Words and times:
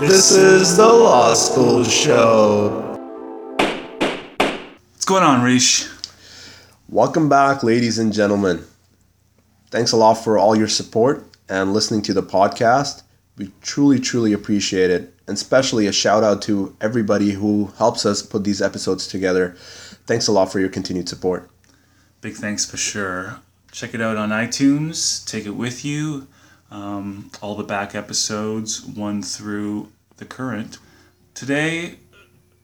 This 0.00 0.30
is 0.30 0.78
the 0.78 0.86
Law 0.86 1.34
School 1.34 1.84
Show. 1.84 2.96
What's 4.92 5.04
going 5.04 5.22
on, 5.22 5.42
Rish? 5.42 5.86
Welcome 6.88 7.28
back, 7.28 7.62
ladies 7.62 7.98
and 7.98 8.10
gentlemen. 8.10 8.64
Thanks 9.70 9.92
a 9.92 9.98
lot 9.98 10.14
for 10.14 10.38
all 10.38 10.56
your 10.56 10.68
support 10.68 11.26
and 11.50 11.74
listening 11.74 12.00
to 12.04 12.14
the 12.14 12.22
podcast. 12.22 13.02
We 13.36 13.52
truly, 13.60 14.00
truly 14.00 14.32
appreciate 14.32 14.90
it. 14.90 15.12
And 15.26 15.36
especially 15.36 15.86
a 15.86 15.92
shout 15.92 16.24
out 16.24 16.40
to 16.42 16.74
everybody 16.80 17.32
who 17.32 17.70
helps 17.76 18.06
us 18.06 18.22
put 18.22 18.42
these 18.42 18.62
episodes 18.62 19.06
together. 19.06 19.54
Thanks 20.06 20.28
a 20.28 20.32
lot 20.32 20.50
for 20.50 20.60
your 20.60 20.70
continued 20.70 21.10
support. 21.10 21.50
Big 22.22 22.36
thanks 22.36 22.64
for 22.64 22.78
sure. 22.78 23.40
Check 23.70 23.92
it 23.92 24.00
out 24.00 24.16
on 24.16 24.30
iTunes. 24.30 25.22
Take 25.26 25.44
it 25.44 25.56
with 25.56 25.84
you. 25.84 26.26
Um, 26.70 27.30
all 27.42 27.56
the 27.56 27.64
back 27.64 27.94
episodes, 27.94 28.84
one 28.84 29.22
through 29.22 29.88
the 30.18 30.24
current. 30.24 30.78
Today, 31.34 31.96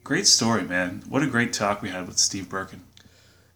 great 0.05 0.27
story, 0.27 0.63
man. 0.63 1.03
What 1.09 1.23
a 1.23 1.27
great 1.27 1.53
talk 1.53 1.83
we 1.83 1.89
had 1.89 2.07
with 2.07 2.19
Steve 2.19 2.45
Birken. 2.45 2.81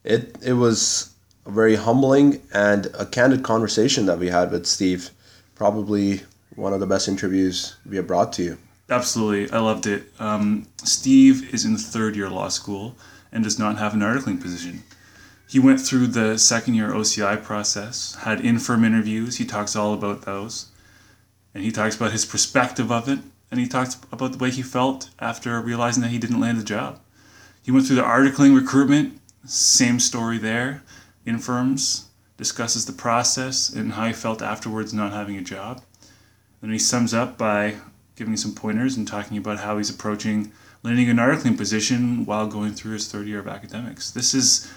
It 0.03 0.37
it 0.43 0.55
was 0.55 1.15
a 1.47 1.51
very 1.51 1.77
humbling 1.77 2.43
and 2.53 2.87
a 2.99 3.07
candid 3.07 3.43
conversation 3.43 4.07
that 4.07 4.19
we 4.19 4.29
had 4.29 4.51
with 4.51 4.67
Steve. 4.67 5.11
Probably 5.55 6.23
one 6.57 6.73
of 6.73 6.81
the 6.81 6.87
best 6.87 7.07
interviews 7.07 7.77
we 7.87 7.97
have 7.97 8.07
brought 8.07 8.33
to 8.35 8.43
you. 8.43 8.59
Absolutely, 8.89 9.51
I 9.57 9.61
loved 9.61 9.87
it. 9.87 10.05
Um, 10.19 10.67
Steve 10.83 11.55
is 11.55 11.65
in 11.65 11.77
third 11.77 12.17
year 12.17 12.29
law 12.29 12.49
school 12.49 12.97
and 13.31 13.45
does 13.45 13.59
not 13.59 13.79
have 13.79 13.95
an 13.95 14.01
articling 14.01 14.41
position. 14.41 14.83
He 15.51 15.59
went 15.59 15.81
through 15.81 16.07
the 16.07 16.39
second 16.39 16.75
year 16.75 16.91
OCI 16.91 17.43
process, 17.43 18.15
had 18.21 18.41
infirm 18.41 18.85
interviews. 18.85 19.39
He 19.39 19.45
talks 19.45 19.75
all 19.75 19.93
about 19.93 20.23
those, 20.23 20.67
and 21.53 21.65
he 21.65 21.73
talks 21.73 21.97
about 21.97 22.13
his 22.13 22.25
perspective 22.25 22.93
of 22.93 23.09
it, 23.09 23.19
and 23.51 23.59
he 23.59 23.67
talks 23.67 23.99
about 24.13 24.31
the 24.31 24.39
way 24.39 24.53
he 24.53 24.63
felt 24.63 25.11
after 25.19 25.61
realizing 25.61 26.05
that 26.05 26.11
he 26.11 26.21
didn't 26.21 26.39
land 26.39 26.61
a 26.61 26.63
job. 26.63 27.01
He 27.65 27.73
went 27.73 27.85
through 27.85 27.97
the 27.97 28.03
articling 28.03 28.55
recruitment, 28.55 29.21
same 29.45 29.99
story 29.99 30.39
there. 30.39 30.85
Infirms 31.27 32.11
discusses 32.37 32.87
the 32.87 32.93
process 32.93 33.71
and 33.71 33.95
how 33.95 34.07
he 34.07 34.13
felt 34.13 34.43
afterwards 34.43 34.95
not 34.95 35.13
having 35.13 35.37
a 35.37 35.43
job. 35.43 35.83
Then 36.61 36.71
he 36.71 36.79
sums 36.79 37.13
up 37.13 37.37
by 37.37 37.75
giving 38.15 38.37
some 38.37 38.55
pointers 38.55 38.97
and 38.97 39.09
talking 39.09 39.37
about 39.37 39.59
how 39.59 39.79
he's 39.79 39.91
approaching 39.91 40.53
landing 40.83 41.11
an 41.11 41.19
articling 41.19 41.57
position 41.57 42.25
while 42.25 42.47
going 42.47 42.73
through 42.73 42.93
his 42.93 43.11
third 43.11 43.27
year 43.27 43.41
of 43.41 43.49
academics. 43.49 44.11
This 44.11 44.33
is, 44.33 44.71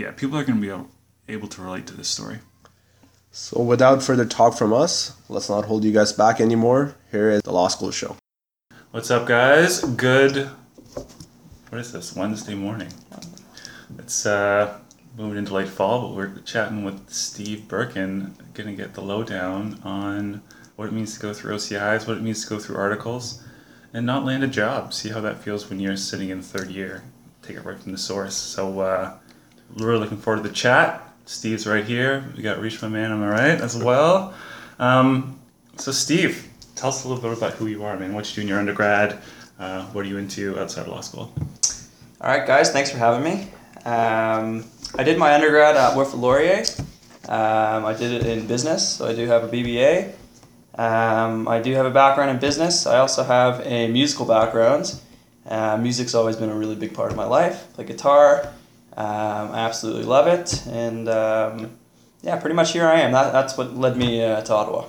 yeah, 0.00 0.10
people 0.12 0.38
are 0.38 0.44
going 0.44 0.60
to 0.60 0.66
be 0.66 1.32
able 1.32 1.46
to 1.46 1.60
relate 1.60 1.86
to 1.86 1.94
this 1.94 2.08
story. 2.08 2.38
So, 3.32 3.60
without 3.60 4.02
further 4.02 4.24
talk 4.24 4.56
from 4.56 4.72
us, 4.72 5.14
let's 5.28 5.50
not 5.50 5.66
hold 5.66 5.84
you 5.84 5.92
guys 5.92 6.12
back 6.12 6.40
anymore. 6.40 6.96
Here 7.10 7.30
is 7.30 7.42
the 7.42 7.52
Law 7.52 7.68
School 7.68 7.90
Show. 7.90 8.16
What's 8.92 9.10
up, 9.10 9.26
guys? 9.28 9.84
Good. 9.84 10.48
What 11.68 11.80
is 11.80 11.92
this? 11.92 12.16
Wednesday 12.16 12.54
morning. 12.54 12.88
It's 13.98 14.24
uh, 14.24 14.78
moving 15.18 15.36
into 15.36 15.52
late 15.52 15.68
fall, 15.68 16.08
but 16.08 16.16
we're 16.16 16.40
chatting 16.44 16.82
with 16.82 17.10
Steve 17.10 17.66
Birken, 17.68 18.32
gonna 18.54 18.72
get 18.72 18.94
the 18.94 19.02
lowdown 19.02 19.80
on 19.84 20.42
what 20.76 20.88
it 20.88 20.92
means 20.92 21.14
to 21.14 21.20
go 21.20 21.34
through 21.34 21.54
OCIs, 21.54 22.08
what 22.08 22.16
it 22.16 22.22
means 22.22 22.42
to 22.44 22.48
go 22.48 22.58
through 22.58 22.76
articles, 22.76 23.44
and 23.92 24.06
not 24.06 24.24
land 24.24 24.42
a 24.42 24.48
job. 24.48 24.94
See 24.94 25.10
how 25.10 25.20
that 25.20 25.38
feels 25.38 25.68
when 25.68 25.78
you're 25.78 25.96
sitting 25.96 26.30
in 26.30 26.40
third 26.40 26.70
year. 26.70 27.04
Take 27.42 27.56
it 27.58 27.64
right 27.64 27.78
from 27.78 27.92
the 27.92 27.98
source. 27.98 28.36
So 28.36 28.80
uh, 28.80 29.18
we're 29.78 29.96
looking 29.96 30.18
forward 30.18 30.42
to 30.42 30.48
the 30.48 30.54
chat. 30.54 31.02
Steve's 31.26 31.66
right 31.66 31.84
here. 31.84 32.24
We 32.36 32.42
got 32.42 32.60
Reach 32.60 32.82
My 32.82 32.88
Man, 32.88 33.12
am 33.12 33.22
I 33.22 33.28
right, 33.28 33.60
as 33.60 33.76
well. 33.76 34.34
Um, 34.78 35.38
so 35.76 35.92
Steve, 35.92 36.48
tell 36.74 36.88
us 36.88 37.04
a 37.04 37.08
little 37.08 37.22
bit 37.22 37.36
about 37.36 37.52
who 37.54 37.66
you 37.66 37.84
are, 37.84 37.96
man. 37.96 38.14
What 38.14 38.28
you 38.30 38.36
do 38.36 38.40
in 38.42 38.48
your 38.48 38.58
undergrad? 38.58 39.18
Uh, 39.58 39.84
what 39.86 40.04
are 40.04 40.08
you 40.08 40.16
into 40.16 40.58
outside 40.58 40.82
of 40.82 40.88
law 40.88 41.00
school? 41.00 41.32
All 42.20 42.30
right, 42.30 42.46
guys, 42.46 42.70
thanks 42.72 42.90
for 42.90 42.98
having 42.98 43.22
me. 43.22 43.48
Um, 43.84 44.64
I 44.98 45.04
did 45.04 45.18
my 45.18 45.34
undergrad 45.34 45.76
at 45.76 45.96
Wilfrid 45.96 46.20
Laurier. 46.20 46.64
Um, 47.28 47.84
I 47.84 47.94
did 47.94 48.12
it 48.12 48.26
in 48.26 48.46
business, 48.46 48.96
so 48.96 49.06
I 49.06 49.14
do 49.14 49.26
have 49.26 49.44
a 49.44 49.48
BBA. 49.48 50.12
Um, 50.74 51.46
I 51.46 51.60
do 51.60 51.72
have 51.74 51.86
a 51.86 51.90
background 51.90 52.30
in 52.30 52.38
business. 52.38 52.86
I 52.86 52.98
also 52.98 53.22
have 53.22 53.60
a 53.66 53.88
musical 53.88 54.26
background. 54.26 55.00
Uh, 55.46 55.76
music's 55.76 56.14
always 56.14 56.36
been 56.36 56.50
a 56.50 56.54
really 56.54 56.74
big 56.74 56.94
part 56.94 57.10
of 57.10 57.16
my 57.16 57.24
life. 57.24 57.72
Play 57.74 57.84
guitar. 57.84 58.52
Um, 59.00 59.52
I 59.52 59.60
absolutely 59.60 60.02
love 60.02 60.26
it, 60.26 60.66
and 60.66 61.08
um, 61.08 61.70
yeah, 62.20 62.36
pretty 62.38 62.54
much 62.54 62.72
here 62.74 62.86
I 62.86 63.00
am. 63.00 63.12
That, 63.12 63.32
that's 63.32 63.56
what 63.56 63.74
led 63.74 63.96
me 63.96 64.22
uh, 64.22 64.42
to 64.42 64.52
Ottawa. 64.52 64.84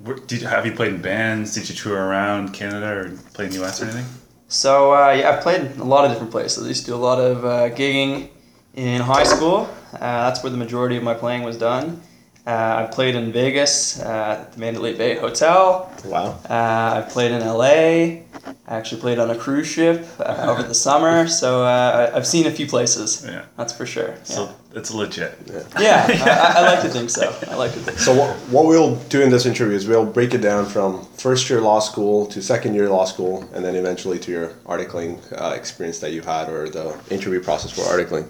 Where, 0.00 0.16
did 0.16 0.40
you, 0.40 0.48
have 0.48 0.66
you 0.66 0.72
played 0.72 0.94
in 0.94 1.00
bands? 1.00 1.54
Did 1.54 1.68
you 1.68 1.76
tour 1.76 1.96
around 1.96 2.54
Canada 2.54 2.86
or 2.86 3.10
play 3.34 3.44
in 3.44 3.52
the 3.52 3.62
US 3.62 3.80
or 3.80 3.84
anything? 3.84 4.04
So 4.48 4.92
uh, 4.92 5.12
yeah, 5.12 5.30
I've 5.30 5.42
played 5.42 5.60
in 5.60 5.78
a 5.78 5.84
lot 5.84 6.04
of 6.04 6.10
different 6.10 6.32
places. 6.32 6.64
I 6.64 6.68
used 6.68 6.86
to 6.86 6.90
do 6.90 6.96
a 6.96 7.04
lot 7.10 7.20
of 7.20 7.44
uh, 7.44 7.70
gigging 7.70 8.30
in 8.74 9.00
high 9.00 9.22
school. 9.22 9.72
Uh, 9.92 9.98
that's 10.00 10.42
where 10.42 10.50
the 10.50 10.58
majority 10.58 10.96
of 10.96 11.04
my 11.04 11.14
playing 11.14 11.44
was 11.44 11.56
done. 11.56 12.02
Uh, 12.46 12.86
I 12.88 12.94
played 12.94 13.16
in 13.16 13.32
Vegas 13.32 14.00
uh, 14.00 14.36
at 14.40 14.52
the 14.52 14.60
Mandalay 14.60 14.94
Bay 14.96 15.16
Hotel. 15.16 15.90
Wow. 16.04 16.38
Uh, 16.48 17.02
I 17.04 17.08
played 17.10 17.32
in 17.32 17.40
LA. 17.44 18.22
I 18.68 18.76
actually 18.78 19.00
played 19.00 19.18
on 19.18 19.30
a 19.30 19.36
cruise 19.36 19.66
ship 19.66 20.06
uh, 20.20 20.46
over 20.48 20.62
the 20.62 20.74
summer. 20.74 21.26
So 21.26 21.64
uh, 21.64 22.10
I- 22.12 22.16
I've 22.16 22.26
seen 22.26 22.46
a 22.46 22.50
few 22.52 22.68
places. 22.68 23.24
Yeah. 23.26 23.46
That's 23.56 23.72
for 23.72 23.84
sure. 23.84 24.14
So 24.22 24.44
Yeah, 24.44 24.78
it's 24.78 24.92
legit. 24.92 25.36
yeah 25.80 26.06
I, 26.08 26.60
I 26.60 26.72
like 26.74 26.82
to 26.82 26.88
think 26.88 27.10
so. 27.10 27.34
I 27.50 27.56
like 27.56 27.72
to 27.72 27.80
think 27.80 27.98
so. 27.98 28.12
So, 28.14 28.20
what, 28.20 28.36
what 28.50 28.66
we'll 28.66 28.94
do 29.08 29.22
in 29.22 29.30
this 29.30 29.44
interview 29.44 29.74
is 29.74 29.88
we'll 29.88 30.06
break 30.06 30.32
it 30.32 30.40
down 30.40 30.66
from 30.66 31.04
first 31.16 31.50
year 31.50 31.60
law 31.60 31.80
school 31.80 32.26
to 32.26 32.40
second 32.40 32.74
year 32.74 32.88
law 32.88 33.06
school, 33.06 33.42
and 33.54 33.64
then 33.64 33.74
eventually 33.74 34.20
to 34.20 34.30
your 34.30 34.48
articling 34.66 35.18
uh, 35.40 35.52
experience 35.54 35.98
that 35.98 36.12
you 36.12 36.22
had 36.22 36.48
or 36.48 36.68
the 36.68 36.96
interview 37.10 37.40
process 37.42 37.72
for 37.72 37.82
articling. 37.82 38.26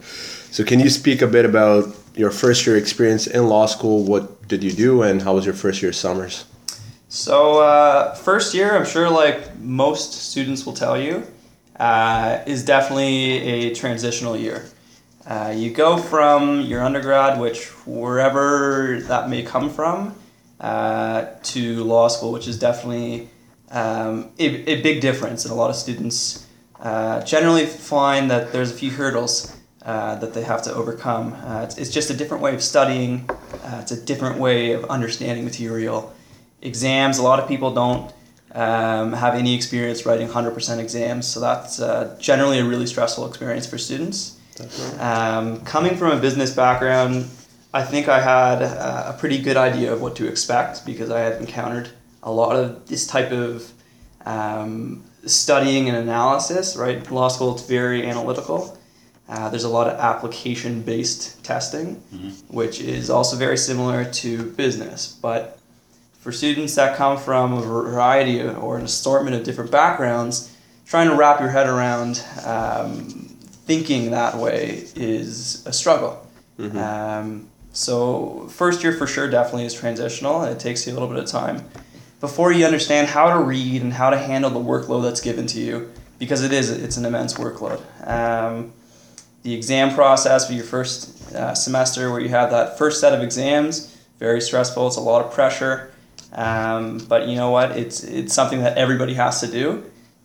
So, 0.56 0.64
can 0.64 0.80
you 0.80 0.88
speak 0.88 1.20
a 1.20 1.26
bit 1.26 1.44
about 1.44 1.94
your 2.14 2.30
first 2.30 2.66
year 2.66 2.78
experience 2.78 3.26
in 3.26 3.46
law 3.46 3.66
school? 3.66 4.04
What 4.04 4.48
did 4.48 4.64
you 4.64 4.72
do, 4.72 5.02
and 5.02 5.20
how 5.20 5.34
was 5.34 5.44
your 5.44 5.52
first 5.54 5.82
year 5.82 5.92
summers? 5.92 6.46
So 7.10 7.60
uh, 7.60 8.14
first 8.14 8.54
year, 8.54 8.74
I'm 8.74 8.86
sure 8.86 9.10
like 9.10 9.58
most 9.58 10.14
students 10.14 10.64
will 10.64 10.72
tell 10.72 10.98
you, 10.98 11.24
uh, 11.78 12.38
is 12.46 12.64
definitely 12.64 13.36
a 13.36 13.74
transitional 13.74 14.34
year. 14.34 14.64
Uh, 15.26 15.52
you 15.54 15.74
go 15.74 15.98
from 15.98 16.62
your 16.62 16.82
undergrad, 16.82 17.38
which 17.38 17.66
wherever 17.84 18.98
that 19.08 19.28
may 19.28 19.42
come 19.42 19.68
from, 19.68 20.14
uh, 20.58 21.26
to 21.42 21.84
law 21.84 22.08
school, 22.08 22.32
which 22.32 22.48
is 22.48 22.58
definitely 22.58 23.28
um, 23.72 24.30
a, 24.38 24.46
a 24.72 24.80
big 24.80 25.02
difference. 25.02 25.44
And 25.44 25.52
a 25.52 25.54
lot 25.54 25.68
of 25.68 25.76
students 25.76 26.46
uh, 26.80 27.20
generally 27.24 27.66
find 27.66 28.30
that 28.30 28.52
there's 28.52 28.70
a 28.70 28.74
few 28.74 28.92
hurdles 28.92 29.55
uh, 29.86 30.16
that 30.16 30.34
they 30.34 30.42
have 30.42 30.62
to 30.62 30.74
overcome. 30.74 31.32
Uh, 31.32 31.62
it's, 31.62 31.78
it's 31.78 31.90
just 31.90 32.10
a 32.10 32.14
different 32.14 32.42
way 32.42 32.52
of 32.52 32.60
studying. 32.60 33.30
Uh, 33.30 33.78
it's 33.80 33.92
a 33.92 34.00
different 34.04 34.36
way 34.36 34.72
of 34.72 34.84
understanding 34.86 35.44
material 35.44 36.12
exams. 36.60 37.18
A 37.18 37.22
lot 37.22 37.38
of 37.38 37.48
people 37.48 37.72
don't 37.72 38.12
um, 38.52 39.12
have 39.12 39.36
any 39.36 39.54
experience 39.54 40.04
writing 40.04 40.26
100% 40.26 40.78
exams, 40.78 41.26
so 41.28 41.38
that's 41.38 41.78
uh, 41.78 42.16
generally 42.20 42.58
a 42.58 42.64
really 42.64 42.86
stressful 42.86 43.28
experience 43.28 43.64
for 43.64 43.78
students. 43.78 44.36
Um, 44.98 45.60
coming 45.60 45.96
from 45.96 46.10
a 46.10 46.20
business 46.20 46.52
background, 46.52 47.28
I 47.72 47.84
think 47.84 48.08
I 48.08 48.20
had 48.20 48.62
uh, 48.62 49.12
a 49.14 49.18
pretty 49.18 49.40
good 49.40 49.56
idea 49.56 49.92
of 49.92 50.00
what 50.00 50.16
to 50.16 50.26
expect 50.26 50.84
because 50.84 51.10
I 51.10 51.20
had 51.20 51.40
encountered 51.40 51.90
a 52.24 52.32
lot 52.32 52.56
of 52.56 52.88
this 52.88 53.06
type 53.06 53.30
of 53.30 53.70
um, 54.24 55.04
studying 55.26 55.88
and 55.88 55.96
analysis. 55.98 56.74
Right, 56.74 57.08
law 57.08 57.28
school 57.28 57.54
it's 57.54 57.66
very 57.66 58.04
analytical. 58.04 58.75
Uh, 59.28 59.48
there's 59.48 59.64
a 59.64 59.68
lot 59.68 59.88
of 59.88 59.98
application 59.98 60.82
based 60.82 61.42
testing, 61.44 61.96
which 62.48 62.80
is 62.80 63.10
also 63.10 63.36
very 63.36 63.56
similar 63.56 64.04
to 64.04 64.50
business, 64.52 65.18
but 65.20 65.58
for 66.20 66.30
students 66.32 66.74
that 66.76 66.96
come 66.96 67.18
from 67.18 67.52
a 67.52 67.60
variety 67.60 68.40
of, 68.40 68.56
or 68.62 68.76
an 68.78 68.84
assortment 68.84 69.34
of 69.36 69.42
different 69.44 69.70
backgrounds, 69.70 70.52
trying 70.86 71.08
to 71.08 71.14
wrap 71.16 71.40
your 71.40 71.48
head 71.50 71.68
around 71.68 72.22
um, 72.44 72.94
thinking 73.66 74.12
that 74.12 74.36
way 74.36 74.84
is 74.94 75.64
a 75.66 75.72
struggle. 75.72 76.24
Um, 76.78 77.48
so 77.72 78.48
first 78.48 78.82
year 78.82 78.92
for 78.92 79.06
sure 79.06 79.28
definitely 79.28 79.66
is 79.66 79.74
transitional. 79.74 80.44
It 80.44 80.58
takes 80.60 80.86
you 80.86 80.92
a 80.92 80.94
little 80.94 81.08
bit 81.08 81.18
of 81.18 81.26
time 81.26 81.64
before 82.20 82.52
you 82.52 82.64
understand 82.64 83.08
how 83.08 83.36
to 83.36 83.40
read 83.44 83.82
and 83.82 83.92
how 83.92 84.10
to 84.10 84.16
handle 84.18 84.50
the 84.50 84.60
workload 84.60 85.02
that's 85.02 85.20
given 85.20 85.46
to 85.48 85.60
you 85.60 85.92
because 86.18 86.42
it 86.42 86.52
is 86.52 86.70
it's 86.70 86.96
an 86.96 87.04
immense 87.04 87.34
workload. 87.34 87.80
Um, 88.06 88.72
the 89.46 89.54
exam 89.54 89.94
process 89.94 90.48
for 90.48 90.54
your 90.54 90.64
first 90.64 91.32
uh, 91.32 91.54
semester 91.54 92.10
where 92.10 92.20
you 92.20 92.28
have 92.28 92.50
that 92.50 92.76
first 92.76 93.00
set 93.00 93.12
of 93.14 93.22
exams 93.22 93.96
very 94.18 94.40
stressful. 94.40 94.88
It's 94.88 94.96
a 94.96 95.00
lot 95.00 95.24
of 95.24 95.32
pressure. 95.32 95.92
Um, 96.32 96.98
but 97.08 97.28
you 97.28 97.36
know 97.36 97.50
what? 97.50 97.72
It's 97.72 98.02
it's 98.02 98.34
something 98.34 98.60
that 98.60 98.76
everybody 98.76 99.14
has 99.14 99.40
to 99.40 99.46
do. 99.46 99.84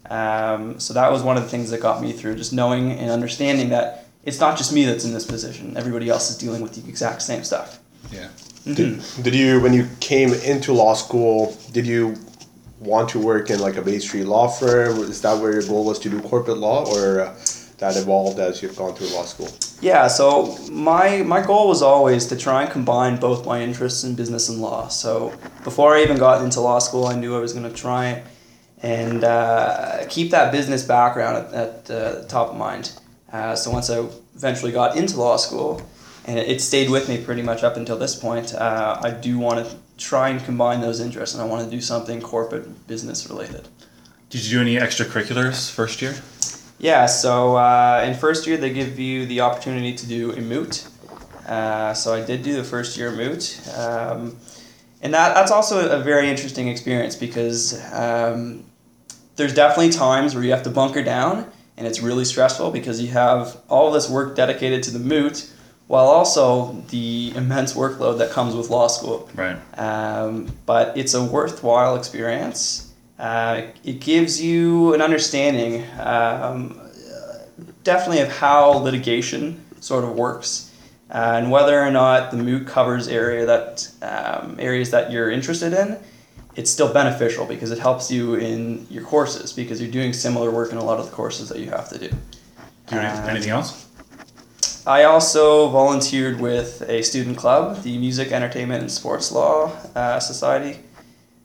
Um, 0.10 0.80
so 0.80 0.94
that 0.94 1.12
was 1.12 1.22
one 1.24 1.38
of 1.38 1.44
the 1.44 1.50
things 1.50 1.70
that 1.70 1.82
got 1.82 2.02
me 2.02 2.12
through, 2.12 2.36
just 2.36 2.52
knowing 2.52 2.92
and 2.92 3.12
understanding 3.12 3.70
that 3.70 4.08
it's 4.24 4.40
not 4.40 4.58
just 4.58 4.74
me 4.74 4.86
that's 4.86 5.06
in 5.06 5.14
this 5.14 5.26
position. 5.26 5.78
Everybody 5.78 6.10
else 6.10 6.30
is 6.32 6.38
dealing 6.38 6.62
with 6.62 6.74
the 6.74 6.90
exact 6.90 7.22
same 7.22 7.44
stuff. 7.44 7.80
Yeah. 8.12 8.30
Did, 8.66 9.02
did 9.24 9.34
you, 9.34 9.60
when 9.62 9.74
you 9.74 9.88
came 10.00 10.34
into 10.34 10.74
law 10.74 10.94
school, 10.94 11.58
did 11.72 11.88
you 11.88 12.16
want 12.80 13.10
to 13.10 13.20
work 13.20 13.50
in 13.50 13.60
like 13.60 13.78
a 13.78 13.82
Bay 13.82 14.00
Street 14.00 14.26
law 14.26 14.48
firm? 14.48 15.00
Is 15.00 15.22
that 15.22 15.42
where 15.42 15.54
your 15.54 15.64
goal 15.64 15.86
was 15.86 15.98
to 16.00 16.10
do 16.10 16.20
corporate 16.22 16.58
law, 16.58 16.86
or 16.86 17.22
uh, 17.22 17.36
that 17.82 17.98
evolved 17.98 18.40
as 18.40 18.62
you've 18.62 18.78
gone 18.78 18.94
through 18.94 19.08
law 19.08 19.26
school? 19.26 19.50
Yeah, 19.82 20.08
so 20.08 20.56
my 20.70 21.24
my 21.24 21.42
goal 21.46 21.68
was 21.68 21.82
always 21.82 22.28
to 22.28 22.36
try 22.38 22.62
and 22.62 22.72
combine 22.72 23.18
both 23.18 23.46
my 23.46 23.60
interests 23.62 24.04
in 24.04 24.16
business 24.16 24.50
and 24.50 24.62
law. 24.62 24.88
So 24.88 25.34
before 25.64 25.96
I 25.96 26.04
even 26.04 26.18
got 26.18 26.44
into 26.44 26.62
law 26.62 26.80
school, 26.80 27.06
I 27.08 27.16
knew 27.16 27.36
I 27.36 27.40
was 27.40 27.54
going 27.54 27.70
to 27.70 27.78
try 27.88 28.24
and 28.84 29.24
uh, 29.24 30.06
keep 30.10 30.30
that 30.32 30.52
business 30.52 30.84
background 30.84 31.38
at, 31.38 31.54
at 31.54 31.92
uh, 31.92 32.22
the 32.22 32.28
top 32.28 32.50
of 32.52 32.56
mind. 32.56 32.94
Uh, 33.34 33.56
so 33.56 33.72
once 33.72 33.90
I 33.90 33.98
eventually 34.36 34.72
got 34.72 34.96
into 34.96 35.18
law 35.18 35.38
school, 35.38 35.82
and 36.26 36.38
it, 36.38 36.48
it 36.50 36.62
stayed 36.62 36.90
with 36.90 37.10
me 37.10 37.18
pretty 37.24 37.42
much 37.42 37.64
up 37.64 37.78
until 37.78 37.98
this 37.98 38.16
point, 38.16 38.54
uh, 38.54 39.00
I 39.02 39.10
do 39.10 39.40
want 39.40 39.66
to 39.66 39.76
try 39.98 40.30
and 40.30 40.44
combine 40.44 40.82
those 40.82 41.00
interests, 41.00 41.34
and 41.36 41.44
I 41.44 41.48
want 41.48 41.64
to 41.66 41.72
do 41.76 41.82
something 41.82 42.22
corporate 42.22 42.88
business 42.88 43.30
related. 43.30 43.68
Did 44.30 44.46
you 44.46 44.52
do 44.58 44.62
any 44.62 44.76
extracurriculars 44.76 45.72
first 45.72 46.02
year? 46.02 46.16
Yeah, 46.82 47.06
so 47.06 47.58
uh, 47.58 48.04
in 48.08 48.16
first 48.16 48.48
year 48.48 48.58
they 48.58 48.74
give 48.74 48.98
you 48.98 49.28
the 49.28 49.42
opportunity 49.42 49.94
to 49.94 50.08
do 50.08 50.32
a 50.32 50.42
moot. 50.42 50.88
Uh, 51.48 51.94
so 51.94 52.12
I 52.12 52.26
did 52.26 52.42
do 52.42 52.56
the 52.56 52.64
first 52.64 52.98
year 52.98 53.12
moot. 53.12 53.62
Um, 53.78 54.36
and 55.04 55.14
that, 55.14 55.36
that's 55.36 55.52
also 55.52 55.90
a 55.92 56.02
very 56.02 56.28
interesting 56.28 56.70
experience 56.70 57.16
because 57.16 57.80
um, 57.94 58.64
there's 59.36 59.54
definitely 59.54 59.92
times 59.92 60.34
where 60.34 60.44
you 60.44 60.50
have 60.52 60.64
to 60.64 60.72
bunker 60.72 61.04
down 61.04 61.52
and 61.78 61.86
it's 61.86 62.02
really 62.02 62.26
stressful 62.26 62.72
because 62.72 63.00
you 63.00 63.10
have 63.10 63.62
all 63.70 63.92
this 63.92 64.10
work 64.10 64.36
dedicated 64.36 64.82
to 64.84 64.92
the 64.92 65.00
moot 65.00 65.52
while 65.86 66.06
also 66.06 66.74
the 66.90 67.32
immense 67.36 67.74
workload 67.74 68.18
that 68.18 68.32
comes 68.32 68.56
with 68.56 68.72
law 68.72 68.88
school. 68.88 69.30
Right. 69.36 69.58
Um, 69.78 70.48
but 70.66 70.98
it's 70.98 71.14
a 71.14 71.24
worthwhile 71.24 71.96
experience. 71.96 72.91
Uh, 73.22 73.68
it 73.84 74.00
gives 74.00 74.42
you 74.42 74.96
an 74.96 75.02
understanding, 75.02 75.86
um, 76.00 76.82
definitely, 77.84 78.20
of 78.20 78.30
how 78.30 78.72
litigation 78.72 79.64
sort 79.80 80.04
of 80.04 80.16
works, 80.16 80.72
uh, 81.12 81.34
and 81.36 81.52
whether 81.52 81.80
or 81.80 81.92
not 81.92 82.32
the 82.32 82.38
moot 82.38 82.66
covers 82.66 83.08
area 83.08 83.46
that 83.46 83.88
um, 84.02 84.58
areas 84.60 84.90
that 84.90 85.12
you're 85.12 85.30
interested 85.30 85.72
in. 85.72 86.00
It's 86.56 86.72
still 86.72 86.92
beneficial 86.92 87.46
because 87.46 87.70
it 87.70 87.78
helps 87.78 88.10
you 88.10 88.36
in 88.36 88.88
your 88.90 89.04
courses 89.04 89.54
because 89.54 89.80
you're 89.80 89.92
doing 89.92 90.14
similar 90.14 90.50
work 90.50 90.72
in 90.72 90.80
a 90.80 90.84
lot 90.84 91.00
of 91.00 91.06
the 91.06 91.12
courses 91.12 91.48
that 91.50 91.60
you 91.60 91.70
have 91.70 91.90
to 91.90 92.00
do. 92.00 92.10
Do 92.88 92.96
you 92.96 93.02
Um, 93.02 93.30
anything 93.30 93.52
else? 93.52 93.86
I 94.88 95.04
also 95.04 95.70
volunteered 95.70 96.42
with 96.42 96.82
a 96.90 97.04
student 97.04 97.38
club, 97.38 97.84
the 97.84 98.00
Music, 98.00 98.32
Entertainment, 98.32 98.82
and 98.82 98.92
Sports 98.92 99.32
Law 99.32 99.72
uh, 99.96 100.20
Society. 100.20 100.80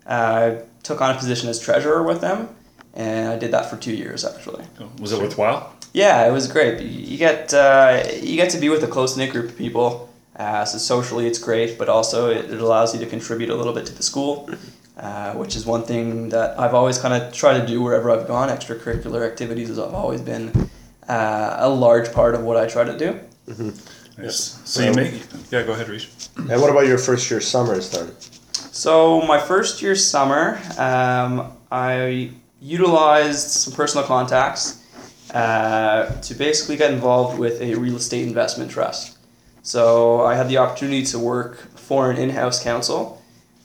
I 0.08 0.62
took 0.82 1.00
on 1.00 1.14
a 1.14 1.18
position 1.18 1.48
as 1.48 1.58
treasurer 1.58 2.02
with 2.02 2.20
them, 2.20 2.48
and 2.94 3.28
I 3.28 3.38
did 3.38 3.50
that 3.50 3.68
for 3.70 3.76
two 3.76 3.94
years 3.94 4.24
actually. 4.24 4.64
Was 5.00 5.12
it 5.12 5.20
worthwhile? 5.20 5.72
Yeah, 5.92 6.26
it 6.28 6.32
was 6.32 6.46
great. 6.50 6.80
You 6.80 7.00
you 7.12 7.18
get 7.18 7.52
uh, 7.54 8.02
you 8.20 8.36
get 8.36 8.50
to 8.50 8.58
be 8.58 8.68
with 8.68 8.82
a 8.84 8.86
close 8.86 9.16
knit 9.16 9.30
group 9.32 9.46
of 9.50 9.56
people. 9.56 10.08
Uh, 10.36 10.64
so 10.66 10.76
socially, 10.76 11.26
it's 11.26 11.38
great, 11.38 11.78
but 11.78 11.88
also 11.88 12.30
it, 12.30 12.50
it 12.50 12.60
allows 12.60 12.92
you 12.92 13.00
to 13.00 13.06
contribute 13.06 13.48
a 13.48 13.54
little 13.54 13.72
bit 13.72 13.86
to 13.86 13.94
the 13.94 14.02
school, 14.02 14.50
uh, 14.98 15.32
which 15.32 15.56
is 15.56 15.64
one 15.64 15.82
thing 15.82 16.28
that 16.28 16.60
I've 16.60 16.74
always 16.74 16.98
kind 16.98 17.14
of 17.14 17.32
tried 17.32 17.58
to 17.60 17.66
do 17.66 17.82
wherever 17.82 18.10
I've 18.10 18.26
gone. 18.28 18.50
Extracurricular 18.50 19.26
activities 19.26 19.68
has 19.68 19.78
always 19.78 20.20
been 20.20 20.52
uh, 21.08 21.56
a 21.58 21.68
large 21.68 22.12
part 22.12 22.34
of 22.34 22.42
what 22.42 22.58
I 22.58 22.66
try 22.66 22.84
to 22.84 22.98
do. 22.98 23.18
Yes. 24.18 24.60
So 24.64 24.82
you 24.82 24.92
make 24.94 25.12
yeah. 25.50 25.62
Go 25.62 25.72
ahead, 25.72 25.88
Reach. 25.88 26.10
And 26.36 26.60
what 26.60 26.70
about 26.70 26.86
your 26.86 26.98
first 26.98 27.30
year 27.30 27.40
summers 27.40 27.90
then? 27.90 28.10
So 28.76 29.22
my 29.22 29.40
first 29.40 29.80
year 29.80 29.94
summer, 29.96 30.60
um, 30.76 31.50
I 31.72 32.30
utilized 32.60 33.48
some 33.48 33.72
personal 33.72 34.06
contacts 34.06 34.84
uh, 35.32 36.20
to 36.20 36.34
basically 36.34 36.76
get 36.76 36.92
involved 36.92 37.38
with 37.38 37.62
a 37.62 37.74
real 37.76 37.96
estate 37.96 38.28
investment 38.28 38.70
trust. 38.70 39.16
So 39.62 40.20
I 40.26 40.34
had 40.34 40.50
the 40.50 40.58
opportunity 40.58 41.04
to 41.06 41.18
work 41.18 41.56
for 41.74 42.10
an 42.10 42.18
in-house 42.18 42.62
counsel. 42.62 43.22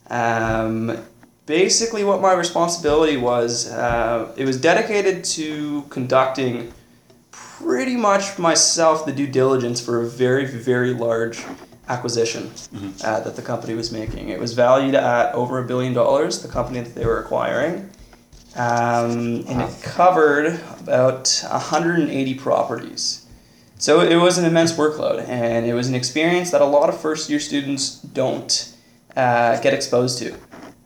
Um, 0.09 0.97
basically, 1.45 2.05
what 2.05 2.21
my 2.21 2.31
responsibility 2.31 3.17
was, 3.17 3.69
uh, 3.69 4.33
it 4.37 4.45
was 4.45 4.61
dedicated 4.61 5.25
to 5.35 5.81
conducting 5.89 6.71
pretty 7.31 7.97
much 7.97 8.39
myself 8.39 9.05
the 9.05 9.11
due 9.11 9.27
diligence 9.27 9.81
for 9.81 10.01
a 10.01 10.07
very, 10.07 10.45
very 10.45 10.93
large 10.93 11.43
acquisition 11.91 12.51
uh, 13.03 13.19
that 13.21 13.35
the 13.35 13.41
company 13.41 13.73
was 13.73 13.91
making. 13.91 14.29
It 14.29 14.39
was 14.39 14.53
valued 14.53 14.95
at 14.95 15.33
over 15.35 15.59
a 15.59 15.65
billion 15.65 15.93
dollars, 15.93 16.41
the 16.41 16.47
company 16.47 16.79
that 16.81 16.95
they 16.95 17.05
were 17.05 17.19
acquiring. 17.19 17.89
Um, 18.55 19.45
and 19.47 19.61
it 19.61 19.81
covered 19.81 20.59
about 20.79 21.43
180 21.49 22.35
properties. 22.35 23.25
So 23.77 24.01
it 24.01 24.17
was 24.17 24.37
an 24.37 24.45
immense 24.45 24.73
workload, 24.73 25.27
and 25.27 25.65
it 25.65 25.73
was 25.73 25.87
an 25.87 25.95
experience 25.95 26.51
that 26.51 26.61
a 26.61 26.65
lot 26.65 26.87
of 26.89 26.99
first 26.99 27.29
year 27.29 27.39
students 27.39 27.95
don't 28.01 28.75
uh, 29.15 29.59
get 29.61 29.73
exposed 29.73 30.19
to 30.19 30.35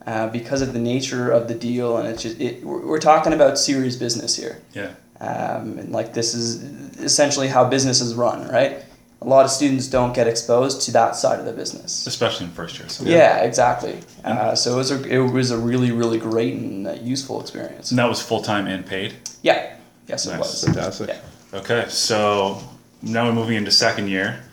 uh, 0.05 0.27
because 0.29 0.61
of 0.61 0.71
the 0.71 0.79
nature 0.79 1.29
of 1.29 1.47
the 1.47 1.55
deal. 1.55 1.97
And 1.97 2.07
it's 2.07 2.23
just, 2.23 2.39
it, 2.39 2.63
we're 2.63 2.85
we're 2.85 2.99
talking 2.99 3.33
about 3.33 3.57
serious 3.57 3.97
business 3.97 4.37
here. 4.37 4.61
Yeah. 4.73 4.93
Um, 5.19 5.77
and 5.77 5.91
like 5.91 6.13
this 6.13 6.33
is 6.33 6.63
essentially 6.99 7.49
how 7.49 7.67
business 7.67 7.99
is 7.99 8.13
run, 8.13 8.47
right? 8.47 8.84
A 9.25 9.27
lot 9.27 9.43
of 9.43 9.49
students 9.49 9.87
don't 9.87 10.13
get 10.13 10.27
exposed 10.27 10.81
to 10.83 10.91
that 10.91 11.15
side 11.15 11.39
of 11.39 11.45
the 11.45 11.51
business. 11.51 12.05
Especially 12.05 12.45
in 12.45 12.51
first 12.51 12.77
year. 12.77 12.87
So. 12.87 13.05
Yeah, 13.05 13.39
exactly. 13.39 13.99
Uh, 14.23 14.53
so 14.53 14.73
it 14.73 14.77
was 14.77 14.91
a 14.91 15.03
it 15.09 15.17
was 15.17 15.49
a 15.49 15.57
really 15.57 15.91
really 15.91 16.19
great 16.19 16.53
and 16.53 16.87
uh, 16.87 16.91
useful 17.01 17.41
experience. 17.41 17.89
And 17.89 17.97
that 17.97 18.07
was 18.07 18.21
full 18.21 18.43
time 18.43 18.67
and 18.67 18.85
paid. 18.85 19.15
Yeah, 19.41 19.75
yes 20.07 20.27
it 20.27 20.31
Nice. 20.31 20.39
was. 20.39 20.63
Fantastic. 20.65 21.07
Yeah. 21.09 21.59
Okay, 21.59 21.85
so 21.89 22.61
now 23.01 23.25
we're 23.25 23.33
moving 23.33 23.55
into 23.55 23.71
second 23.71 24.09
year. 24.09 24.43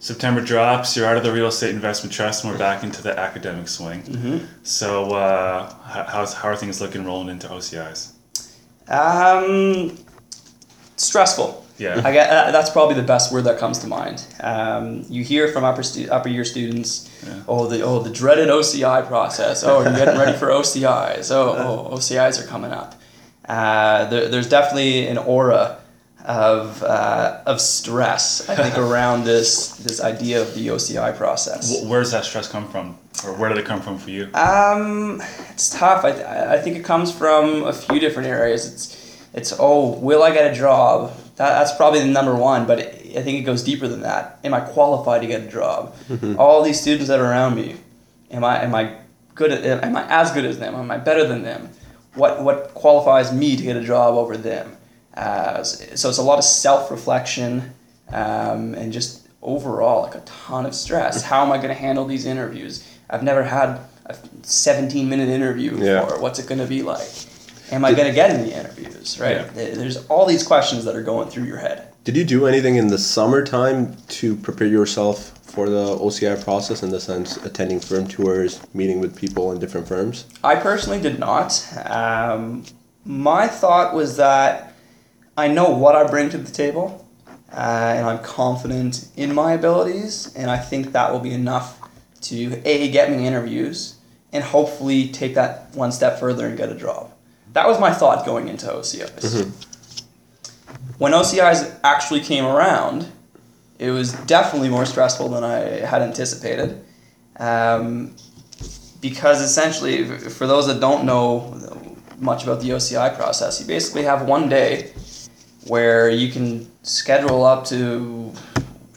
September 0.00 0.40
drops. 0.40 0.96
You're 0.96 1.06
out 1.06 1.16
of 1.16 1.22
the 1.22 1.32
real 1.32 1.46
estate 1.46 1.74
investment 1.74 2.12
trust, 2.12 2.42
and 2.42 2.52
we're 2.52 2.58
back 2.58 2.82
into 2.82 3.02
the 3.02 3.16
academic 3.18 3.68
swing. 3.68 4.02
Mm-hmm. 4.02 4.46
So, 4.62 5.12
uh, 5.12 5.72
how, 5.84 6.04
how's, 6.04 6.34
how 6.34 6.48
are 6.48 6.56
things 6.56 6.80
looking 6.80 7.04
rolling 7.04 7.28
into 7.28 7.48
OCIs? 7.48 8.12
Um, 8.88 9.98
stressful. 10.96 11.66
Yeah. 11.78 12.02
I 12.04 12.12
get 12.12 12.28
uh, 12.30 12.50
that's 12.50 12.70
probably 12.70 12.96
the 12.96 13.02
best 13.02 13.32
word 13.32 13.44
that 13.44 13.58
comes 13.58 13.78
to 13.80 13.86
mind. 13.86 14.24
Um, 14.40 15.04
you 15.08 15.22
hear 15.24 15.48
from 15.52 15.64
upper 15.64 15.82
stu- 15.82 16.08
upper 16.10 16.28
year 16.28 16.44
students, 16.44 17.08
Yeah. 17.26 17.42
oh 17.48 17.66
the 17.66 17.82
oh 17.82 18.00
the 18.00 18.10
dreaded 18.10 18.48
OCI 18.48 19.06
process. 19.06 19.62
Oh, 19.64 19.82
you're 19.82 19.92
getting 19.92 20.18
ready 20.18 20.36
for 20.36 20.48
OCIs. 20.48 21.30
Oh, 21.30 21.88
oh 21.90 21.96
OCIs 21.96 22.42
are 22.42 22.46
coming 22.46 22.72
up. 22.72 22.94
Uh, 23.48 24.04
there, 24.10 24.28
there's 24.28 24.48
definitely 24.48 25.06
an 25.06 25.18
aura 25.18 25.78
of 26.24 26.82
uh, 26.82 27.40
of 27.46 27.60
stress. 27.60 28.48
I 28.48 28.56
think 28.56 28.76
around 28.86 29.24
this 29.24 29.76
this 29.76 30.00
idea 30.00 30.42
of 30.42 30.54
the 30.54 30.66
OCI 30.68 31.16
process. 31.16 31.70
Wh- 31.80 31.88
Where 31.88 32.00
does 32.00 32.10
that 32.12 32.24
stress 32.24 32.48
come 32.48 32.68
from, 32.68 32.98
or 33.24 33.34
where 33.34 33.48
did 33.48 33.58
it 33.58 33.64
come 33.66 33.80
from 33.80 33.98
for 33.98 34.10
you? 34.10 34.28
Um, 34.34 35.22
it's 35.50 35.70
tough. 35.70 36.04
I, 36.04 36.10
I- 36.10 36.54
I 36.54 36.58
think 36.58 36.76
it 36.76 36.84
comes 36.84 37.12
from 37.12 37.62
a 37.64 37.72
few 37.72 37.98
different 38.00 38.28
areas. 38.28 38.66
It's 38.72 38.96
it's 39.32 39.54
oh, 39.58 39.90
will 39.98 40.22
I 40.22 40.32
get 40.32 40.50
a 40.50 40.54
job? 40.54 41.12
That, 41.38 41.58
that's 41.58 41.74
probably 41.76 42.00
the 42.00 42.06
number 42.06 42.34
one, 42.34 42.66
but 42.66 42.78
I 42.80 43.22
think 43.22 43.38
it 43.38 43.42
goes 43.46 43.62
deeper 43.62 43.88
than 43.88 44.02
that. 44.02 44.38
Am 44.44 44.52
I 44.52 44.60
qualified 44.60 45.22
to 45.22 45.26
get 45.26 45.42
a 45.42 45.50
job? 45.50 45.94
All 46.38 46.62
these 46.62 46.80
students 46.80 47.08
that 47.08 47.20
are 47.20 47.24
around 47.30 47.54
me, 47.54 47.76
am 48.30 48.44
I 48.44 48.62
am 48.62 48.74
I 48.74 48.96
good 49.34 49.52
at 49.52 49.82
am 49.84 49.96
I 49.96 50.04
as 50.10 50.32
good 50.32 50.44
as 50.44 50.58
them? 50.58 50.74
Am 50.74 50.90
I 50.90 50.98
better 50.98 51.26
than 51.26 51.42
them? 51.42 51.70
What 52.14 52.42
what 52.42 52.74
qualifies 52.74 53.32
me 53.32 53.56
to 53.56 53.62
get 53.62 53.76
a 53.76 53.84
job 53.84 54.14
over 54.14 54.36
them? 54.36 54.76
Uh, 55.14 55.62
so 55.64 56.08
it's 56.08 56.18
a 56.18 56.22
lot 56.22 56.38
of 56.38 56.44
self 56.44 56.90
reflection 56.90 57.72
um, 58.10 58.74
and 58.74 58.92
just 58.92 59.26
overall 59.42 60.02
like 60.02 60.14
a 60.16 60.20
ton 60.20 60.66
of 60.66 60.74
stress. 60.74 61.22
How 61.22 61.44
am 61.44 61.52
I 61.52 61.56
going 61.56 61.68
to 61.68 61.74
handle 61.74 62.04
these 62.04 62.26
interviews? 62.26 62.86
I've 63.08 63.22
never 63.22 63.42
had 63.44 63.78
a 64.06 64.16
17 64.42 65.08
minute 65.08 65.28
interview 65.28 65.76
Yeah. 65.78 66.00
before. 66.02 66.20
What's 66.20 66.38
it 66.38 66.46
going 66.48 66.60
to 66.60 66.66
be 66.66 66.82
like? 66.82 67.08
Am 67.70 67.84
I 67.84 67.92
going 67.92 68.08
to 68.08 68.14
get 68.14 68.30
any 68.30 68.52
interviews? 68.52 69.18
Right? 69.20 69.36
Yeah. 69.36 69.50
There's 69.52 70.06
all 70.06 70.26
these 70.26 70.46
questions 70.46 70.84
that 70.84 70.96
are 70.96 71.02
going 71.02 71.28
through 71.28 71.44
your 71.44 71.58
head. 71.58 71.92
Did 72.04 72.16
you 72.16 72.24
do 72.24 72.46
anything 72.46 72.76
in 72.76 72.88
the 72.88 72.98
summertime 72.98 73.96
to 74.08 74.36
prepare 74.36 74.66
yourself 74.66 75.38
for 75.42 75.68
the 75.68 75.96
OCI 75.96 76.42
process 76.42 76.82
in 76.82 76.90
the 76.90 77.00
sense 77.00 77.36
attending 77.38 77.80
firm 77.80 78.06
tours, 78.06 78.60
meeting 78.72 79.00
with 79.00 79.16
people 79.16 79.52
in 79.52 79.58
different 79.58 79.86
firms? 79.86 80.26
I 80.42 80.54
personally 80.56 81.00
did 81.00 81.18
not. 81.18 81.66
Um, 81.84 82.64
my 83.04 83.46
thought 83.46 83.94
was 83.94 84.16
that 84.16 84.74
I 85.36 85.48
know 85.48 85.70
what 85.70 85.96
I 85.96 86.04
bring 86.08 86.30
to 86.30 86.38
the 86.38 86.50
table, 86.50 87.06
uh, 87.52 87.94
and 87.96 88.06
I'm 88.06 88.18
confident 88.20 89.08
in 89.16 89.34
my 89.34 89.52
abilities, 89.52 90.34
and 90.34 90.50
I 90.50 90.58
think 90.58 90.92
that 90.92 91.12
will 91.12 91.20
be 91.20 91.32
enough 91.32 91.78
to 92.22 92.60
a 92.64 92.90
get 92.90 93.10
me 93.10 93.26
interviews 93.26 93.96
and 94.32 94.44
hopefully 94.44 95.08
take 95.08 95.34
that 95.34 95.74
one 95.74 95.92
step 95.92 96.18
further 96.18 96.46
and 96.46 96.56
get 96.56 96.70
a 96.70 96.74
job. 96.74 97.12
That 97.52 97.66
was 97.66 97.80
my 97.80 97.92
thought 97.92 98.24
going 98.24 98.48
into 98.48 98.66
OCIs. 98.66 99.50
When 100.98 101.12
OCIs 101.12 101.78
actually 101.82 102.20
came 102.20 102.44
around, 102.44 103.10
it 103.78 103.90
was 103.90 104.12
definitely 104.26 104.68
more 104.68 104.84
stressful 104.84 105.28
than 105.28 105.44
I 105.44 105.58
had 105.86 106.02
anticipated. 106.02 106.84
Um, 107.38 108.14
because 109.00 109.40
essentially, 109.40 110.04
for 110.04 110.46
those 110.46 110.66
that 110.66 110.80
don't 110.80 111.04
know 111.04 111.56
much 112.18 112.42
about 112.42 112.60
the 112.60 112.70
OCI 112.70 113.16
process, 113.16 113.60
you 113.60 113.66
basically 113.66 114.02
have 114.02 114.26
one 114.26 114.48
day 114.48 114.92
where 115.68 116.10
you 116.10 116.32
can 116.32 116.68
schedule 116.82 117.44
up 117.44 117.64
to 117.66 118.32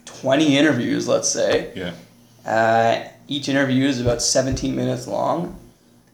20 0.05 0.57
interviews, 0.57 1.07
let's 1.07 1.29
say. 1.29 1.71
Yeah. 1.75 1.93
Uh, 2.49 3.07
each 3.27 3.47
interview 3.47 3.85
is 3.85 4.01
about 4.01 4.21
17 4.21 4.75
minutes 4.75 5.07
long. 5.07 5.57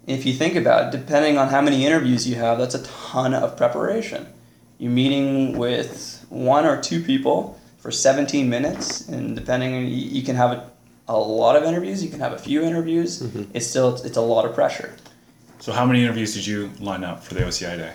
If 0.07 0.25
you 0.25 0.33
think 0.33 0.55
about 0.55 0.93
it, 0.93 0.97
depending 0.97 1.37
on 1.37 1.49
how 1.49 1.61
many 1.61 1.85
interviews 1.85 2.27
you 2.27 2.35
have, 2.35 2.57
that's 2.57 2.75
a 2.75 2.83
ton 2.83 3.33
of 3.33 3.57
preparation. 3.57 4.25
You're 4.79 4.91
meeting 4.91 5.57
with 5.57 6.25
one 6.29 6.65
or 6.65 6.81
two 6.81 7.03
people 7.03 7.59
for 7.77 7.91
17 7.91 8.49
minutes, 8.49 9.07
and 9.09 9.35
depending, 9.35 9.75
on, 9.75 9.87
you 9.87 10.23
can 10.23 10.35
have 10.35 10.51
a, 10.51 10.71
a 11.09 11.17
lot 11.17 11.55
of 11.55 11.63
interviews, 11.63 12.03
you 12.03 12.09
can 12.09 12.19
have 12.19 12.33
a 12.33 12.37
few 12.37 12.63
interviews. 12.63 13.21
It's 13.53 13.67
still 13.67 13.95
it's 13.95 14.17
a 14.17 14.21
lot 14.21 14.45
of 14.45 14.55
pressure. 14.55 14.95
So 15.59 15.73
how 15.73 15.85
many 15.85 16.03
interviews 16.03 16.33
did 16.33 16.45
you 16.45 16.71
line 16.79 17.03
up 17.03 17.23
for 17.23 17.33
the 17.33 17.41
OCI 17.41 17.77
day? 17.77 17.93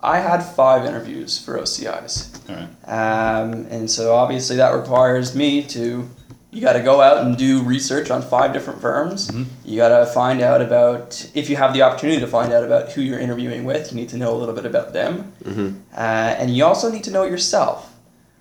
I 0.00 0.18
had 0.18 0.42
five 0.42 0.84
interviews 0.84 1.38
for 1.38 1.58
OCIs. 1.58 2.48
All 2.48 2.56
right. 2.56 3.40
Um, 3.42 3.66
and 3.70 3.90
so 3.90 4.14
obviously 4.14 4.56
that 4.56 4.70
requires 4.70 5.34
me 5.34 5.62
to, 5.64 6.08
you 6.56 6.62
got 6.62 6.72
to 6.72 6.80
go 6.80 7.02
out 7.02 7.18
and 7.18 7.36
do 7.36 7.62
research 7.62 8.10
on 8.10 8.22
five 8.22 8.50
different 8.54 8.80
firms. 8.80 9.30
You 9.62 9.76
got 9.76 9.90
to 9.98 10.06
find 10.06 10.40
out 10.40 10.62
about, 10.62 11.28
if 11.34 11.50
you 11.50 11.56
have 11.56 11.74
the 11.74 11.82
opportunity 11.82 12.18
to 12.18 12.26
find 12.26 12.50
out 12.50 12.64
about 12.64 12.90
who 12.92 13.02
you're 13.02 13.18
interviewing 13.20 13.64
with, 13.66 13.92
you 13.92 13.96
need 14.00 14.08
to 14.08 14.16
know 14.16 14.34
a 14.34 14.38
little 14.38 14.54
bit 14.54 14.64
about 14.64 14.94
them. 14.94 15.32
Uh, 15.46 16.00
and 16.40 16.56
you 16.56 16.64
also 16.64 16.90
need 16.90 17.04
to 17.04 17.10
know 17.10 17.24
yourself, 17.24 17.92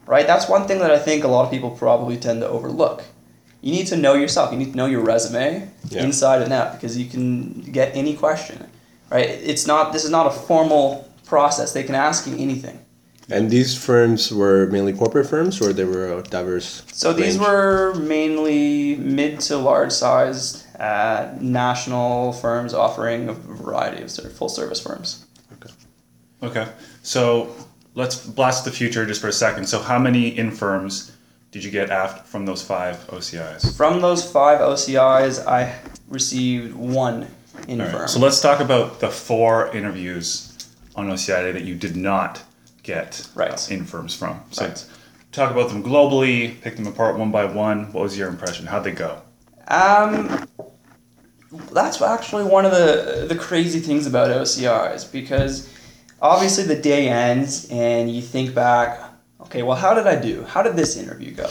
right? 0.05 0.25
That's 0.25 0.48
one 0.48 0.65
thing 0.65 0.79
that 0.79 0.91
I 0.91 0.98
think 0.98 1.25
a 1.25 1.27
lot 1.27 1.43
of 1.43 1.51
people 1.51 1.72
probably 1.72 2.15
tend 2.15 2.39
to 2.39 2.48
overlook. 2.48 3.03
You 3.62 3.74
need 3.74 3.88
to 3.88 3.98
know 3.98 4.13
yourself. 4.13 4.50
You 4.53 4.60
need 4.60 4.72
to 4.72 4.77
know 4.77 4.86
your 4.86 5.01
resume 5.01 5.69
Yeah. 5.89 6.03
inside 6.05 6.41
and 6.41 6.53
out 6.53 6.72
because 6.75 6.98
you 6.98 7.07
can 7.10 7.63
get 7.69 7.93
any 7.98 8.13
question, 8.15 8.65
right? 9.12 9.27
It's 9.29 9.67
not, 9.67 9.91
this 9.91 10.05
is 10.05 10.10
not 10.10 10.25
a 10.25 10.31
formal 10.31 11.12
process. 11.25 11.74
They 11.74 11.84
can 11.84 11.95
ask 11.95 12.25
you 12.27 12.38
anything. 12.38 12.79
And 13.29 13.50
these 13.50 13.75
firms 13.75 14.32
were 14.32 14.67
mainly 14.67 14.94
corporate 14.94 15.27
firms, 15.27 15.60
or 15.60 15.74
they 15.74 15.84
were 15.84 16.22
diverse. 16.22 16.84
So 16.94 17.12
these 17.12 17.39
were 17.39 17.96
mainly 17.96 18.96
mid 18.98 19.39
to 19.41 19.58
large 19.58 19.91
sized 19.91 20.65
uh, 20.79 21.34
national 21.39 22.34
firms 22.34 22.74
offering 22.74 23.29
a 23.29 23.34
variety 23.34 24.03
of 24.03 24.12
sort 24.12 24.27
of 24.27 24.38
full 24.38 24.50
service 24.50 24.79
firms. 24.79 25.25
Okay. 25.53 25.74
Okay. 26.44 26.72
So 27.01 27.55
let's 27.96 28.25
blast 28.25 28.63
the 28.65 28.72
future 28.72 29.05
just 29.05 29.22
for 29.22 29.29
a 29.29 29.34
second. 29.34 29.65
So 29.65 29.79
how 29.79 29.98
many 29.98 30.38
infirms 30.38 31.12
did 31.51 31.63
you 31.63 31.72
get 31.72 31.89
after 31.89 32.22
from 32.24 32.46
those 32.46 32.62
five 32.62 32.98
OCIs? 33.08 33.75
From 33.75 34.01
those 34.01 34.29
five 34.29 34.60
OCIs, 34.60 35.46
I 35.48 35.74
received 36.08 36.75
one 36.75 37.27
in 37.67 37.79
firm. 37.79 38.01
right. 38.01 38.10
So 38.10 38.20
let's 38.20 38.39
talk 38.39 38.60
about 38.60 39.00
the 39.00 39.10
four 39.10 39.75
interviews 39.75 40.51
on 40.96 41.08
OCI 41.08 41.53
that 41.53 41.63
you 41.63 41.74
did 41.74 41.96
not 41.96 42.44
get 42.86 43.27
Right. 43.36 43.51
uh, 43.51 43.74
infirms 43.74 44.15
from. 44.15 44.42
So 44.51 44.65
Right. 44.65 44.86
talk 45.32 45.51
about 45.51 45.70
them 45.70 45.84
globally, 45.84 46.62
pick 46.62 46.75
them 46.77 46.88
apart 46.88 47.18
one 47.18 47.32
by 47.32 47.46
one. 47.46 47.92
What 47.92 48.04
was 48.04 48.18
your 48.18 48.30
impression? 48.30 48.68
How'd 48.68 48.84
they 48.84 48.92
go? 48.92 49.18
Um, 49.68 50.48
that's 51.72 52.01
actually 52.01 52.44
one 52.44 52.65
of 52.65 52.72
the 52.72 53.25
the 53.27 53.36
crazy 53.36 53.80
things 53.80 54.06
about 54.06 54.30
OCRs 54.30 55.12
because 55.12 55.68
obviously 56.22 56.63
the 56.63 56.75
day 56.75 57.10
ends 57.10 57.68
and 57.72 58.13
you 58.13 58.22
think 58.22 58.54
back, 58.54 59.00
okay, 59.42 59.63
well, 59.63 59.77
how 59.77 59.94
did 59.94 60.08
I 60.08 60.15
do? 60.15 60.44
How 60.44 60.62
did 60.62 60.75
this 60.75 60.96
interview 60.98 61.32
go? 61.34 61.50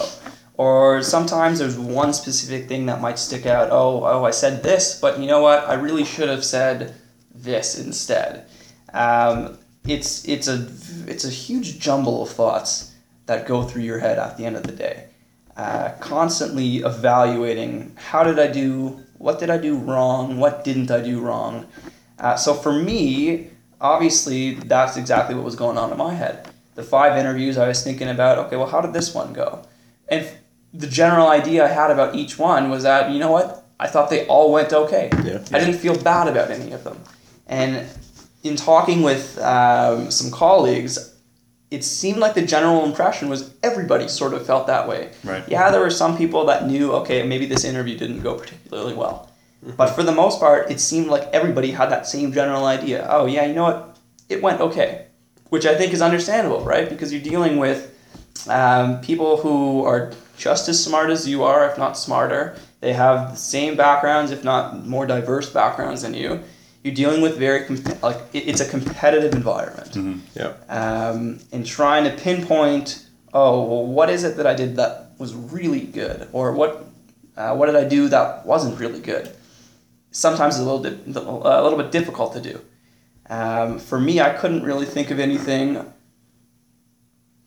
Or 0.57 1.01
sometimes 1.03 1.59
there's 1.59 1.77
one 1.77 2.13
specific 2.13 2.69
thing 2.69 2.85
that 2.85 3.01
might 3.01 3.19
stick 3.19 3.45
out. 3.45 3.69
Oh, 3.71 4.03
oh, 4.05 4.23
I 4.23 4.31
said 4.31 4.63
this, 4.63 4.99
but 5.01 5.19
you 5.19 5.27
know 5.27 5.41
what? 5.41 5.67
I 5.67 5.73
really 5.73 6.05
should 6.05 6.29
have 6.29 6.45
said 6.45 6.95
this 7.33 7.77
instead. 7.77 8.45
Um, 8.93 9.57
it's 9.87 10.27
it's 10.27 10.47
a 10.47 10.67
it's 11.07 11.25
a 11.25 11.29
huge 11.29 11.79
jumble 11.79 12.23
of 12.23 12.29
thoughts 12.29 12.93
that 13.25 13.47
go 13.47 13.63
through 13.63 13.83
your 13.83 13.99
head 13.99 14.19
at 14.19 14.37
the 14.37 14.45
end 14.45 14.55
of 14.55 14.63
the 14.63 14.71
day 14.71 15.07
uh, 15.57 15.91
constantly 15.99 16.77
evaluating 16.77 17.95
how 17.95 18.23
did 18.23 18.39
I 18.39 18.47
do, 18.47 18.99
what 19.17 19.39
did 19.39 19.49
I 19.49 19.57
do 19.57 19.77
wrong, 19.77 20.37
what 20.37 20.63
didn't 20.63 20.91
I 20.91 21.01
do 21.01 21.21
wrong. 21.21 21.65
Uh, 22.19 22.35
so 22.35 22.53
for 22.53 22.73
me, 22.73 23.51
obviously, 23.79 24.55
that's 24.55 24.97
exactly 24.97 25.35
what 25.35 25.45
was 25.45 25.55
going 25.55 25.77
on 25.77 25.91
in 25.91 25.97
my 25.97 26.13
head. 26.13 26.49
The 26.75 26.83
five 26.83 27.17
interviews, 27.17 27.57
I 27.57 27.67
was 27.69 27.83
thinking 27.83 28.09
about, 28.09 28.37
okay, 28.37 28.57
well, 28.57 28.67
how 28.67 28.81
did 28.81 28.91
this 28.91 29.13
one 29.13 29.31
go? 29.31 29.65
And 30.09 30.25
f- 30.25 30.35
the 30.73 30.87
general 30.87 31.29
idea 31.29 31.63
I 31.63 31.69
had 31.69 31.89
about 31.89 32.15
each 32.15 32.37
one 32.37 32.69
was 32.69 32.83
that, 32.83 33.11
you 33.11 33.19
know 33.19 33.31
what, 33.31 33.65
I 33.79 33.87
thought 33.87 34.09
they 34.09 34.27
all 34.27 34.51
went 34.51 34.73
okay. 34.73 35.09
Yeah. 35.23 35.41
I 35.53 35.59
didn't 35.59 35.75
feel 35.75 35.97
bad 36.01 36.27
about 36.27 36.51
any 36.51 36.73
of 36.73 36.83
them. 36.83 37.01
And 37.47 37.87
in 38.45 38.55
talking 38.55 39.01
with 39.01 39.39
um, 39.39 40.11
some 40.11 40.29
colleagues, 40.29 41.15
it 41.71 41.83
seemed 41.83 42.19
like 42.19 42.35
the 42.35 42.45
general 42.45 42.85
impression 42.85 43.27
was 43.27 43.53
everybody 43.63 44.07
sort 44.07 44.33
of 44.35 44.45
felt 44.45 44.67
that 44.67 44.87
way. 44.87 45.11
Right. 45.23 45.43
Yeah, 45.49 45.71
there 45.71 45.81
were 45.81 45.89
some 45.89 46.15
people 46.15 46.45
that 46.45 46.67
knew, 46.67 46.93
okay, 46.93 47.23
maybe 47.23 47.47
this 47.47 47.63
interview 47.63 47.97
didn't 47.97 48.21
go 48.21 48.35
particularly 48.35 48.93
well. 48.93 49.31
But 49.75 49.87
for 49.87 50.03
the 50.03 50.11
most 50.11 50.39
part, 50.39 50.69
it 50.69 50.79
seemed 50.79 51.07
like 51.07 51.23
everybody 51.33 51.71
had 51.71 51.89
that 51.89 52.05
same 52.05 52.31
general 52.31 52.65
idea. 52.65 53.07
Oh, 53.09 53.25
yeah, 53.25 53.47
you 53.47 53.55
know 53.55 53.63
what? 53.63 53.97
It 54.29 54.43
went 54.43 54.61
okay. 54.61 55.07
Which 55.49 55.65
I 55.65 55.73
think 55.73 55.91
is 55.91 56.03
understandable, 56.03 56.63
right? 56.63 56.87
Because 56.87 57.11
you're 57.11 57.23
dealing 57.23 57.57
with 57.57 57.91
um, 58.47 59.01
people 59.01 59.37
who 59.37 59.83
are 59.85 60.13
just 60.37 60.69
as 60.69 60.83
smart 60.83 61.09
as 61.09 61.27
you 61.27 61.43
are, 61.43 61.67
if 61.67 61.79
not 61.79 61.97
smarter. 61.97 62.55
They 62.81 62.93
have 62.93 63.31
the 63.31 63.37
same 63.37 63.75
backgrounds, 63.75 64.29
if 64.29 64.43
not 64.43 64.85
more 64.85 65.07
diverse 65.07 65.49
backgrounds 65.49 66.03
than 66.03 66.13
you. 66.13 66.43
You're 66.85 66.93
dealing 66.93 67.21
with 67.23 67.39
very, 67.39 67.65
comp- 67.65 68.03
like, 68.03 68.17
it's 68.31 68.61
a 68.61 68.69
competitive 68.69 69.33
environment 69.33 70.21
Yeah. 70.35 70.53
um, 70.69 71.39
and 71.51 71.65
trying 71.65 72.03
to 72.03 72.11
pinpoint, 72.11 73.07
oh, 73.33 73.63
well, 73.63 73.87
what 73.87 74.11
is 74.11 74.23
it 74.23 74.37
that 74.37 74.45
I 74.45 74.53
did 74.53 74.75
that 74.75 75.13
was 75.17 75.33
really 75.33 75.79
good, 75.79 76.29
or 76.31 76.51
what, 76.51 76.85
uh, 77.35 77.55
what 77.55 77.65
did 77.65 77.75
I 77.75 77.85
do 77.85 78.07
that 78.09 78.45
wasn't 78.45 78.79
really 78.79 78.99
good? 78.99 79.35
Sometimes 80.11 80.57
it's 80.57 80.61
a 80.61 80.71
little, 80.71 80.83
di- 80.83 81.19
a 81.19 81.63
little 81.63 81.79
bit 81.79 81.91
difficult 81.91 82.33
to 82.33 82.39
do. 82.39 82.61
Um, 83.31 83.79
for 83.79 83.99
me, 83.99 84.21
I 84.21 84.29
couldn't 84.33 84.61
really 84.61 84.85
think 84.85 85.09
of 85.09 85.19
anything 85.19 85.91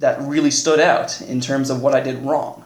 that 0.00 0.21
really 0.21 0.50
stood 0.50 0.80
out 0.80 1.21
in 1.21 1.40
terms 1.40 1.71
of 1.71 1.80
what 1.80 1.95
I 1.95 2.00
did 2.00 2.25
wrong. 2.25 2.64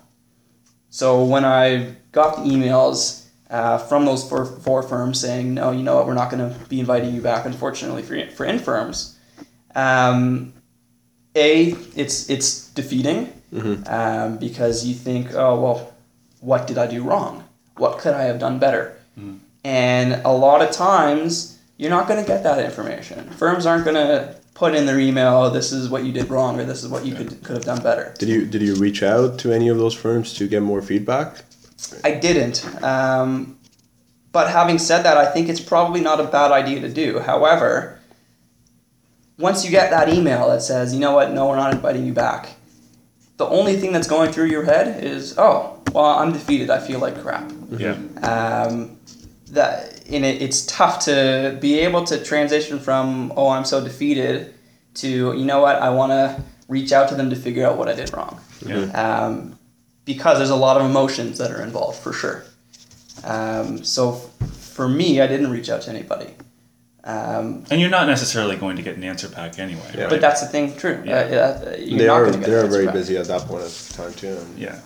So 0.88 1.23
when 1.23 1.45
I 1.45 1.97
got 2.12 2.37
the 2.37 2.43
emails 2.50 3.22
uh, 3.52 3.76
from 3.76 4.06
those 4.06 4.26
four, 4.28 4.47
four 4.47 4.82
firms 4.82 5.21
saying, 5.21 5.52
no, 5.52 5.71
you 5.71 5.82
know 5.82 5.97
what, 5.97 6.06
we're 6.06 6.14
not 6.14 6.30
going 6.30 6.49
to 6.49 6.59
be 6.68 6.80
inviting 6.80 7.14
you 7.14 7.21
back, 7.21 7.44
unfortunately, 7.44 8.02
for, 8.02 8.26
for 8.30 8.47
infirms, 8.47 9.18
um, 9.75 10.54
a 11.35 11.71
it's 11.97 12.28
it's 12.28 12.68
defeating 12.71 13.32
um, 13.87 14.37
because 14.37 14.85
you 14.85 14.94
think 14.94 15.32
oh 15.32 15.59
well 15.59 15.94
what 16.40 16.66
did 16.66 16.76
i 16.76 16.87
do 16.87 17.02
wrong? 17.02 17.42
What 17.76 17.99
could 17.99 18.12
i 18.12 18.25
have 18.25 18.38
done 18.38 18.59
better? 18.59 18.99
And 19.64 20.21
a 20.26 20.32
lot 20.32 20.61
of 20.61 20.73
times 20.73 21.59
you're 21.78 21.90
not 21.90 22.06
going 22.06 22.21
to 22.21 22.26
get 22.26 22.42
that 22.42 22.62
information. 22.62 23.30
Firms 23.30 23.64
aren't 23.64 23.85
going 23.85 23.97
to 23.97 24.37
put 24.54 24.75
in 24.75 24.85
their 24.85 25.00
email 25.00 25.49
this 25.50 25.73
is 25.73 25.88
what 25.88 26.04
you 26.04 26.12
did 26.12 26.28
wrong 26.28 26.61
or 26.61 26.64
this 26.64 26.85
is 26.85 26.90
what 26.90 27.06
you 27.06 27.14
could 27.14 27.42
could 27.42 27.56
have 27.56 27.64
done 27.64 27.82
better. 27.82 28.14
Did 28.18 28.28
you 28.28 28.44
did 28.44 28.61
you 28.61 28.75
reach 28.75 29.02
out 29.02 29.38
to 29.40 29.52
any 29.52 29.68
of 29.68 29.78
those 29.78 29.94
firms 29.94 30.35
to 30.35 30.49
get 30.49 30.62
more 30.62 30.82
feedback? 30.82 31.44
I 32.05 32.12
didn't. 32.12 32.65
Um, 32.83 33.59
but 34.33 34.51
having 34.51 34.79
said 34.79 35.03
that, 35.03 35.17
I 35.17 35.27
think 35.27 35.49
it's 35.49 35.61
probably 35.61 36.01
not 36.01 36.21
a 36.21 36.25
bad 36.25 36.53
idea 36.53 36.81
to 36.81 36.89
do. 36.89 37.19
However, 37.19 38.01
once 39.39 39.65
you 39.65 39.71
get 39.71 39.91
that 39.91 40.09
email 40.09 40.49
that 40.49 40.62
says, 40.62 40.95
you 40.95 41.01
know 41.01 41.12
what, 41.15 41.33
no, 41.33 41.49
we're 41.49 41.57
not 41.57 41.73
inviting 41.73 42.07
you 42.07 42.12
back, 42.12 42.51
the 43.37 43.47
only 43.47 43.77
thing 43.77 43.93
that's 43.93 44.07
going 44.07 44.33
through 44.33 44.47
your 44.47 44.65
head 44.65 45.03
is, 45.05 45.35
oh, 45.39 45.81
well, 45.93 46.05
I'm 46.05 46.33
defeated. 46.33 46.71
I 46.71 46.79
feel 46.79 47.01
like 47.01 47.21
crap. 47.21 47.51
Yeah. 47.71 47.97
Um, 48.23 48.99
that 49.49 50.03
in 50.07 50.25
it, 50.25 50.41
it's 50.41 50.65
tough 50.67 51.05
to 51.05 51.59
be 51.61 51.81
able 51.81 52.05
to 52.05 52.23
transition 52.25 52.79
from, 52.79 53.33
oh, 53.37 53.49
I'm 53.51 53.65
so 53.65 53.83
defeated, 53.83 54.55
to, 54.95 55.09
you 55.09 55.45
know 55.45 55.61
what, 55.61 55.77
I 55.77 55.91
want 55.91 56.11
to 56.12 56.43
reach 56.69 56.93
out 56.93 57.09
to 57.11 57.15
them 57.15 57.31
to 57.31 57.37
figure 57.37 57.67
out 57.67 57.77
what 57.77 57.89
I 57.89 57.95
did 57.95 58.12
wrong 58.15 58.41
Yeah. 58.65 58.85
um, 58.93 59.59
because 60.04 60.38
there's 60.38 60.50
a 60.50 60.56
lot 60.56 60.76
of 60.80 60.88
emotions 60.88 61.38
that 61.38 61.50
are 61.50 61.62
involved 61.62 61.99
for 61.99 62.12
sure. 62.12 62.44
Um, 63.25 63.85
so 63.85 64.14
f- 64.40 64.49
for 64.50 64.88
me, 64.88 65.21
I 65.21 65.26
didn't 65.26 65.50
reach 65.50 65.68
out 65.71 65.82
to 65.82 65.90
anybody. 65.90 66.35
Um, 67.04 67.64
And 67.71 67.80
you're 67.80 67.90
not 67.90 68.06
necessarily 68.06 68.56
going 68.56 68.76
to 68.76 68.82
get 68.82 68.97
an 68.97 69.04
answer 69.04 69.28
back 69.28 69.59
anyway. 69.59 69.82
Yeah. 69.94 70.02
right? 70.02 70.11
but 70.11 70.21
that's 70.21 70.40
the 70.40 70.47
thing, 70.47 70.76
true. 70.76 71.02
Yeah. 71.04 71.14
Uh, 71.14 71.71
uh, 71.73 71.76
you're 71.78 71.99
they 71.99 72.06
not 72.06 72.21
are 72.21 72.30
get 72.30 72.40
they 72.42 72.54
are 72.54 72.66
very 72.66 72.87
back, 72.87 72.94
busy 72.94 73.16
at 73.16 73.26
that 73.26 73.42
point 73.42 73.64
of 73.64 73.92
time 73.97 74.12
too. 74.14 74.28
And 74.37 74.59
yeah. 74.59 74.80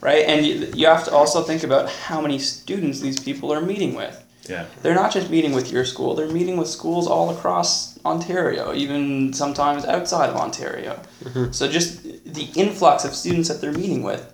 right? 0.00 0.24
And 0.26 0.44
you, 0.46 0.70
you 0.74 0.86
have 0.86 1.04
to 1.04 1.12
also 1.12 1.42
think 1.42 1.62
about 1.62 1.88
how 1.88 2.20
many 2.20 2.38
students 2.38 3.00
these 3.00 3.18
people 3.20 3.52
are 3.52 3.60
meeting 3.60 3.94
with. 3.94 4.18
Yeah. 4.48 4.66
They're 4.82 4.96
not 4.96 5.12
just 5.12 5.30
meeting 5.30 5.52
with 5.52 5.70
your 5.70 5.84
school; 5.84 6.16
they're 6.16 6.28
meeting 6.32 6.56
with 6.56 6.66
schools 6.66 7.06
all 7.06 7.30
across 7.30 7.96
Ontario, 8.04 8.74
even 8.74 9.32
sometimes 9.32 9.84
outside 9.84 10.30
of 10.30 10.34
Ontario. 10.36 11.00
So 11.52 11.68
just 11.68 12.02
the 12.24 12.48
influx 12.56 13.04
of 13.04 13.14
students 13.14 13.48
that 13.48 13.60
they're 13.60 13.70
meeting 13.72 14.02
with, 14.02 14.31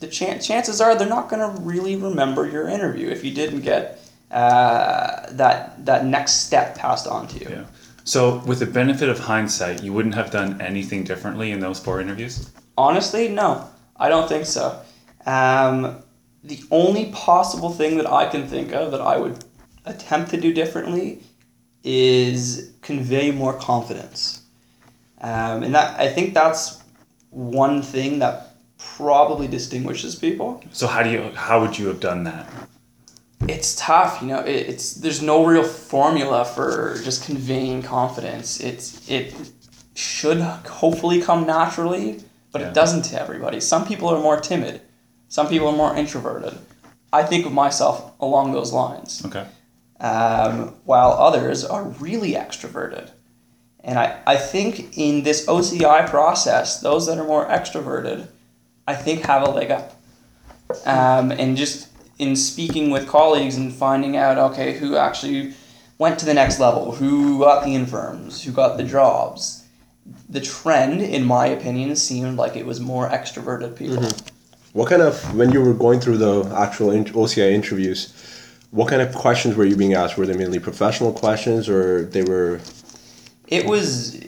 the 0.00 0.06
chan- 0.06 0.40
chances 0.40 0.80
are 0.80 0.94
they're 0.94 1.08
not 1.08 1.28
going 1.28 1.40
to 1.40 1.60
really 1.62 1.96
remember 1.96 2.48
your 2.48 2.68
interview 2.68 3.08
if 3.08 3.24
you 3.24 3.32
didn't 3.32 3.60
get 3.60 4.00
uh, 4.30 5.26
that 5.32 5.84
that 5.86 6.04
next 6.04 6.46
step 6.46 6.76
passed 6.76 7.06
on 7.06 7.28
to 7.28 7.38
you. 7.38 7.46
Yeah. 7.48 7.64
So, 8.04 8.38
with 8.46 8.60
the 8.60 8.66
benefit 8.66 9.08
of 9.08 9.18
hindsight, 9.18 9.82
you 9.82 9.92
wouldn't 9.92 10.14
have 10.14 10.30
done 10.30 10.60
anything 10.60 11.02
differently 11.02 11.50
in 11.50 11.58
those 11.58 11.80
four 11.80 12.00
interviews? 12.00 12.50
Honestly, 12.78 13.28
no, 13.28 13.68
I 13.96 14.08
don't 14.08 14.28
think 14.28 14.46
so. 14.46 14.80
Um, 15.26 16.02
the 16.44 16.62
only 16.70 17.06
possible 17.06 17.70
thing 17.70 17.96
that 17.96 18.06
I 18.06 18.26
can 18.28 18.46
think 18.46 18.72
of 18.72 18.92
that 18.92 19.00
I 19.00 19.16
would 19.16 19.44
attempt 19.84 20.30
to 20.30 20.40
do 20.40 20.52
differently 20.52 21.22
is 21.82 22.72
convey 22.82 23.32
more 23.32 23.54
confidence. 23.54 24.42
Um, 25.20 25.64
and 25.64 25.74
that 25.74 25.98
I 25.98 26.08
think 26.08 26.34
that's 26.34 26.80
one 27.30 27.82
thing 27.82 28.20
that 28.20 28.45
probably 28.96 29.46
distinguishes 29.48 30.14
people. 30.16 30.62
So, 30.72 30.86
how 30.86 31.02
do 31.02 31.10
you 31.10 31.30
how 31.34 31.60
would 31.60 31.78
you 31.78 31.86
have 31.88 32.00
done 32.00 32.24
that? 32.24 32.48
It's 33.48 33.76
tough, 33.76 34.22
you 34.22 34.28
know. 34.28 34.40
It, 34.40 34.68
it's 34.70 34.94
there's 34.94 35.22
no 35.22 35.44
real 35.44 35.62
formula 35.62 36.44
for 36.44 36.98
just 37.04 37.24
conveying 37.24 37.82
confidence. 37.82 38.60
It's 38.60 39.08
it 39.08 39.34
should 39.94 40.40
hopefully 40.40 41.20
come 41.20 41.46
naturally, 41.46 42.22
but 42.52 42.60
Yeah. 42.60 42.68
it 42.68 42.74
doesn't 42.74 43.02
to 43.10 43.20
everybody. 43.20 43.60
Some 43.60 43.84
people 43.86 44.08
are 44.08 44.20
more 44.20 44.40
timid. 44.40 44.80
Some 45.28 45.48
people 45.48 45.68
are 45.68 45.76
more 45.76 45.94
introverted. 45.96 46.58
I 47.12 47.22
think 47.22 47.46
of 47.46 47.52
myself 47.52 48.12
along 48.20 48.52
those 48.52 48.72
lines 48.72 49.22
Okay. 49.26 49.44
um, 50.00 50.74
while 50.84 51.12
others 51.12 51.64
are 51.64 51.84
really 51.84 52.32
extroverted. 52.32 53.10
And 53.82 53.98
I, 53.98 54.18
I 54.26 54.36
think 54.36 54.98
in 54.98 55.22
this 55.22 55.46
OCI 55.46 56.08
process, 56.08 56.80
those 56.80 57.06
that 57.06 57.18
are 57.18 57.24
more 57.26 57.46
extroverted, 57.46 58.28
I 58.86 58.94
think 58.94 59.24
have 59.26 59.42
a 59.42 59.50
leg 59.50 59.70
up. 59.70 59.92
Um, 60.84 61.30
and 61.30 61.56
just 61.56 61.88
in 62.18 62.36
speaking 62.36 62.90
with 62.90 63.06
colleagues 63.06 63.56
and 63.56 63.72
finding 63.72 64.16
out, 64.16 64.38
okay, 64.52 64.78
who 64.78 64.96
actually 64.96 65.54
went 65.98 66.18
to 66.18 66.26
the 66.26 66.34
next 66.34 66.58
level, 66.58 66.92
who 66.92 67.40
got 67.40 67.64
the 67.64 67.74
infirms, 67.74 68.42
who 68.42 68.52
got 68.52 68.76
the 68.76 68.84
jobs, 68.84 69.64
the 70.28 70.40
trend, 70.40 71.02
in 71.02 71.24
my 71.24 71.46
opinion, 71.46 71.96
seemed 71.96 72.36
like 72.36 72.56
it 72.56 72.66
was 72.66 72.80
more 72.80 73.08
extroverted 73.08 73.76
people. 73.76 74.08
What 74.72 74.88
kind 74.88 75.02
of 75.02 75.34
when 75.34 75.52
you 75.52 75.62
were 75.62 75.74
going 75.74 76.00
through 76.00 76.18
the 76.18 76.44
actual 76.54 76.90
in- 76.90 77.06
OCI 77.06 77.52
interviews, 77.52 78.12
what 78.70 78.88
kind 78.88 79.00
of 79.00 79.14
questions 79.14 79.56
were 79.56 79.64
you 79.64 79.76
being 79.76 79.94
asked? 79.94 80.18
Were 80.18 80.26
they 80.26 80.36
mainly 80.36 80.58
professional 80.58 81.12
questions, 81.12 81.68
or 81.68 82.04
they 82.04 82.22
were? 82.22 82.60
It 83.48 83.66
was 83.66 84.20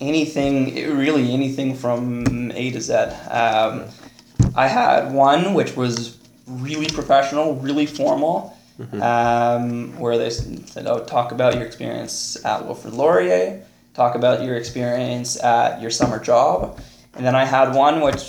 anything, 0.00 0.74
really 0.96 1.32
anything 1.32 1.74
from 1.74 2.50
A 2.52 2.70
to 2.70 2.80
Z. 2.80 2.94
Um, 2.94 3.84
I 4.54 4.68
had 4.68 5.12
one 5.12 5.54
which 5.54 5.76
was 5.76 6.18
really 6.46 6.86
professional, 6.88 7.56
really 7.56 7.86
formal, 7.86 8.56
um, 9.02 9.98
where 9.98 10.16
they 10.16 10.30
said, 10.30 10.86
"Oh, 10.86 11.00
talk 11.00 11.32
about 11.32 11.54
your 11.54 11.64
experience 11.64 12.36
at 12.44 12.64
Wilfrid 12.64 12.94
Laurier, 12.94 13.62
talk 13.94 14.14
about 14.14 14.42
your 14.42 14.56
experience 14.56 15.42
at 15.42 15.80
your 15.80 15.90
summer 15.90 16.18
job," 16.18 16.78
and 17.14 17.26
then 17.26 17.34
I 17.34 17.44
had 17.44 17.74
one 17.74 18.00
which 18.00 18.20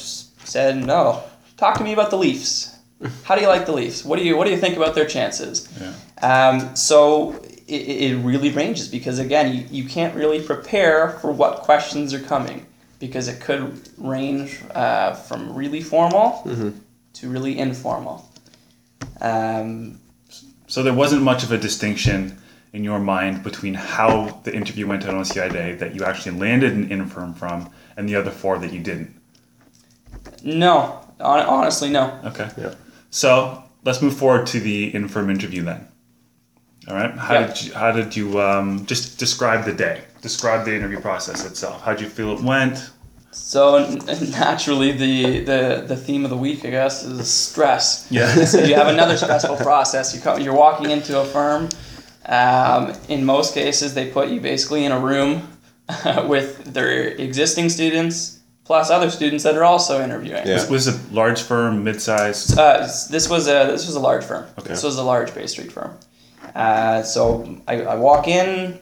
said, 0.44 0.84
"No, 0.84 1.22
talk 1.58 1.78
to 1.78 1.84
me 1.84 1.94
about 1.94 2.10
the 2.10 2.18
Leafs. 2.18 2.76
How 3.24 3.36
do 3.36 3.42
you 3.42 3.48
like 3.48 3.66
the 3.66 3.72
Leafs? 3.72 4.04
What 4.04 4.20
do 4.20 4.26
you 4.26 4.36
What 4.36 4.46
do 4.46 4.52
you 4.52 4.58
think 4.58 4.76
about 4.76 4.96
their 4.96 5.06
chances?" 5.06 5.70
Yeah. 5.80 5.94
Um, 6.22 6.76
so 6.76 7.42
it, 7.70 8.12
it 8.12 8.16
really 8.18 8.52
ranges 8.52 8.88
because 8.88 9.20
again, 9.20 9.54
you, 9.56 9.66
you 9.70 9.84
can't 9.88 10.16
really 10.16 10.42
prepare 10.42 11.12
for 11.22 11.32
what 11.32 11.62
questions 11.62 12.14
are 12.14 12.20
coming 12.20 12.66
because 13.00 13.28
it 13.28 13.40
could 13.40 13.90
range 13.98 14.62
uh, 14.76 15.14
from 15.14 15.56
really 15.56 15.82
formal 15.82 16.42
to 17.14 17.30
really 17.30 17.58
informal. 17.58 18.30
Um, 19.22 20.00
So 20.68 20.84
there 20.84 20.94
wasn't 20.94 21.24
much 21.24 21.44
of 21.44 21.52
a 21.52 21.58
distinction 21.58 22.38
in 22.74 22.84
your 22.84 23.00
mind 23.00 23.44
between 23.44 23.74
how 23.74 24.40
the 24.44 24.54
interview 24.54 24.86
went 24.88 25.06
on 25.08 25.16
OCI 25.16 25.52
Day 25.52 25.74
that 25.76 25.96
you 25.96 26.04
actually 26.04 26.38
landed 26.38 26.74
an 26.74 26.92
infirm 26.92 27.34
from, 27.34 27.70
and 27.98 28.08
the 28.08 28.16
other 28.16 28.32
four 28.32 28.58
that 28.60 28.72
you 28.72 28.80
didn't. 28.80 29.12
no, 30.44 31.00
honestly, 31.20 31.90
no. 31.90 32.20
Okay. 32.26 32.50
Yeah. 32.58 32.76
So 33.10 33.64
let's 33.84 34.02
move 34.02 34.16
forward 34.16 34.46
to 34.48 34.60
the 34.60 34.94
infirm 34.94 35.30
interview 35.30 35.64
then. 35.64 35.88
All 36.90 36.96
right. 36.96 37.12
How 37.18 37.34
Yeah. 37.36 37.48
did 37.48 37.62
you, 37.64 37.74
how 37.74 37.92
did 37.92 38.16
you 38.16 38.42
um, 38.42 38.86
just 38.86 39.18
describe 39.20 39.66
the 39.66 39.74
day? 39.74 40.02
Describe 40.22 40.66
the 40.66 40.76
interview 40.76 41.00
process 41.00 41.46
itself. 41.46 41.84
How 41.84 41.92
did 41.94 42.02
you 42.02 42.10
feel 42.10 42.32
it 42.38 42.42
went? 42.42 42.90
So 43.32 43.86
naturally, 44.32 44.92
the, 44.92 45.40
the, 45.42 45.84
the 45.88 45.96
theme 45.96 46.24
of 46.24 46.32
the 46.32 46.38
week, 46.38 46.66
I 46.66 46.72
guess, 46.72 47.04
is 47.04 47.30
stress. 47.30 48.08
Yeah. 48.10 48.34
so 48.46 48.60
you 48.64 48.74
have 48.76 48.88
another 48.88 49.18
stressful 49.18 49.58
process. 49.58 50.16
You 50.16 50.22
come, 50.22 50.42
you're 50.42 50.56
walking 50.56 50.90
into 50.90 51.20
a 51.20 51.26
firm. 51.26 51.70
Um, 52.26 52.94
in 53.08 53.24
most 53.26 53.54
cases, 53.54 53.94
they 53.94 54.10
put 54.10 54.30
you 54.30 54.40
basically 54.42 54.84
in 54.86 54.92
a 54.92 55.00
room 55.00 55.48
with 56.28 56.74
their 56.74 57.10
existing 57.10 57.70
students 57.70 58.40
plus 58.66 58.92
other 58.92 59.10
students 59.10 59.44
that 59.44 59.56
are 59.56 59.64
also 59.64 60.04
interviewing. 60.04 60.46
Yeah. 60.46 60.54
Was, 60.56 60.70
was 60.70 60.88
a 60.88 61.14
large 61.14 61.42
firm, 61.42 61.84
mid-sized? 61.84 62.58
Uh, 62.58 62.82
this 63.10 63.28
was 63.28 63.48
a 63.48 63.66
this 63.66 63.88
was 63.88 63.96
a 63.96 64.00
large 64.00 64.24
firm. 64.24 64.46
Okay. 64.60 64.70
This 64.70 64.84
was 64.84 64.98
a 64.98 65.04
large 65.04 65.34
Bay 65.34 65.48
Street 65.48 65.72
firm. 65.72 65.98
Uh, 66.56 67.04
so 67.04 67.62
I, 67.68 67.82
I 67.82 67.96
walk 67.96 68.28
in, 68.28 68.80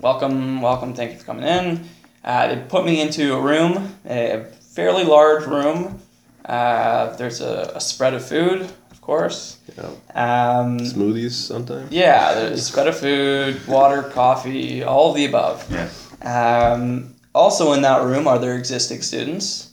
welcome, 0.00 0.60
welcome, 0.60 0.94
thank 0.94 1.12
you 1.12 1.18
for 1.18 1.24
coming 1.24 1.44
in. 1.44 1.88
Uh, 2.24 2.48
they 2.48 2.62
put 2.68 2.84
me 2.84 3.00
into 3.00 3.34
a 3.34 3.40
room, 3.40 3.96
a 4.04 4.44
fairly 4.60 5.04
large 5.04 5.46
room. 5.46 6.00
Uh, 6.44 7.14
there's 7.16 7.40
a, 7.40 7.72
a 7.74 7.80
spread 7.80 8.14
of 8.14 8.24
food, 8.26 8.62
of 8.90 9.00
course. 9.00 9.58
Yeah. 9.76 9.90
Um, 10.14 10.78
Smoothies 10.78 11.32
sometimes. 11.32 11.92
yeah, 11.92 12.34
there's 12.34 12.60
a 12.60 12.62
spread 12.62 12.88
of 12.88 12.98
food, 12.98 13.66
water, 13.66 14.02
coffee, 14.02 14.82
all 14.82 15.10
of 15.10 15.16
the 15.16 15.26
above. 15.26 15.66
Yeah. 15.70 15.88
Um, 16.22 17.14
also 17.34 17.72
in 17.72 17.82
that 17.82 18.02
room 18.02 18.26
are 18.26 18.38
their 18.38 18.56
existing 18.56 19.02
students, 19.02 19.70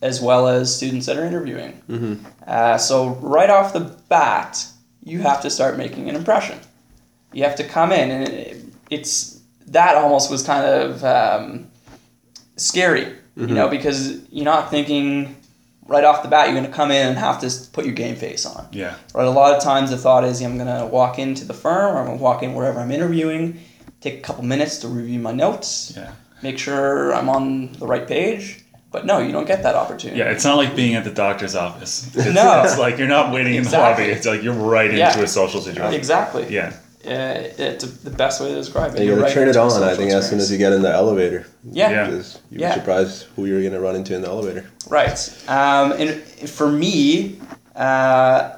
as 0.00 0.20
well 0.20 0.46
as 0.46 0.74
students 0.74 1.06
that 1.06 1.16
are 1.16 1.24
interviewing. 1.24 1.82
Mm-hmm. 1.88 2.24
Uh, 2.46 2.78
so 2.78 3.08
right 3.16 3.50
off 3.50 3.72
the 3.72 3.80
bat, 4.08 4.66
you 5.06 5.20
have 5.20 5.40
to 5.42 5.48
start 5.50 5.78
making 5.78 6.10
an 6.10 6.16
impression. 6.16 6.58
You 7.32 7.44
have 7.44 7.56
to 7.56 7.64
come 7.64 7.92
in, 7.92 8.10
and 8.10 8.28
it, 8.28 8.64
it's 8.90 9.40
that 9.68 9.96
almost 9.96 10.30
was 10.30 10.42
kind 10.42 10.66
of 10.66 11.04
um, 11.04 11.70
scary, 12.56 13.14
you 13.36 13.46
know, 13.46 13.68
because 13.68 14.20
you're 14.30 14.44
not 14.44 14.70
thinking 14.70 15.36
right 15.86 16.02
off 16.04 16.22
the 16.24 16.28
bat 16.28 16.46
you're 16.48 16.56
going 16.58 16.68
to 16.70 16.76
come 16.76 16.90
in 16.90 17.06
and 17.06 17.16
have 17.18 17.40
to 17.40 17.50
put 17.72 17.84
your 17.84 17.94
game 17.94 18.16
face 18.16 18.44
on. 18.44 18.66
Yeah. 18.72 18.96
Right, 19.14 19.26
a 19.26 19.30
lot 19.30 19.54
of 19.56 19.62
times 19.62 19.90
the 19.90 19.96
thought 19.96 20.24
is 20.24 20.42
I'm 20.42 20.58
gonna 20.58 20.86
walk 20.86 21.18
into 21.20 21.44
the 21.44 21.54
firm 21.54 21.94
or 21.94 22.00
I'm 22.00 22.06
gonna 22.06 22.16
walk 22.18 22.42
in 22.42 22.54
wherever 22.54 22.80
I'm 22.80 22.90
interviewing, 22.90 23.60
take 24.00 24.18
a 24.18 24.20
couple 24.20 24.42
minutes 24.44 24.78
to 24.78 24.88
review 24.88 25.20
my 25.20 25.32
notes, 25.32 25.92
Yeah. 25.96 26.12
make 26.42 26.58
sure 26.58 27.14
I'm 27.14 27.28
on 27.28 27.72
the 27.74 27.86
right 27.86 28.06
page. 28.06 28.64
But 28.96 29.04
no, 29.04 29.18
you 29.18 29.30
don't 29.30 29.46
get 29.46 29.62
that 29.64 29.74
opportunity. 29.74 30.20
Yeah, 30.20 30.30
it's 30.30 30.42
not 30.42 30.56
like 30.56 30.74
being 30.74 30.94
at 30.94 31.04
the 31.04 31.10
doctor's 31.10 31.54
office. 31.54 32.10
It's, 32.14 32.34
No. 32.34 32.62
it's 32.64 32.78
like 32.78 32.96
you're 32.96 33.06
not 33.18 33.30
waiting 33.30 33.54
Exactly. 33.56 33.76
in 33.76 33.82
the 33.82 34.04
lobby. 34.06 34.16
It's 34.16 34.26
like 34.26 34.42
you're 34.42 34.54
right 34.54 34.86
into 34.86 34.96
Yeah. 35.00 35.20
a 35.20 35.26
social 35.28 35.60
situation. 35.60 35.92
Exactly. 35.92 36.46
Yeah, 36.48 36.72
Uh, 37.04 37.44
it's 37.58 37.84
the 37.84 38.08
best 38.10 38.40
way 38.40 38.48
to 38.48 38.54
describe 38.54 38.92
it. 38.92 38.96
And 38.96 39.00
you 39.00 39.10
You're 39.10 39.16
gotta 39.16 39.26
right 39.26 39.34
turn 39.34 39.48
it 39.50 39.56
on. 39.58 39.66
I 39.66 39.70
social 39.74 39.96
think 39.96 40.12
as 40.12 40.30
soon 40.30 40.38
as 40.38 40.50
you 40.50 40.56
get 40.56 40.72
in 40.72 40.80
the 40.80 40.90
elevator, 40.90 41.44
Yeah. 41.70 41.90
Yeah. 41.90 42.04
because 42.06 42.38
you'd 42.50 42.62
Yeah. 42.62 42.72
be 42.74 42.80
surprised 42.80 43.24
who 43.36 43.44
you're 43.44 43.62
gonna 43.62 43.78
run 43.88 43.96
into 43.96 44.14
in 44.14 44.22
the 44.22 44.28
elevator. 44.28 44.64
Right. 44.88 45.18
Um, 45.46 45.92
and 45.92 46.10
for 46.48 46.68
me, 46.72 47.38
uh, 47.76 48.52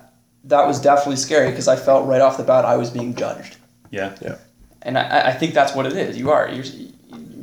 that 0.44 0.66
was 0.68 0.80
definitely 0.80 1.16
scary 1.16 1.50
because 1.50 1.66
I 1.66 1.74
felt 1.74 2.06
right 2.06 2.20
off 2.20 2.36
the 2.36 2.44
bat 2.44 2.64
I 2.64 2.76
was 2.76 2.90
being 2.90 3.16
judged. 3.16 3.56
Yeah. 3.90 4.10
Yeah, 4.22 4.36
And 4.82 4.96
I, 4.96 5.30
I 5.30 5.32
think 5.32 5.52
that's 5.52 5.74
what 5.74 5.84
it 5.86 5.94
is. 5.94 6.16
You 6.16 6.30
are. 6.30 6.48
You're, 6.48 6.64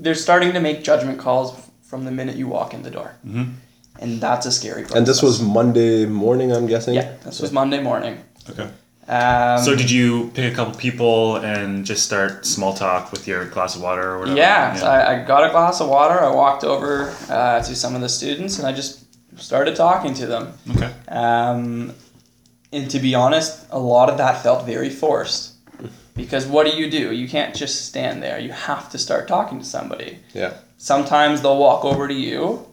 they're 0.01 0.15
starting 0.15 0.53
to 0.53 0.62
make 0.62 0.81
judgment 0.81 1.19
calls 1.19 1.51
from 1.95 2.03
the 2.03 2.12
minute 2.12 2.36
you 2.36 2.47
walk 2.58 2.73
in 2.73 2.84
the 2.84 2.91
door. 2.91 3.10
Mhm. 3.25 3.53
And 4.01 4.19
that's 4.19 4.45
a 4.45 4.51
scary 4.51 4.81
process. 4.81 4.97
And 4.97 5.08
this 5.08 5.21
was 5.27 5.36
Monday 5.41 6.05
morning, 6.05 6.51
I'm 6.51 6.67
guessing. 6.67 6.93
Yeah, 6.93 7.10
this 7.23 7.39
was 7.39 7.51
Monday 7.53 7.81
morning. 7.81 8.15
Okay. 8.49 8.67
Um, 9.08 9.63
So 9.63 9.71
did 9.81 9.89
you 9.89 10.29
pick 10.34 10.51
a 10.51 10.55
couple 10.58 10.73
people 10.88 11.38
and 11.38 11.86
just 11.86 12.03
start 12.03 12.45
small 12.45 12.73
talk 12.73 13.13
with 13.13 13.23
your 13.29 13.45
glass 13.45 13.77
of 13.77 13.81
water 13.81 14.05
or 14.12 14.19
whatever? 14.19 14.38
yeah, 14.38 14.75
so 14.75 14.86
I, 14.88 14.99
I 15.12 15.13
got 15.23 15.41
a 15.49 15.51
glass 15.51 15.79
of 15.79 15.88
water. 15.88 16.17
I 16.29 16.31
walked 16.43 16.65
over 16.65 17.13
uh, 17.29 17.62
to 17.67 17.73
some 17.84 17.95
of 17.95 18.01
the 18.01 18.10
students 18.10 18.53
and 18.60 18.67
I 18.67 18.73
just 18.81 18.93
started 19.49 19.73
talking 19.77 20.13
to 20.15 20.25
them. 20.34 20.43
Okay. 20.75 20.91
Um, 21.08 21.93
and 22.73 22.91
to 22.91 22.99
be 22.99 23.15
honest, 23.15 23.51
a 23.71 23.79
lot 23.79 24.10
of 24.12 24.17
that 24.17 24.43
felt 24.43 24.65
very 24.65 24.89
forced. 24.89 25.43
Because 26.23 26.45
what 26.53 26.63
do 26.67 26.71
you 26.81 26.88
do? 26.99 27.05
You 27.21 27.27
can't 27.36 27.53
just 27.63 27.75
stand 27.89 28.15
there. 28.25 28.38
You 28.47 28.51
have 28.69 28.86
to 28.93 28.97
start 28.97 29.27
talking 29.27 29.60
to 29.60 29.65
somebody. 29.77 30.19
Yeah. 30.34 30.53
Sometimes 30.86 31.41
they'll 31.41 31.58
walk 31.58 31.84
over 31.84 32.08
to 32.08 32.13
you. 32.13 32.63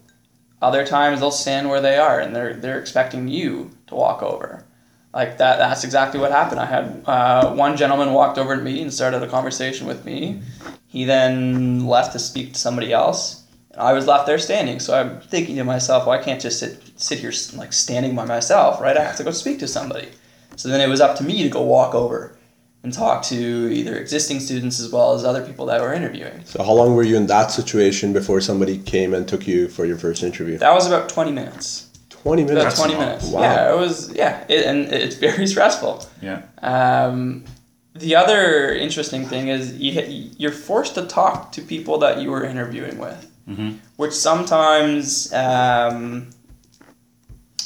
Other 0.60 0.86
times 0.86 1.20
they'll 1.20 1.30
stand 1.30 1.70
where 1.70 1.80
they 1.80 1.96
are 1.96 2.20
and 2.20 2.36
they're 2.36 2.52
they're 2.52 2.78
expecting 2.78 3.26
you 3.26 3.70
to 3.86 3.94
walk 3.94 4.22
over. 4.22 4.66
Like 5.14 5.38
that 5.38 5.56
that's 5.56 5.82
exactly 5.82 6.20
what 6.20 6.30
happened. 6.30 6.60
I 6.60 6.66
had 6.66 7.04
uh, 7.06 7.54
one 7.54 7.74
gentleman 7.74 8.12
walked 8.12 8.36
over 8.36 8.54
to 8.54 8.60
me 8.60 8.82
and 8.82 8.92
started 8.92 9.22
a 9.22 9.28
conversation 9.28 9.86
with 9.86 10.04
me. 10.04 10.42
He 10.88 11.06
then 11.06 11.86
left 11.86 12.12
to 12.12 12.18
speak 12.18 12.52
to 12.52 12.58
somebody 12.58 12.92
else. 12.92 13.46
And 13.70 13.80
I 13.80 13.94
was 13.94 14.06
left 14.06 14.26
there 14.26 14.38
standing. 14.38 14.78
So 14.78 14.94
I'm 14.94 15.22
thinking 15.22 15.56
to 15.56 15.64
myself, 15.64 16.06
well, 16.06 16.20
I 16.20 16.22
can't 16.22 16.38
just 16.38 16.58
sit 16.58 16.82
sit 16.96 17.18
here 17.18 17.32
like 17.54 17.72
standing 17.72 18.14
by 18.14 18.26
myself, 18.26 18.78
right? 18.78 18.94
I 18.94 19.04
have 19.04 19.16
to 19.16 19.24
go 19.24 19.30
speak 19.30 19.58
to 19.60 19.66
somebody. 19.66 20.10
So 20.56 20.68
then 20.68 20.82
it 20.82 20.88
was 20.90 21.00
up 21.00 21.16
to 21.16 21.24
me 21.24 21.44
to 21.44 21.48
go 21.48 21.62
walk 21.62 21.94
over 21.94 22.36
and 22.84 22.92
talk 22.92 23.22
to 23.24 23.36
either 23.72 23.96
existing 23.96 24.40
students 24.40 24.80
as 24.80 24.90
well 24.90 25.14
as 25.14 25.24
other 25.24 25.44
people 25.46 25.66
that 25.66 25.80
were 25.80 25.92
interviewing. 25.92 26.44
So 26.44 26.62
how 26.64 26.72
long 26.72 26.94
were 26.96 27.04
you 27.04 27.16
in 27.16 27.26
that 27.26 27.50
situation 27.52 28.12
before 28.12 28.40
somebody 28.40 28.78
came 28.78 29.14
and 29.14 29.26
took 29.28 29.46
you 29.46 29.68
for 29.68 29.84
your 29.86 29.96
first 29.98 30.22
interview? 30.22 30.58
That 30.58 30.74
was 30.74 30.86
about 30.86 31.08
20 31.08 31.30
minutes. 31.32 31.88
20 32.10 32.44
minutes. 32.44 32.62
About 32.78 32.86
20 32.88 32.94
minutes. 32.98 33.26
Wow. 33.30 33.40
Yeah, 33.42 33.72
it 33.72 33.76
was, 33.78 34.12
yeah, 34.14 34.44
it, 34.48 34.66
and 34.66 34.86
it's 34.92 35.16
very 35.16 35.46
stressful. 35.54 36.04
Yeah. 36.20 36.42
Um, 36.62 37.44
the 37.94 38.16
other 38.16 38.74
interesting 38.74 39.26
thing 39.26 39.48
is 39.48 39.74
you, 39.78 40.30
you're 40.38 40.50
forced 40.52 40.94
to 40.96 41.06
talk 41.06 41.52
to 41.52 41.62
people 41.62 41.98
that 41.98 42.18
you 42.20 42.30
were 42.30 42.44
interviewing 42.44 42.98
with, 42.98 43.28
Mhm. 43.48 43.78
which 43.96 44.12
sometimes 44.12 45.32
um, 45.32 46.30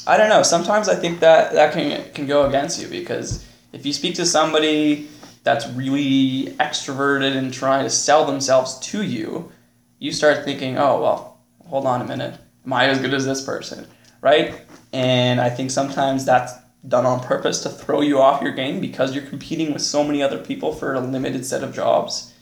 I 0.05 0.17
don't 0.17 0.29
know. 0.29 0.41
Sometimes 0.43 0.89
I 0.89 0.95
think 0.95 1.19
that 1.19 1.53
that 1.53 1.73
can 1.73 2.03
can 2.13 2.25
go 2.27 2.45
against 2.47 2.81
you 2.81 2.87
because 2.87 3.43
if 3.73 3.85
you 3.85 3.93
speak 3.93 4.15
to 4.15 4.25
somebody 4.25 5.07
that's 5.43 5.67
really 5.69 6.53
extroverted 6.59 7.35
and 7.35 7.53
trying 7.53 7.83
to 7.83 7.89
sell 7.89 8.25
themselves 8.25 8.79
to 8.79 9.01
you, 9.03 9.51
you 9.99 10.11
start 10.11 10.43
thinking, 10.43 10.77
oh 10.77 11.01
well, 11.01 11.41
hold 11.65 11.85
on 11.85 12.01
a 12.01 12.05
minute, 12.05 12.39
am 12.65 12.73
I 12.73 12.85
as 12.87 12.99
good 12.99 13.13
as 13.13 13.25
this 13.25 13.43
person, 13.43 13.87
right? 14.21 14.61
And 14.93 15.39
I 15.39 15.49
think 15.49 15.71
sometimes 15.71 16.25
that's 16.25 16.53
done 16.87 17.05
on 17.05 17.19
purpose 17.19 17.61
to 17.63 17.69
throw 17.69 18.01
you 18.01 18.21
off 18.21 18.41
your 18.41 18.51
game 18.51 18.79
because 18.79 19.13
you're 19.13 19.25
competing 19.25 19.73
with 19.73 19.81
so 19.81 20.03
many 20.03 20.21
other 20.21 20.37
people 20.37 20.73
for 20.73 20.93
a 20.93 20.99
limited 20.99 21.45
set 21.45 21.63
of 21.63 21.73
jobs. 21.73 22.33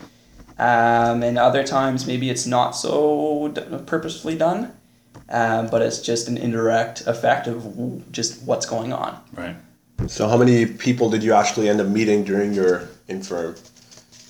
Um, 0.57 1.23
and 1.23 1.37
other 1.37 1.63
times 1.63 2.07
maybe 2.07 2.29
it's 2.29 2.45
not 2.45 2.71
so 2.71 3.49
purposefully 3.85 4.37
done, 4.37 4.73
um, 5.29 5.67
but 5.67 5.81
it's 5.81 5.99
just 6.01 6.27
an 6.27 6.37
indirect 6.37 7.05
effect 7.07 7.47
of 7.47 8.11
just 8.11 8.43
what's 8.43 8.65
going 8.65 8.93
on. 8.93 9.19
Right. 9.33 9.55
So 10.07 10.27
how 10.27 10.37
many 10.37 10.65
people 10.65 11.09
did 11.09 11.23
you 11.23 11.33
actually 11.33 11.69
end 11.69 11.81
up 11.81 11.87
meeting 11.87 12.23
during 12.23 12.53
your 12.53 12.87
infirm? 13.07 13.55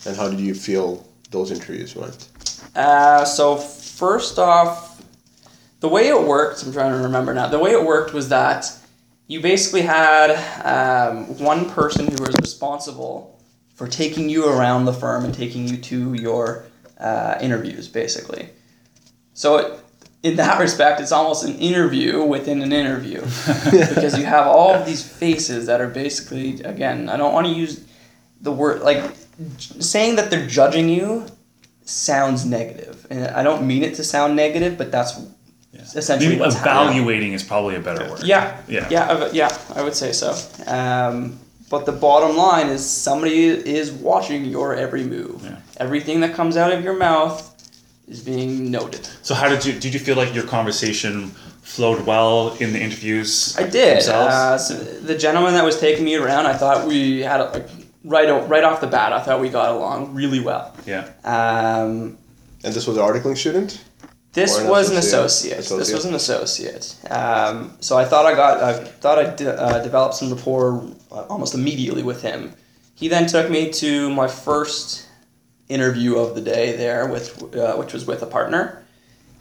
And 0.06 0.16
how 0.16 0.30
did 0.30 0.40
you 0.40 0.54
feel 0.54 1.06
those 1.32 1.52
interviews 1.52 1.96
went? 1.96 2.30
Uh, 2.76 3.26
so 3.26 3.58
first 3.58 4.40
off, 4.40 5.04
the 5.80 5.90
way 5.90 6.08
it 6.08 6.22
worked, 6.22 6.64
I'm 6.64 6.72
trying 6.72 6.94
to 6.94 7.00
remember 7.00 7.34
now. 7.34 7.48
The 7.48 7.60
way 7.60 7.72
it 7.72 7.84
worked 7.84 8.14
was 8.14 8.30
that 8.30 8.72
you 9.28 9.42
basically 9.42 9.82
had 9.82 10.32
um, 10.64 11.38
one 11.40 11.70
person 11.70 12.06
who 12.06 12.24
was 12.24 12.36
responsible 12.42 13.40
for 13.74 13.88
taking 13.88 14.30
you 14.30 14.48
around 14.48 14.86
the 14.86 14.94
firm 14.94 15.26
and 15.26 15.34
taking 15.34 15.68
you 15.68 15.78
to 15.78 16.14
your 16.14 16.66
uh, 17.00 17.38
interviews, 17.42 17.88
basically. 17.88 18.50
So 19.34 19.58
it, 19.58 19.80
in 20.26 20.36
that 20.38 20.60
respect, 20.60 21.00
it's 21.00 21.12
almost 21.12 21.46
an 21.46 21.56
interview 21.60 22.24
within 22.24 22.62
an 22.62 22.72
interview 22.74 23.20
because 23.94 24.18
you 24.18 24.26
have 24.26 24.48
all 24.48 24.74
of 24.74 24.86
these 24.86 25.04
faces 25.08 25.68
that 25.68 25.80
are 25.82 25.88
basically, 25.88 26.62
again, 26.64 27.10
I 27.10 27.16
don't 27.18 27.34
want 27.34 27.46
to 27.48 27.54
use 27.54 27.86
the 28.42 28.52
word 28.52 28.82
like 28.82 29.04
saying 29.60 30.16
that 30.18 30.30
they're 30.32 30.48
judging 30.48 30.90
you 30.90 31.26
sounds 31.86 32.46
negative, 32.46 33.06
and 33.12 33.28
I 33.28 33.44
don't 33.44 33.68
mean 33.68 33.84
it 33.84 33.94
to 33.96 34.04
sound 34.04 34.36
negative, 34.36 34.78
but 34.78 34.92
that's 34.92 35.14
essentially 35.96 36.30
Maybe 36.30 36.42
what's 36.42 36.56
happening. 36.56 36.96
evaluating 36.98 37.34
is 37.34 37.44
probably 37.44 37.76
a 37.76 37.80
better 37.80 38.10
word. 38.10 38.24
Yeah, 38.24 38.58
Yeah. 38.68 38.88
yeah, 38.90 39.06
I- 39.12 39.30
yeah. 39.32 39.56
I 39.76 39.84
would 39.84 39.96
say 39.96 40.12
so. 40.12 40.34
Um, 40.66 41.38
but 41.70 41.86
the 41.86 41.92
bottom 41.92 42.36
line 42.38 42.68
is 42.70 42.84
somebody 42.84 43.48
is 43.48 43.92
watching 43.92 44.46
your 44.46 44.74
every 44.76 45.04
move. 45.04 45.42
Yeah. 45.44 45.58
Everything 45.78 46.22
that 46.22 46.34
comes 46.34 46.58
out 46.58 46.72
of 46.72 46.84
your 46.84 46.96
mouth 46.98 47.52
is 48.08 48.22
being 48.22 48.70
noted. 48.72 49.06
So 49.24 49.34
how 49.36 49.50
did 49.50 49.66
you 49.66 49.74
did 49.74 49.94
you 49.94 50.00
feel 50.00 50.16
like 50.16 50.34
your 50.34 50.46
conversation 50.46 51.30
flowed 51.62 52.06
well 52.06 52.56
in 52.60 52.74
the 52.74 52.80
interviews? 52.80 53.56
I 53.58 53.64
did. 53.68 54.08
Uh, 54.08 54.58
so 54.58 54.74
the 54.76 55.18
gentleman 55.18 55.54
that 55.54 55.64
was 55.66 55.80
taking 55.80 56.06
me 56.06 56.16
around, 56.16 56.46
I 56.46 56.54
thought 56.54 56.88
we 56.88 57.22
had 57.22 57.42
a, 57.42 57.46
like 57.46 57.68
right 58.04 58.30
o- 58.30 58.46
right 58.46 58.64
off 58.64 58.82
the 58.82 58.88
bat. 58.88 59.12
I 59.14 59.22
thought 59.22 59.40
we 59.42 59.50
got 59.50 59.70
along 59.76 60.14
really 60.14 60.40
well. 60.40 60.74
yeah. 60.86 61.10
Um, 61.24 62.18
And 62.64 62.74
this 62.74 62.86
was 62.88 62.98
an 62.98 63.04
articling 63.04 63.38
student? 63.38 63.84
This 64.34 64.58
an 64.60 64.68
was 64.68 64.92
an 64.92 64.98
associate? 64.98 65.60
associate. 65.60 65.80
This 65.80 65.94
was 65.94 66.06
an 66.06 66.14
associate. 66.14 66.96
Um, 67.10 67.72
so 67.80 67.98
I 67.98 68.04
thought 68.06 68.26
I 68.26 68.36
got, 68.36 68.62
I 68.62 68.74
thought 69.02 69.18
I 69.18 69.34
de- 69.34 69.58
uh, 69.62 69.82
developed 69.82 70.16
some 70.16 70.30
rapport 70.34 70.84
uh, 71.12 71.22
almost 71.30 71.54
immediately 71.56 72.04
with 72.04 72.22
him. 72.22 72.54
He 72.96 73.08
then 73.08 73.28
took 73.28 73.50
me 73.50 73.72
to 73.74 74.10
my 74.14 74.28
first 74.28 75.08
interview 75.70 76.18
of 76.18 76.36
the 76.36 76.42
day 76.42 76.76
there, 76.76 77.08
with 77.08 77.56
uh, 77.56 77.76
which 77.76 77.94
was 77.94 78.06
with 78.06 78.22
a 78.22 78.28
partner. 78.28 78.84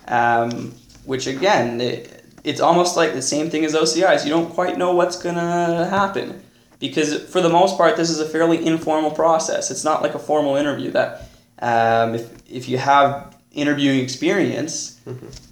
Um, 0.09 0.75
which 1.05 1.27
again, 1.27 1.81
it, 1.81 2.25
it's 2.45 2.61
almost 2.61 2.97
like 2.97 3.15
the 3.15 3.23
same 3.23 3.51
thing 3.51 3.65
as 3.65 3.75
OCIs. 3.75 4.25
You 4.25 4.31
don't 4.31 4.51
quite 4.51 4.79
know 4.79 4.95
what's 4.95 5.21
gonna 5.21 5.87
happen 5.89 6.43
because 6.79 7.23
for 7.31 7.41
the 7.41 7.49
most 7.49 7.77
part, 7.77 7.97
this 7.97 8.11
is 8.11 8.21
a 8.21 8.29
fairly 8.29 8.65
informal 8.65 9.11
process. 9.11 9.71
It's 9.71 9.85
not 9.85 10.03
like 10.03 10.15
a 10.15 10.19
formal 10.19 10.57
interview 10.57 10.91
that 10.93 11.29
um, 11.61 12.15
if 12.15 12.31
if 12.51 12.69
you 12.69 12.79
have 12.79 13.37
interviewing 13.53 14.01
experience, 14.01 15.01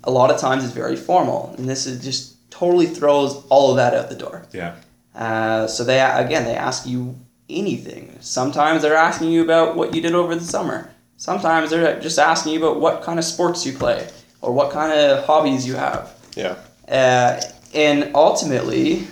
a 0.05 0.11
lot 0.11 0.31
of 0.31 0.41
times 0.41 0.65
it's 0.65 0.73
very 0.75 0.97
formal, 0.97 1.55
and 1.57 1.69
this 1.69 1.87
is 1.87 2.03
just 2.03 2.51
totally 2.51 2.87
throws 2.87 3.45
all 3.49 3.71
of 3.71 3.77
that 3.77 3.95
out 3.95 4.09
the 4.09 4.15
door. 4.15 4.45
Yeah. 4.53 4.77
Uh, 5.15 5.67
so 5.67 5.85
they 5.85 6.01
again 6.01 6.45
they 6.45 6.55
ask 6.55 6.87
you 6.87 7.17
anything. 7.53 8.17
Sometimes 8.21 8.83
they're 8.83 8.97
asking 8.97 9.31
you 9.31 9.43
about 9.43 9.77
what 9.77 9.95
you 9.95 10.01
did 10.01 10.15
over 10.15 10.35
the 10.35 10.45
summer. 10.45 10.91
Sometimes 11.17 11.71
they're 11.71 12.01
just 12.01 12.19
asking 12.19 12.55
you 12.55 12.59
about 12.65 12.81
what 12.81 13.03
kind 13.03 13.19
of 13.19 13.25
sports 13.25 13.65
you 13.65 13.73
play 13.73 14.09
or 14.41 14.53
what 14.53 14.73
kind 14.73 14.93
of 14.93 15.25
hobbies 15.25 15.67
you 15.67 15.75
have. 15.75 16.19
Yeah. 16.37 16.57
Uh, 16.89 17.41
and 17.75 18.11
ultimately, 18.15 19.07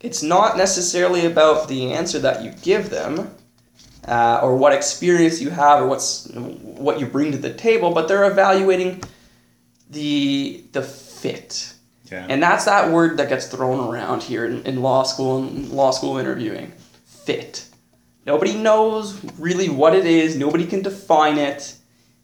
it's 0.00 0.22
not 0.22 0.56
necessarily 0.56 1.26
about 1.26 1.68
the 1.68 1.92
answer 1.92 2.18
that 2.20 2.44
you 2.44 2.52
give 2.62 2.90
them 2.90 3.34
uh, 4.06 4.40
or 4.42 4.56
what 4.56 4.72
experience 4.72 5.40
you 5.40 5.50
have 5.50 5.82
or 5.82 5.86
what's 5.86 6.28
what 6.32 6.98
you 7.00 7.06
bring 7.06 7.32
to 7.32 7.38
the 7.38 7.52
table, 7.52 7.92
but 7.92 8.08
they're 8.08 8.30
evaluating 8.30 9.02
the 9.90 10.64
the 10.72 10.82
fit. 10.82 11.74
Yeah. 12.10 12.26
And 12.28 12.42
that's 12.42 12.64
that 12.64 12.90
word 12.90 13.18
that 13.18 13.28
gets 13.28 13.48
thrown 13.48 13.86
around 13.92 14.22
here 14.22 14.46
in, 14.46 14.64
in 14.64 14.80
law 14.80 15.02
school 15.02 15.42
and 15.42 15.68
law 15.68 15.90
school 15.90 16.16
interviewing. 16.16 16.72
Fit. 17.04 17.67
Nobody 18.28 18.54
knows 18.54 19.18
really 19.38 19.70
what 19.70 19.94
it 19.94 20.04
is. 20.04 20.36
Nobody 20.36 20.66
can 20.66 20.82
define 20.82 21.38
it. 21.38 21.74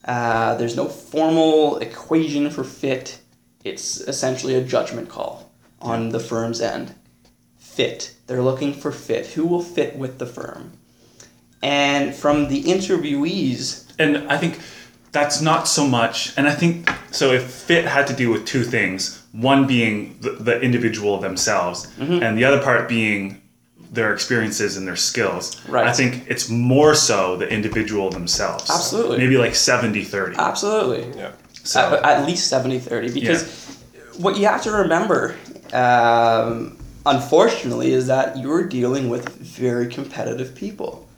Uh, 0.05 0.55
there's 0.57 0.77
no 0.77 0.87
formal 0.87 1.79
equation 1.79 2.51
for 2.51 2.63
fit. 2.63 3.19
It's 3.65 4.01
essentially 4.03 4.55
a 4.55 4.63
judgment 4.63 5.09
call 5.09 5.51
on 5.81 6.11
the 6.11 6.21
firm's 6.21 6.61
end. 6.61 6.95
Fit. 7.57 8.15
They're 8.27 8.43
looking 8.43 8.75
for 8.75 8.93
fit. 8.93 9.29
Who 9.29 9.47
will 9.47 9.63
fit 9.63 9.97
with 9.97 10.19
the 10.19 10.27
firm? 10.27 10.73
And 11.63 12.15
from 12.15 12.49
the 12.49 12.63
interviewees, 12.65 13.91
and 13.99 14.31
I 14.31 14.37
think 14.37 14.59
that's 15.13 15.41
not 15.41 15.67
so 15.67 15.87
much. 15.87 16.37
And 16.37 16.47
I 16.47 16.55
think 16.55 16.91
so. 17.13 17.33
If 17.33 17.45
fit 17.45 17.87
had 17.87 18.07
to 18.09 18.13
do 18.15 18.29
with 18.31 18.45
two 18.45 18.63
things, 18.65 19.23
one 19.33 19.67
being 19.67 20.19
the, 20.21 20.33
the 20.33 20.61
individual 20.61 21.19
themselves, 21.19 21.87
Mm-hmm. 21.99 22.23
and 22.23 22.37
the 22.37 22.45
other 22.45 22.61
part 22.63 22.89
being 22.91 23.41
their 23.95 24.13
experiences 24.13 24.77
and 24.77 24.87
their 24.87 24.97
skills. 24.97 25.67
Right. 25.69 25.87
I 25.87 25.93
think 25.93 26.25
it's 26.29 26.49
more 26.49 26.95
so 26.95 27.37
the 27.37 27.49
individual 27.49 28.11
themselves. 28.11 28.71
Absolutely. 28.71 29.19
Maybe 29.19 29.37
like 29.37 29.55
70 29.55 30.05
30. 30.05 30.37
absolutely. 30.39 31.19
Yeah. 31.19 31.33
So, 31.53 31.81
at, 31.81 32.05
at 32.05 32.27
least 32.27 32.49
70 32.49 32.79
30 32.79 33.13
because 33.13 33.81
what 34.19 34.37
you 34.37 34.47
have 34.47 34.63
to 34.65 34.71
remember 34.71 35.35
um, 35.73 36.77
unfortunately 37.07 37.93
is 37.93 38.07
that 38.09 38.37
you're 38.37 38.69
dealing 38.69 39.09
with 39.09 39.35
very 39.37 39.89
competitive 39.89 40.55
people 40.55 41.09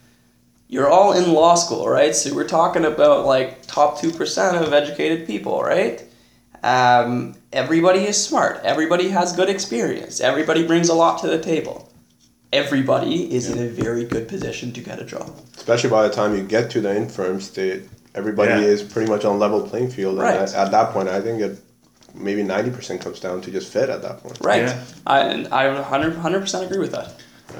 you're 0.68 0.88
all 0.88 1.12
in 1.12 1.32
law 1.32 1.56
school 1.56 1.88
right 1.88 2.14
so 2.14 2.32
we're 2.32 2.46
talking 2.46 2.84
about 2.84 3.26
like 3.26 3.66
top 3.66 3.98
2% 3.98 4.62
of 4.62 4.72
educated 4.72 5.26
people 5.26 5.62
right 5.62 6.04
um, 6.62 7.34
everybody 7.52 8.04
is 8.04 8.24
smart 8.24 8.60
everybody 8.62 9.08
has 9.08 9.34
good 9.34 9.48
experience 9.48 10.20
everybody 10.20 10.64
brings 10.64 10.88
a 10.88 10.94
lot 10.94 11.20
to 11.20 11.26
the 11.26 11.40
table 11.40 11.85
everybody 12.56 13.34
is 13.34 13.48
in 13.50 13.58
a 13.58 13.68
very 13.68 14.04
good 14.04 14.26
position 14.28 14.72
to 14.72 14.80
get 14.80 14.98
a 14.98 15.04
job 15.04 15.30
Especially 15.56 15.90
by 15.90 16.02
the 16.08 16.14
time 16.14 16.36
you 16.36 16.42
get 16.42 16.70
to 16.70 16.80
the 16.80 16.92
infirm 17.02 17.40
state, 17.40 17.82
everybody 18.14 18.50
Yeah. 18.52 18.72
is 18.74 18.82
pretty 18.82 19.10
much 19.10 19.24
on 19.24 19.38
level 19.38 19.60
playing 19.70 19.90
field. 19.90 20.18
Right. 20.18 20.36
And 20.36 20.48
at, 20.48 20.54
at 20.54 20.70
that 20.70 20.92
point, 20.92 21.08
I 21.08 21.20
think 21.20 21.40
it 21.42 21.58
maybe 22.14 22.42
90% 22.42 23.00
comes 23.00 23.18
down 23.20 23.40
to 23.42 23.50
just 23.50 23.72
fit 23.72 23.88
at 23.90 24.00
that 24.02 24.22
point. 24.22 24.38
right 24.40 24.62
Yeah. 24.62 24.84
I, 25.06 25.18
and 25.20 25.48
I 25.48 25.68
100, 25.68 26.14
100% 26.14 26.66
agree 26.66 26.78
with 26.78 26.92
that 26.92 27.12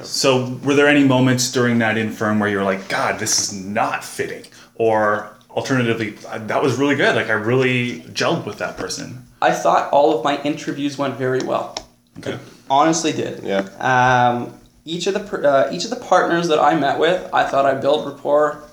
so 0.03 0.59
were 0.63 0.73
there 0.73 0.87
any 0.87 1.03
moments 1.03 1.51
during 1.51 1.79
that 1.79 1.97
infirm 1.97 2.39
where 2.39 2.49
you 2.49 2.57
were 2.57 2.63
like, 2.63 2.87
God, 2.87 3.19
this 3.19 3.39
is 3.39 3.53
not 3.53 4.03
fitting? 4.03 4.43
Or 4.75 5.35
alternatively, 5.49 6.11
that 6.11 6.61
was 6.61 6.77
really 6.77 6.95
good. 6.95 7.15
Like 7.15 7.29
I 7.29 7.33
really 7.33 8.01
gelled 8.01 8.45
with 8.45 8.57
that 8.59 8.77
person. 8.77 9.23
I 9.41 9.51
thought 9.51 9.91
all 9.91 10.17
of 10.17 10.23
my 10.23 10.41
interviews 10.43 10.97
went 10.97 11.15
very 11.15 11.39
well. 11.39 11.75
Okay. 12.19 12.37
Honestly, 12.69 13.11
did. 13.11 13.43
Yeah. 13.43 13.61
Um, 13.79 14.56
each 14.87 15.05
of 15.07 15.13
the 15.13 15.49
uh, 15.49 15.69
each 15.71 15.83
of 15.83 15.89
the 15.89 15.97
partners 15.97 16.47
that 16.47 16.59
I 16.59 16.75
met 16.75 16.97
with, 16.99 17.29
I 17.33 17.43
thought 17.43 17.65
I 17.65 17.73
built 17.75 18.07
rapport 18.07 18.63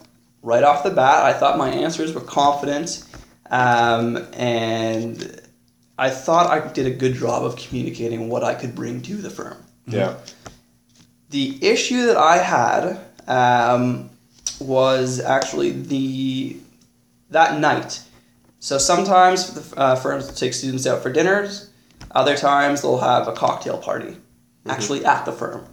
right 0.42 0.62
off 0.62 0.82
the 0.84 0.90
bat. 0.90 1.24
I 1.24 1.32
thought 1.32 1.58
my 1.58 1.70
answers 1.70 2.12
were 2.14 2.20
confident, 2.20 3.04
um, 3.50 4.26
and 4.34 5.40
I 5.98 6.10
thought 6.10 6.50
I 6.50 6.72
did 6.72 6.86
a 6.86 6.90
good 6.90 7.14
job 7.14 7.44
of 7.44 7.56
communicating 7.56 8.28
what 8.28 8.44
I 8.44 8.54
could 8.54 8.74
bring 8.74 9.02
to 9.02 9.16
the 9.16 9.30
firm. 9.30 9.56
Yeah. 9.86 10.16
the 11.28 11.58
issue 11.60 12.06
that 12.06 12.16
I 12.16 12.38
had 12.38 12.98
um, 13.26 14.08
was 14.60 15.20
actually 15.20 15.72
the 15.72 16.56
that 17.30 17.60
night. 17.60 18.02
So 18.60 18.78
sometimes 18.78 19.52
the 19.52 19.78
uh, 19.78 19.96
firms 19.96 20.26
will 20.26 20.34
take 20.34 20.54
students 20.54 20.86
out 20.86 21.02
for 21.02 21.12
dinners. 21.12 21.70
Other 22.12 22.36
times 22.36 22.80
they'll 22.82 22.98
have 22.98 23.28
a 23.28 23.32
cocktail 23.32 23.76
party, 23.76 24.16
actually 24.66 25.04
at 25.04 25.26
the 25.26 25.32
firm, 25.32 25.66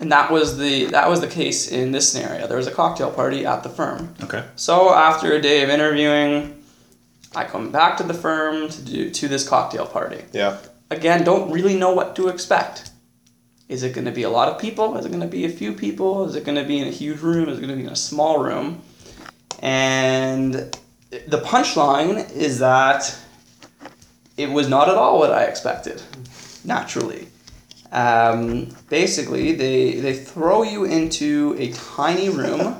and 0.00 0.12
that 0.12 0.30
was 0.30 0.58
the 0.58 0.86
that 0.86 1.08
was 1.08 1.20
the 1.20 1.26
case 1.26 1.70
in 1.70 1.92
this 1.92 2.10
scenario. 2.10 2.46
There 2.46 2.56
was 2.56 2.66
a 2.66 2.72
cocktail 2.72 3.10
party 3.10 3.44
at 3.44 3.62
the 3.62 3.68
firm. 3.68 4.14
Okay. 4.22 4.44
So 4.56 4.94
after 4.94 5.32
a 5.32 5.40
day 5.40 5.62
of 5.62 5.70
interviewing, 5.70 6.62
I 7.34 7.44
come 7.44 7.70
back 7.70 7.96
to 7.98 8.02
the 8.04 8.14
firm 8.14 8.68
to 8.68 8.82
do 8.82 9.10
to 9.10 9.28
this 9.28 9.48
cocktail 9.48 9.86
party. 9.86 10.24
Yeah. 10.32 10.58
Again, 10.90 11.24
don't 11.24 11.50
really 11.50 11.76
know 11.76 11.92
what 11.92 12.16
to 12.16 12.28
expect. 12.28 12.90
Is 13.68 13.82
it 13.82 13.92
going 13.92 14.06
to 14.06 14.12
be 14.12 14.22
a 14.22 14.30
lot 14.30 14.48
of 14.48 14.58
people? 14.58 14.96
Is 14.96 15.04
it 15.04 15.10
going 15.10 15.20
to 15.20 15.26
be 15.26 15.44
a 15.44 15.50
few 15.50 15.74
people? 15.74 16.24
Is 16.24 16.34
it 16.34 16.44
going 16.44 16.56
to 16.56 16.64
be 16.64 16.78
in 16.78 16.88
a 16.88 16.90
huge 16.90 17.20
room? 17.20 17.48
Is 17.50 17.58
it 17.58 17.60
going 17.60 17.70
to 17.70 17.76
be 17.76 17.84
in 17.84 17.92
a 17.92 17.96
small 17.96 18.42
room? 18.42 18.80
And 19.60 20.54
the 21.10 21.40
punchline 21.44 22.30
is 22.32 22.60
that 22.60 23.14
it 24.38 24.48
was 24.48 24.68
not 24.68 24.88
at 24.88 24.94
all 24.94 25.18
what 25.18 25.32
I 25.32 25.44
expected, 25.44 26.00
naturally. 26.64 27.27
Um, 27.90 28.68
basically, 28.90 29.52
they, 29.52 30.00
they 30.00 30.14
throw 30.14 30.62
you 30.62 30.84
into 30.84 31.56
a 31.58 31.72
tiny 31.72 32.28
room 32.28 32.76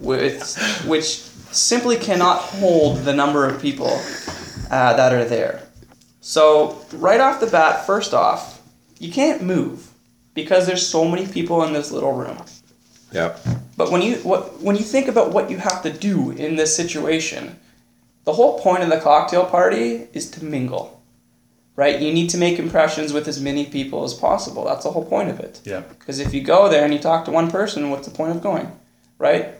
with, 0.00 0.84
which 0.86 1.18
simply 1.52 1.96
cannot 1.96 2.38
hold 2.38 2.98
the 2.98 3.12
number 3.12 3.46
of 3.46 3.60
people 3.60 4.00
uh, 4.70 4.94
that 4.94 5.12
are 5.12 5.24
there. 5.24 5.62
So, 6.20 6.82
right 6.92 7.20
off 7.20 7.40
the 7.40 7.46
bat, 7.46 7.86
first 7.86 8.14
off, 8.14 8.62
you 8.98 9.12
can't 9.12 9.42
move 9.42 9.90
because 10.34 10.66
there's 10.66 10.86
so 10.86 11.06
many 11.06 11.26
people 11.26 11.62
in 11.64 11.72
this 11.72 11.90
little 11.90 12.12
room. 12.12 12.38
Yeah. 13.12 13.36
But 13.76 13.90
when 13.90 14.02
you 14.02 14.16
what 14.16 14.60
when 14.62 14.76
you 14.76 14.82
think 14.82 15.08
about 15.08 15.32
what 15.32 15.50
you 15.50 15.58
have 15.58 15.82
to 15.82 15.92
do 15.92 16.30
in 16.30 16.56
this 16.56 16.74
situation, 16.74 17.58
the 18.24 18.32
whole 18.32 18.60
point 18.60 18.82
of 18.82 18.90
the 18.90 19.00
cocktail 19.00 19.44
party 19.44 20.08
is 20.12 20.30
to 20.32 20.44
mingle. 20.44 20.91
Right? 21.74 22.00
You 22.00 22.12
need 22.12 22.28
to 22.30 22.38
make 22.38 22.58
impressions 22.58 23.12
with 23.12 23.26
as 23.28 23.40
many 23.40 23.64
people 23.64 24.04
as 24.04 24.12
possible. 24.12 24.64
That's 24.64 24.84
the 24.84 24.90
whole 24.90 25.06
point 25.06 25.30
of 25.30 25.40
it. 25.40 25.60
Yeah. 25.64 25.80
Because 25.80 26.18
if 26.18 26.34
you 26.34 26.42
go 26.42 26.68
there 26.68 26.84
and 26.84 26.92
you 26.92 27.00
talk 27.00 27.24
to 27.24 27.30
one 27.30 27.50
person, 27.50 27.90
what's 27.90 28.06
the 28.06 28.14
point 28.14 28.36
of 28.36 28.42
going? 28.42 28.70
Right? 29.18 29.54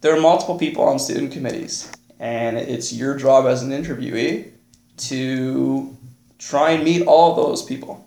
There 0.00 0.14
are 0.14 0.20
multiple 0.20 0.58
people 0.58 0.84
on 0.84 0.98
student 0.98 1.32
committees, 1.32 1.90
and 2.18 2.58
it's 2.58 2.92
your 2.92 3.16
job 3.16 3.46
as 3.46 3.62
an 3.62 3.70
interviewee 3.70 4.50
to 4.96 5.96
try 6.38 6.70
and 6.70 6.84
meet 6.84 7.06
all 7.06 7.34
those 7.34 7.62
people 7.62 8.04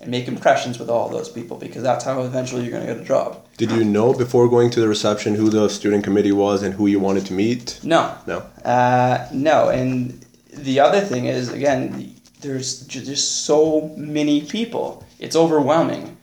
and 0.00 0.10
make 0.10 0.28
impressions 0.28 0.78
with 0.78 0.90
all 0.90 1.08
those 1.08 1.28
people 1.28 1.56
because 1.56 1.82
that's 1.82 2.04
how 2.04 2.22
eventually 2.22 2.62
you're 2.62 2.70
going 2.70 2.86
to 2.86 2.92
get 2.92 3.02
a 3.02 3.06
job. 3.06 3.44
Did 3.56 3.72
you 3.72 3.84
know 3.84 4.12
before 4.12 4.48
going 4.48 4.70
to 4.70 4.80
the 4.80 4.88
reception 4.88 5.34
who 5.34 5.50
the 5.50 5.68
student 5.68 6.04
committee 6.04 6.32
was 6.32 6.62
and 6.62 6.74
who 6.74 6.86
you 6.86 7.00
wanted 7.00 7.26
to 7.26 7.32
meet? 7.32 7.80
No, 7.82 8.14
No. 8.26 8.38
Uh, 8.64 9.26
no, 9.32 9.68
and 9.68 10.24
the 10.52 10.80
other 10.80 11.00
thing 11.00 11.26
is 11.26 11.52
again, 11.52 12.14
there's 12.40 12.86
just 12.86 13.44
so 13.44 13.94
many 13.96 14.42
people. 14.42 15.04
It's 15.18 15.36
overwhelming. 15.36 16.16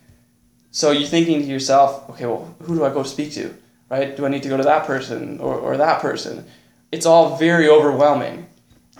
So 0.71 0.91
you're 0.91 1.07
thinking 1.07 1.41
to 1.41 1.45
yourself, 1.45 2.09
okay, 2.11 2.25
well, 2.25 2.55
who 2.63 2.75
do 2.75 2.85
I 2.85 2.89
go 2.89 3.03
speak 3.03 3.31
to? 3.33 3.53
Right? 3.89 4.15
Do 4.15 4.25
I 4.25 4.29
need 4.29 4.43
to 4.43 4.49
go 4.49 4.57
to 4.57 4.63
that 4.63 4.85
person 4.85 5.39
or, 5.39 5.55
or 5.55 5.77
that 5.77 6.01
person? 6.01 6.45
It's 6.91 7.05
all 7.05 7.37
very 7.37 7.69
overwhelming. 7.69 8.47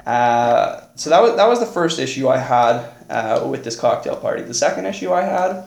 Uh, 0.06 0.82
so 0.96 1.10
that 1.10 1.22
was 1.22 1.36
that 1.36 1.48
was 1.48 1.60
the 1.60 1.66
first 1.66 2.00
issue 2.00 2.28
I 2.28 2.38
had 2.38 2.86
uh, 3.10 3.48
with 3.48 3.64
this 3.64 3.76
cocktail 3.76 4.16
party. 4.16 4.44
The 4.44 4.54
second 4.54 4.86
issue 4.86 5.12
I 5.12 5.24
had, 5.24 5.66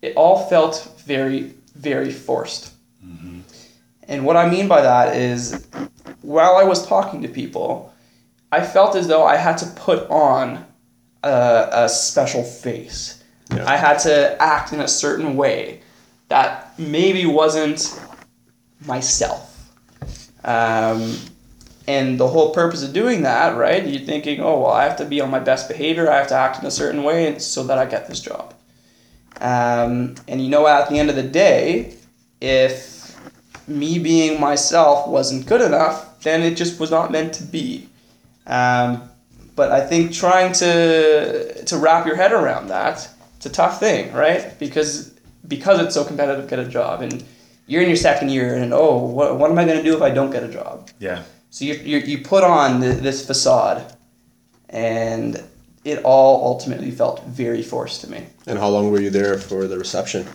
it 0.00 0.14
all 0.16 0.46
felt 0.48 0.94
very 1.04 1.54
very 1.74 2.12
forced. 2.12 2.74
And 4.08 4.24
what 4.24 4.36
I 4.36 4.48
mean 4.48 4.68
by 4.68 4.82
that 4.82 5.16
is, 5.16 5.66
while 6.22 6.56
I 6.56 6.64
was 6.64 6.86
talking 6.86 7.22
to 7.22 7.28
people, 7.28 7.92
I 8.52 8.64
felt 8.64 8.96
as 8.96 9.08
though 9.08 9.24
I 9.24 9.36
had 9.36 9.58
to 9.58 9.66
put 9.66 10.08
on 10.10 10.64
a, 11.24 11.84
a 11.84 11.88
special 11.88 12.42
face. 12.44 13.22
Yeah. 13.50 13.68
I 13.68 13.76
had 13.76 13.98
to 14.00 14.40
act 14.40 14.72
in 14.72 14.80
a 14.80 14.88
certain 14.88 15.36
way 15.36 15.80
that 16.28 16.78
maybe 16.78 17.26
wasn't 17.26 18.00
myself. 18.86 19.50
Um, 20.44 21.16
and 21.86 22.18
the 22.18 22.28
whole 22.28 22.52
purpose 22.52 22.82
of 22.82 22.92
doing 22.92 23.22
that, 23.22 23.56
right? 23.56 23.86
You're 23.86 24.00
thinking, 24.00 24.40
oh, 24.40 24.60
well, 24.60 24.72
I 24.72 24.84
have 24.84 24.96
to 24.96 25.04
be 25.04 25.20
on 25.20 25.30
my 25.30 25.38
best 25.38 25.68
behavior. 25.68 26.10
I 26.10 26.16
have 26.16 26.28
to 26.28 26.34
act 26.34 26.60
in 26.60 26.66
a 26.66 26.70
certain 26.70 27.02
way 27.02 27.38
so 27.38 27.64
that 27.64 27.78
I 27.78 27.84
get 27.84 28.08
this 28.08 28.20
job. 28.20 28.54
Um, 29.40 30.14
and 30.28 30.42
you 30.42 30.48
know, 30.48 30.66
at 30.66 30.88
the 30.88 30.98
end 30.98 31.10
of 31.10 31.16
the 31.16 31.22
day, 31.22 31.96
if 32.40 33.18
me 33.66 33.98
being 33.98 34.40
myself 34.40 35.08
wasn't 35.08 35.46
good 35.46 35.60
enough, 35.60 36.20
then 36.20 36.42
it 36.42 36.56
just 36.56 36.80
was 36.80 36.90
not 36.90 37.10
meant 37.10 37.34
to 37.34 37.44
be. 37.44 37.88
Um, 38.46 39.10
but 39.56 39.70
I 39.72 39.86
think 39.86 40.12
trying 40.12 40.52
to 40.54 41.64
to 41.64 41.78
wrap 41.78 42.06
your 42.06 42.16
head 42.16 42.32
around 42.32 42.68
that, 42.68 43.08
it's 43.36 43.46
a 43.46 43.50
tough 43.50 43.80
thing, 43.80 44.12
right? 44.12 44.58
Because 44.58 45.14
because 45.46 45.80
it's 45.80 45.94
so 45.94 46.04
competitive, 46.04 46.44
to 46.44 46.50
get 46.50 46.58
a 46.58 46.68
job, 46.68 47.02
and 47.02 47.24
you're 47.66 47.82
in 47.82 47.88
your 47.88 47.96
second 47.96 48.30
year, 48.30 48.54
and 48.54 48.72
oh, 48.72 48.98
what, 48.98 49.38
what 49.38 49.50
am 49.50 49.58
I 49.58 49.64
going 49.64 49.76
to 49.78 49.82
do 49.82 49.94
if 49.96 50.02
I 50.02 50.10
don't 50.10 50.30
get 50.30 50.42
a 50.42 50.48
job? 50.48 50.90
Yeah. 50.98 51.22
So 51.50 51.64
you 51.64 51.74
you, 51.74 51.98
you 51.98 52.18
put 52.24 52.44
on 52.44 52.80
th- 52.80 52.98
this 52.98 53.26
facade, 53.26 53.94
and 54.68 55.42
it 55.84 56.02
all 56.02 56.44
ultimately 56.46 56.90
felt 56.90 57.22
very 57.24 57.62
forced 57.62 58.00
to 58.02 58.10
me. 58.10 58.26
And 58.46 58.58
how 58.58 58.68
long 58.68 58.90
were 58.90 59.00
you 59.00 59.10
there 59.10 59.38
for 59.38 59.66
the 59.68 59.78
reception? 59.78 60.26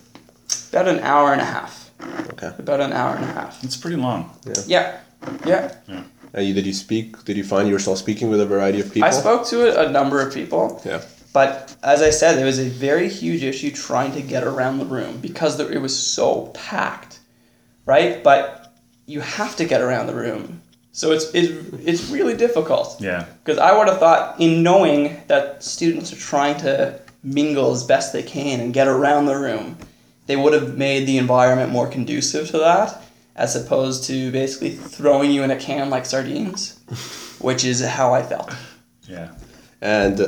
About 0.70 0.88
an 0.88 1.00
hour 1.00 1.34
and 1.34 1.42
a 1.42 1.46
half. 1.46 1.92
Okay. 2.34 2.52
About 2.60 2.80
an 2.80 2.94
hour 2.94 3.16
and 3.16 3.26
a 3.26 3.28
half. 3.28 3.64
It's 3.64 3.76
pretty 3.76 3.98
long. 3.98 4.32
Yeah. 4.46 5.00
Yeah, 5.46 5.74
yeah. 5.88 6.04
And 6.34 6.48
you, 6.48 6.54
did 6.54 6.66
you 6.66 6.74
speak? 6.74 7.24
Did 7.26 7.38
you 7.38 7.44
find 7.44 7.68
yourself 7.70 7.98
speaking 7.98 8.30
with 8.30 8.40
a 8.42 8.46
variety 8.46 8.80
of 8.80 8.94
people? 8.94 9.08
I 9.08 9.12
spoke 9.12 9.46
to 9.48 9.80
a, 9.82 9.88
a 9.88 9.92
number 9.92 10.22
of 10.22 10.34
people, 10.34 10.82
Yeah. 10.86 11.02
but 11.34 11.76
as 11.84 12.02
I 12.02 12.12
said, 12.12 12.38
it 12.40 12.46
was 12.46 12.60
a 12.60 12.70
very 12.70 13.10
huge 13.10 13.44
issue 13.44 13.72
trying 13.72 14.12
to 14.14 14.22
get 14.22 14.44
around 14.44 14.78
the 14.80 14.86
room 14.86 15.18
because 15.20 15.58
the, 15.58 15.68
it 15.70 15.80
was 15.82 15.98
so 15.98 16.48
packed, 16.54 17.20
right? 17.86 18.24
But 18.24 18.74
you 19.08 19.22
have 19.22 19.56
to 19.56 19.66
get 19.66 19.82
around 19.82 20.06
the 20.08 20.14
room, 20.16 20.62
so 20.92 21.12
it's 21.12 21.34
it's, 21.34 21.50
it's 21.84 22.10
really 22.12 22.36
difficult. 22.38 23.02
Yeah. 23.02 23.26
Because 23.44 23.58
I 23.58 23.76
would 23.76 23.88
have 23.88 23.98
thought, 24.00 24.40
in 24.40 24.62
knowing 24.62 25.20
that 25.28 25.64
students 25.64 26.14
are 26.14 26.18
trying 26.18 26.58
to 26.60 27.00
mingle 27.24 27.72
as 27.72 27.84
best 27.84 28.14
they 28.14 28.24
can 28.24 28.60
and 28.60 28.72
get 28.74 28.88
around 28.88 29.26
the 29.26 29.36
room, 29.36 29.78
they 30.28 30.36
would 30.36 30.54
have 30.54 30.78
made 30.78 31.08
the 31.08 31.18
environment 31.18 31.72
more 31.72 31.88
conducive 31.88 32.48
to 32.52 32.60
that, 32.60 33.02
as 33.40 33.56
opposed 33.56 34.04
to 34.04 34.32
basically 34.32 34.72
throwing 34.72 35.32
you 35.32 35.42
in 35.44 35.50
a 35.50 35.56
can 35.56 35.90
like 35.90 36.06
sardines, 36.06 36.80
which 37.48 37.64
is 37.66 37.84
how 37.98 38.14
I 38.14 38.22
felt. 38.22 38.54
Yeah. 39.08 39.30
And 39.82 40.20
uh, 40.20 40.28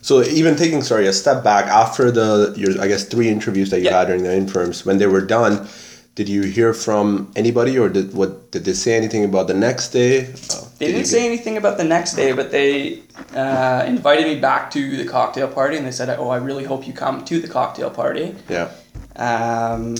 so 0.00 0.22
even 0.22 0.54
taking 0.56 0.82
sorry 0.82 1.06
a 1.08 1.12
step 1.12 1.42
back 1.42 1.66
after 1.66 2.10
the 2.10 2.54
your 2.56 2.80
I 2.80 2.86
guess 2.88 3.04
three 3.04 3.28
interviews 3.28 3.68
that 3.70 3.80
you 3.80 3.86
Yeah. 3.90 3.98
had 3.98 4.06
during 4.06 4.22
the 4.22 4.32
infirms 4.32 4.86
when 4.86 4.98
they 4.98 5.08
were 5.08 5.20
done, 5.38 5.66
did 6.14 6.28
you 6.28 6.42
hear 6.42 6.72
from 6.72 7.32
anybody 7.34 7.76
or 7.78 7.88
did 7.88 8.14
what 8.14 8.30
did 8.52 8.64
they 8.64 8.74
say 8.74 8.92
anything 8.96 9.24
about 9.24 9.46
the 9.48 9.54
next 9.68 9.88
day? 9.92 10.14
Uh, 10.50 10.62
They 10.78 10.86
did 10.86 10.92
didn't 10.92 10.98
you 10.98 11.04
say 11.16 11.26
anything 11.26 11.56
about 11.56 11.76
the 11.78 11.88
next 11.96 12.12
day, 12.14 12.30
but 12.32 12.50
they 12.50 13.02
uh, 13.34 13.82
invited 13.94 14.24
me 14.32 14.36
back 14.40 14.70
to 14.76 14.80
the 14.96 15.04
cocktail 15.16 15.48
party, 15.48 15.76
and 15.78 15.84
they 15.86 15.92
said, 15.92 16.08
"Oh, 16.18 16.30
I 16.36 16.38
really 16.48 16.64
hope 16.64 16.86
you 16.88 16.92
come 17.04 17.24
to 17.24 17.34
the 17.44 17.48
cocktail 17.48 17.90
party." 17.90 18.26
Yeah. 18.48 18.68
Um, 19.16 19.96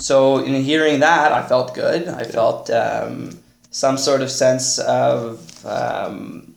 so 0.00 0.38
in 0.38 0.54
hearing 0.62 1.00
that, 1.00 1.30
I 1.30 1.46
felt 1.46 1.74
good. 1.74 2.08
I 2.08 2.24
felt 2.24 2.70
um, 2.70 3.38
some 3.70 3.98
sort 3.98 4.22
of 4.22 4.30
sense 4.30 4.78
of 4.78 5.66
um, 5.66 6.54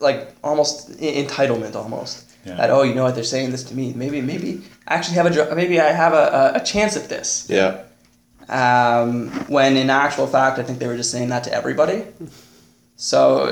like 0.00 0.34
almost 0.42 0.90
entitlement, 0.98 1.76
almost. 1.76 2.26
Yeah. 2.46 2.56
That 2.56 2.70
oh, 2.70 2.82
you 2.82 2.94
know 2.94 3.04
what 3.04 3.14
they're 3.14 3.22
saying 3.24 3.50
this 3.50 3.64
to 3.64 3.74
me. 3.74 3.92
Maybe 3.92 4.22
maybe 4.22 4.62
I 4.88 4.94
actually 4.94 5.16
have 5.16 5.26
a 5.26 5.30
jo- 5.30 5.54
maybe 5.54 5.78
I 5.78 5.92
have 5.92 6.14
a, 6.14 6.52
a, 6.54 6.64
chance 6.64 6.96
at 6.96 7.10
this. 7.10 7.46
Yeah. 7.50 7.82
Um, 8.48 9.28
when 9.48 9.76
in 9.76 9.90
actual 9.90 10.26
fact, 10.26 10.58
I 10.58 10.62
think 10.62 10.78
they 10.78 10.86
were 10.86 10.96
just 10.96 11.10
saying 11.10 11.28
that 11.28 11.44
to 11.44 11.52
everybody. 11.52 12.04
So 12.96 13.44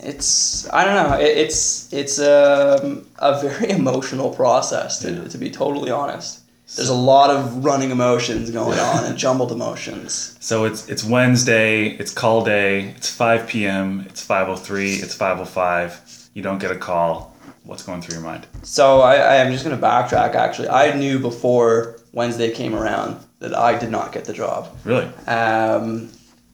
it's 0.00 0.68
I 0.72 0.84
don't 0.84 0.94
know. 0.94 1.18
It's 1.18 1.92
it's 1.92 2.20
a, 2.20 3.02
a 3.18 3.40
very 3.40 3.70
emotional 3.80 4.30
process 4.32 5.00
to, 5.00 5.28
to 5.28 5.38
be 5.38 5.50
totally 5.50 5.90
honest. 5.90 6.45
There's 6.74 6.88
a 6.88 6.94
lot 6.94 7.30
of 7.30 7.64
running 7.64 7.90
emotions 7.90 8.50
going 8.50 8.78
on 8.78 9.04
and 9.04 9.16
jumbled 9.16 9.52
emotions. 9.52 10.36
So 10.40 10.64
it's 10.64 10.88
it's 10.88 11.04
Wednesday. 11.04 11.90
It's 11.90 12.12
call 12.12 12.44
day. 12.44 12.88
It's 12.96 13.08
5 13.10 13.46
p.m. 13.46 14.04
It's 14.08 14.26
5:03. 14.26 15.02
It's 15.02 15.16
5:05. 15.16 16.28
You 16.34 16.42
don't 16.42 16.58
get 16.58 16.72
a 16.72 16.76
call. 16.76 17.36
What's 17.62 17.82
going 17.82 18.00
through 18.00 18.16
your 18.16 18.24
mind? 18.24 18.46
So 18.62 19.00
I, 19.00 19.14
I 19.16 19.34
am 19.36 19.52
just 19.52 19.64
gonna 19.64 19.78
backtrack. 19.78 20.34
Actually, 20.34 20.68
I 20.68 20.96
knew 20.96 21.18
before 21.18 22.00
Wednesday 22.12 22.50
came 22.52 22.74
around 22.74 23.24
that 23.38 23.54
I 23.54 23.78
did 23.78 23.90
not 23.90 24.12
get 24.12 24.24
the 24.24 24.32
job. 24.32 24.68
Really? 24.84 25.06
Um, 25.26 26.10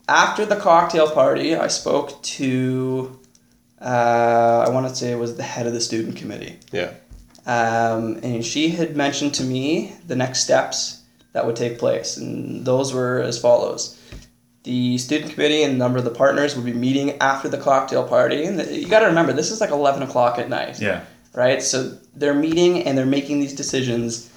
after 0.09 0.45
the 0.45 0.57
cocktail 0.57 1.11
party, 1.11 1.55
I 1.55 1.69
spoke 1.69 2.21
to, 2.23 3.19
uh, 3.81 4.65
I 4.67 4.71
want 4.71 4.89
to 4.89 4.95
say 4.95 5.13
it 5.13 5.19
was 5.19 5.37
the 5.37 5.43
head 5.43 5.67
of 5.67 5.73
the 5.73 5.81
student 5.81 6.17
committee. 6.17 6.59
Yeah. 6.73 6.93
Um, 7.47 8.21
and 8.23 8.45
she 8.45 8.69
had 8.69 8.97
mentioned 8.97 9.35
to 9.35 9.45
me 9.45 9.93
the 10.07 10.15
next 10.17 10.45
steps 10.45 11.03
that 11.33 11.47
would 11.47 11.57
take 11.57 11.79
place, 11.79 12.17
and 12.17 12.65
those 12.65 12.93
were 12.95 13.21
as 13.21 13.39
follows. 13.41 13.99
The 14.65 14.97
student 14.99 15.33
committee 15.33 15.65
and 15.65 15.75
a 15.75 15.77
number 15.77 15.99
of 15.99 16.05
the 16.05 16.11
partners 16.11 16.55
would 16.55 16.65
be 16.65 16.73
meeting 16.73 17.19
after 17.21 17.49
the 17.49 17.59
cocktail 17.59 18.07
party. 18.07 18.45
And 18.45 18.61
you 18.71 18.87
got 18.87 19.01
to 19.01 19.07
remember, 19.07 19.33
this 19.33 19.51
is 19.51 19.61
like 19.61 19.71
11 19.71 20.03
o'clock 20.05 20.39
at 20.39 20.49
night 20.49 20.79
Yeah. 20.81 21.01
right? 21.35 21.61
So 21.61 21.99
they're 22.15 22.35
meeting 22.35 22.85
and 22.85 22.97
they're 22.97 23.05
making 23.07 23.41
these 23.41 23.55
decisions 23.57 24.31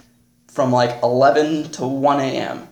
from 0.48 0.72
like 0.72 0.98
11 1.04 1.72
to 1.74 1.86
1 1.86 2.20
a.m. 2.22 2.68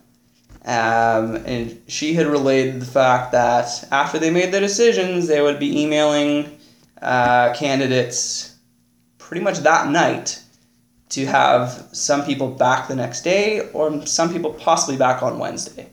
Um, 0.65 1.36
and 1.46 1.80
she 1.88 2.13
had 2.13 2.26
relayed 2.26 2.80
the 2.80 2.86
fact 2.88 3.34
that 3.34 3.88
after 3.91 4.17
they 4.17 4.32
made 4.32 4.52
their 4.52 4.62
decisions, 4.62 5.28
they 5.28 5.41
would 5.41 5.60
be 5.60 5.82
emailing 5.84 6.58
uh, 7.04 7.54
candidates 7.54 8.53
pretty 9.34 9.43
much 9.43 9.58
that 9.63 9.89
night 9.89 10.39
to 11.10 11.26
have 11.26 11.89
some 11.91 12.24
people 12.24 12.48
back 12.52 12.88
the 12.88 12.96
next 12.96 13.24
day 13.24 13.67
or 13.74 14.06
some 14.06 14.32
people 14.32 14.54
possibly 14.54 14.96
back 14.96 15.24
on 15.24 15.39
Wednesday. 15.39 15.88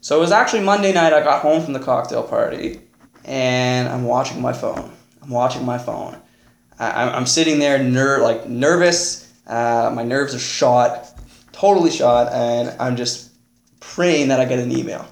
So 0.00 0.16
it 0.16 0.20
was 0.20 0.32
actually 0.32 0.64
Monday 0.64 0.92
night. 0.92 1.12
I 1.12 1.20
got 1.22 1.42
home 1.42 1.62
from 1.62 1.74
the 1.74 1.78
cocktail 1.78 2.24
party 2.24 2.80
and 3.24 3.88
I'm 3.88 4.02
watching 4.02 4.42
my 4.42 4.52
phone. 4.52 4.90
I'm 5.22 5.30
watching 5.30 5.64
my 5.64 5.78
phone. 5.78 6.16
I, 6.80 6.90
I'm- 6.90 7.14
I'm 7.14 7.26
sitting 7.26 7.60
there, 7.60 7.78
ner- 7.80 8.18
like 8.18 8.48
nervous. 8.48 9.32
Uh, 9.46 9.92
my 9.94 10.02
nerves 10.02 10.34
are 10.34 10.40
shot, 10.40 11.08
totally 11.52 11.92
shot, 11.92 12.32
and 12.32 12.74
I'm 12.80 12.96
just 12.96 13.30
praying 13.78 14.26
that 14.28 14.40
I 14.40 14.44
get 14.44 14.58
an 14.58 14.72
email. 14.76 15.06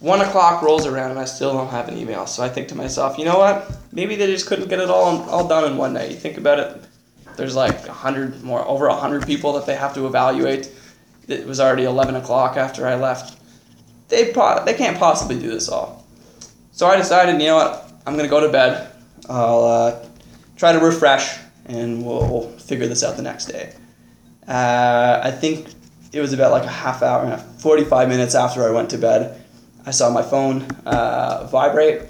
One 0.00 0.20
o'clock 0.20 0.62
rolls 0.62 0.86
around 0.86 1.12
and 1.12 1.20
I 1.20 1.24
still 1.24 1.52
don't 1.52 1.68
have 1.68 1.88
an 1.88 1.96
email. 1.96 2.26
So 2.26 2.42
I 2.42 2.48
think 2.48 2.68
to 2.68 2.74
myself, 2.74 3.18
you 3.18 3.24
know 3.24 3.38
what? 3.38 3.70
Maybe 3.92 4.16
they 4.16 4.26
just 4.26 4.46
couldn't 4.46 4.68
get 4.68 4.80
it 4.80 4.90
all 4.90 5.22
all 5.30 5.48
done 5.48 5.70
in 5.70 5.76
one 5.76 5.92
night. 5.94 6.10
You 6.10 6.16
think 6.16 6.36
about 6.36 6.58
it. 6.58 6.84
There's 7.36 7.56
like 7.56 7.88
a 7.88 7.92
hundred 7.92 8.42
more, 8.42 8.66
over 8.66 8.86
a 8.86 8.94
hundred 8.94 9.26
people 9.26 9.52
that 9.54 9.66
they 9.66 9.74
have 9.76 9.94
to 9.94 10.06
evaluate. 10.06 10.70
It 11.26 11.46
was 11.46 11.58
already 11.60 11.84
eleven 11.84 12.16
o'clock 12.16 12.56
after 12.56 12.86
I 12.86 12.96
left. 12.96 13.38
They 14.08 14.32
pro- 14.32 14.64
they 14.64 14.74
can't 14.74 14.98
possibly 14.98 15.38
do 15.38 15.50
this 15.50 15.68
all. 15.68 16.06
So 16.72 16.86
I 16.86 16.96
decided, 16.96 17.40
you 17.40 17.48
know 17.48 17.56
what? 17.56 17.92
I'm 18.06 18.16
gonna 18.16 18.28
go 18.28 18.40
to 18.40 18.50
bed. 18.50 18.90
I'll 19.28 19.64
uh, 19.64 20.06
try 20.56 20.72
to 20.72 20.78
refresh, 20.78 21.38
and 21.66 22.04
we'll, 22.04 22.52
figure 22.64 22.86
this 22.86 23.04
out 23.04 23.16
the 23.16 23.22
next 23.22 23.46
day. 23.46 23.74
Uh, 24.48 25.20
I 25.22 25.30
think 25.30 25.68
it 26.12 26.20
was 26.20 26.32
about 26.32 26.50
like 26.50 26.64
a 26.64 26.70
half 26.70 27.02
hour, 27.02 27.26
uh, 27.26 27.36
45 27.36 28.08
minutes 28.08 28.34
after 28.34 28.66
I 28.66 28.70
went 28.70 28.88
to 28.90 28.98
bed. 28.98 29.43
I 29.86 29.90
saw 29.90 30.10
my 30.10 30.22
phone 30.22 30.62
uh, 30.86 31.46
vibrate. 31.50 32.02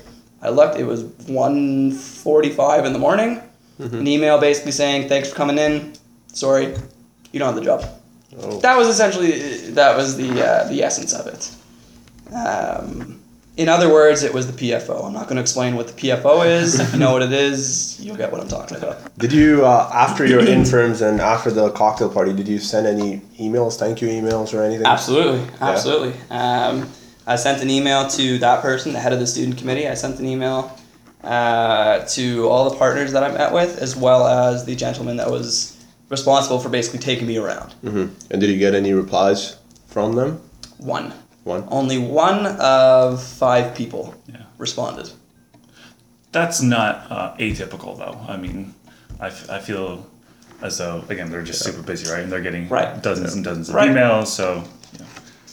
I 0.42 0.50
looked. 0.50 0.78
It 0.78 0.84
was 0.84 1.04
1:45 1.04 2.84
in 2.84 2.92
the 2.92 2.98
morning. 2.98 3.40
An 3.78 4.06
email 4.06 4.38
basically 4.38 4.72
saying, 4.72 5.08
"Thanks 5.08 5.28
for 5.30 5.34
coming 5.34 5.58
in. 5.58 5.94
Sorry, 6.28 6.66
you 7.32 7.38
don't 7.38 7.52
have 7.52 7.56
the 7.56 7.64
job." 7.64 7.84
Oh. 8.40 8.60
That 8.60 8.76
was 8.76 8.88
essentially 8.88 9.70
that 9.72 9.96
was 9.96 10.16
the 10.16 10.30
uh, 10.30 10.68
the 10.68 10.82
essence 10.82 11.12
of 11.12 11.26
it. 11.26 11.50
Um, 12.32 13.20
in 13.56 13.68
other 13.68 13.92
words, 13.92 14.24
it 14.24 14.34
was 14.34 14.50
the 14.50 14.52
PFO. 14.52 15.06
I'm 15.06 15.12
not 15.12 15.24
going 15.24 15.36
to 15.36 15.40
explain 15.42 15.76
what 15.76 15.86
the 15.86 15.92
PFO 15.92 16.44
is. 16.44 16.80
if 16.80 16.92
you 16.92 16.98
know 16.98 17.12
what 17.12 17.22
it 17.22 17.32
is, 17.32 18.00
you'll 18.00 18.16
get 18.16 18.32
what 18.32 18.40
I'm 18.40 18.48
talking 18.48 18.76
about. 18.76 19.16
Did 19.16 19.32
you, 19.32 19.64
uh, 19.64 19.88
after 19.94 20.26
your 20.26 20.44
infirms 20.44 21.02
and 21.02 21.20
after 21.20 21.52
the 21.52 21.70
cocktail 21.70 22.08
party, 22.10 22.32
did 22.32 22.48
you 22.48 22.58
send 22.58 22.88
any 22.88 23.18
emails, 23.38 23.78
thank 23.78 24.00
you 24.02 24.08
emails 24.08 24.52
or 24.52 24.62
anything? 24.62 24.86
Absolutely, 24.86 25.46
absolutely. 25.60 26.14
Um, 26.30 26.90
I 27.26 27.36
sent 27.36 27.62
an 27.62 27.70
email 27.70 28.06
to 28.08 28.38
that 28.38 28.60
person, 28.62 28.92
the 28.92 29.00
head 29.00 29.12
of 29.12 29.18
the 29.20 29.26
student 29.26 29.56
committee. 29.58 29.88
I 29.88 29.94
sent 29.94 30.18
an 30.18 30.26
email 30.26 30.76
uh, 31.22 32.00
to 32.00 32.48
all 32.48 32.68
the 32.70 32.76
partners 32.76 33.12
that 33.12 33.22
I 33.22 33.32
met 33.32 33.52
with, 33.52 33.78
as 33.78 33.96
well 33.96 34.26
as 34.26 34.64
the 34.66 34.74
gentleman 34.76 35.16
that 35.16 35.30
was 35.30 35.82
responsible 36.10 36.58
for 36.60 36.68
basically 36.68 36.98
taking 37.00 37.26
me 37.26 37.38
around. 37.38 37.72
hmm 37.80 38.06
And 38.30 38.40
did 38.40 38.50
you 38.50 38.58
get 38.58 38.74
any 38.74 38.92
replies 38.92 39.56
from 39.86 40.14
them? 40.14 40.40
One, 40.78 41.12
One. 41.44 41.64
only 41.70 41.98
one 41.98 42.44
of 42.60 43.22
five 43.22 43.74
people 43.74 44.14
Yeah. 44.26 44.42
responded. 44.58 45.10
That's 46.32 46.60
not 46.60 47.06
uh, 47.10 47.34
atypical, 47.38 47.96
though. 47.96 48.20
I 48.28 48.36
mean, 48.36 48.74
I, 49.20 49.28
f- 49.28 49.48
I 49.48 49.60
feel 49.60 50.04
as 50.60 50.76
though, 50.78 51.04
again, 51.08 51.30
they're 51.30 51.42
just 51.42 51.62
super 51.64 51.80
busy, 51.80 52.10
right? 52.12 52.22
And 52.22 52.30
they're 52.30 52.42
getting 52.42 52.68
Right. 52.68 53.00
dozens 53.02 53.34
and 53.34 53.44
dozens 53.44 53.68
of 53.70 53.74
Right. 53.76 53.88
emails, 53.90 54.26
so. 54.26 54.64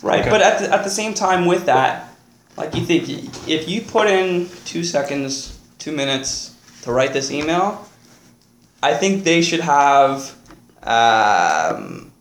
Yeah. 0.03 0.09
Right, 0.09 0.19
Okay. 0.21 0.29
but 0.29 0.41
at 0.41 0.59
the, 0.59 0.73
at 0.73 0.83
the 0.83 0.89
same 0.89 1.13
time 1.13 1.45
with 1.45 1.65
that, 1.65 2.09
like 2.57 2.75
you 2.75 2.83
think 2.85 3.07
if 3.47 3.69
you 3.69 3.81
put 3.81 4.07
in 4.07 4.49
two 4.65 4.83
seconds, 4.83 5.59
two 5.79 5.91
minutes 5.91 6.55
to 6.83 6.91
write 6.91 7.13
this 7.13 7.31
email, 7.31 7.87
I 8.83 8.93
think 8.95 9.23
they 9.23 9.41
should 9.41 9.61
have. 9.61 10.35
Um, 10.83 12.11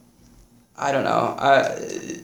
I 0.77 0.93
don't 0.93 1.05
know. 1.05 1.35
I 1.39 1.61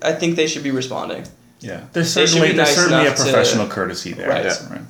I 0.03 0.13
think 0.13 0.37
they 0.37 0.47
should 0.47 0.63
be 0.63 0.71
responding. 0.71 1.25
Yeah. 1.61 1.85
There's 1.93 2.15
They 2.15 2.27
certainly, 2.27 2.51
be 2.51 2.57
there's 2.57 2.75
certainly 2.75 2.99
a 3.05 3.07
enough 3.07 3.17
to- 3.17 3.23
professional 3.25 3.67
courtesy 3.67 4.13
there. 4.13 4.29
Right. 4.29 4.45
Yeah. 4.45 4.69
right. 4.73 4.83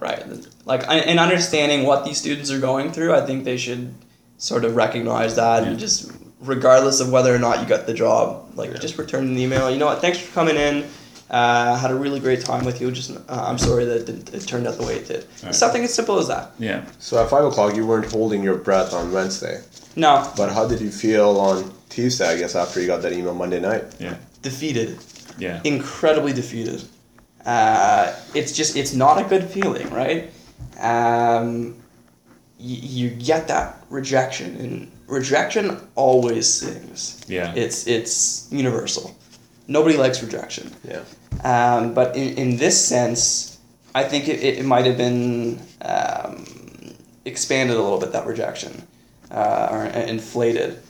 Right. 0.00 0.46
Like 0.64 0.82
in 1.08 1.18
understanding 1.18 1.84
what 1.84 2.04
these 2.04 2.18
students 2.18 2.50
are 2.50 2.60
going 2.60 2.92
through, 2.92 3.14
I 3.14 3.26
think 3.26 3.44
they 3.44 3.56
should 3.56 3.92
sort 4.38 4.64
of 4.64 4.76
recognize 4.76 5.34
that 5.34 5.64
and 5.64 5.76
just 5.78 6.12
regardless 6.40 7.00
of 7.00 7.10
whether 7.10 7.34
or 7.34 7.38
not 7.38 7.60
you 7.60 7.66
got 7.66 7.86
the 7.86 7.94
job, 7.94 8.50
like 8.54 8.80
just 8.80 8.98
return 8.98 9.24
an 9.26 9.38
email. 9.38 9.70
You 9.70 9.78
know 9.78 9.86
what? 9.86 10.00
Thanks 10.00 10.18
for 10.18 10.32
coming 10.32 10.56
in. 10.56 10.86
Uh, 11.30 11.76
had 11.76 11.90
a 11.90 11.94
really 11.94 12.20
great 12.20 12.40
time 12.42 12.64
with 12.64 12.80
you. 12.80 12.90
Just 12.90 13.10
uh, 13.10 13.20
I'm 13.28 13.58
sorry 13.58 13.84
that 13.84 13.96
it, 13.98 14.06
didn't- 14.06 14.32
it 14.34 14.40
turned 14.46 14.66
out 14.66 14.78
the 14.78 14.86
way 14.86 14.94
it 14.96 15.06
did. 15.08 15.26
Right. 15.42 15.54
Something 15.54 15.84
as 15.84 15.92
simple 15.92 16.18
as 16.18 16.26
that. 16.28 16.52
Yeah. 16.58 16.86
So 16.98 17.22
at 17.22 17.28
five 17.28 17.44
o'clock, 17.44 17.76
you 17.76 17.86
weren't 17.86 18.10
holding 18.10 18.42
your 18.42 18.54
breath 18.56 18.94
on 18.94 19.12
Wednesday. 19.12 19.60
No, 19.96 20.30
But 20.36 20.52
how 20.52 20.66
did 20.66 20.80
you 20.80 20.90
feel 20.90 21.38
on 21.38 21.70
Tuesday? 21.90 22.28
I 22.28 22.38
guess 22.38 22.54
after 22.54 22.80
you 22.80 22.86
got 22.86 23.02
that 23.02 23.12
email 23.12 23.34
Monday 23.34 23.60
night. 23.60 23.84
Yeah. 23.98 24.16
defeated. 24.42 24.98
Yeah. 25.38 25.60
incredibly 25.64 26.32
defeated. 26.32 26.82
Uh, 27.44 28.14
it's 28.34 28.52
just 28.52 28.76
it's 28.76 28.94
not 28.94 29.20
a 29.20 29.24
good 29.28 29.44
feeling, 29.44 29.88
right? 29.90 30.30
Um, 30.80 31.74
y- 32.58 32.80
you 32.96 33.10
get 33.10 33.48
that 33.48 33.76
rejection, 33.90 34.56
and 34.56 34.90
rejection 35.08 35.76
always 35.94 36.46
stings. 36.46 37.24
Yeah. 37.26 37.52
It's 37.56 37.86
it's 37.86 38.48
universal. 38.52 39.16
Nobody 39.66 39.96
likes 39.96 40.22
rejection. 40.22 40.70
Yeah. 40.84 41.02
Um, 41.44 41.94
but 41.94 42.16
in, 42.16 42.34
in 42.38 42.56
this 42.56 42.82
sense, 42.82 43.58
I 43.94 44.04
think 44.04 44.28
it, 44.28 44.40
it, 44.40 44.58
it 44.58 44.64
might 44.64 44.86
have 44.86 44.96
been 44.96 45.60
um, 45.82 46.46
expanded 47.24 47.76
a 47.76 47.82
little 47.82 47.98
bit, 47.98 48.12
that 48.12 48.26
rejection, 48.26 48.82
uh, 49.30 49.68
or 49.70 49.84
inflated. 49.84 50.80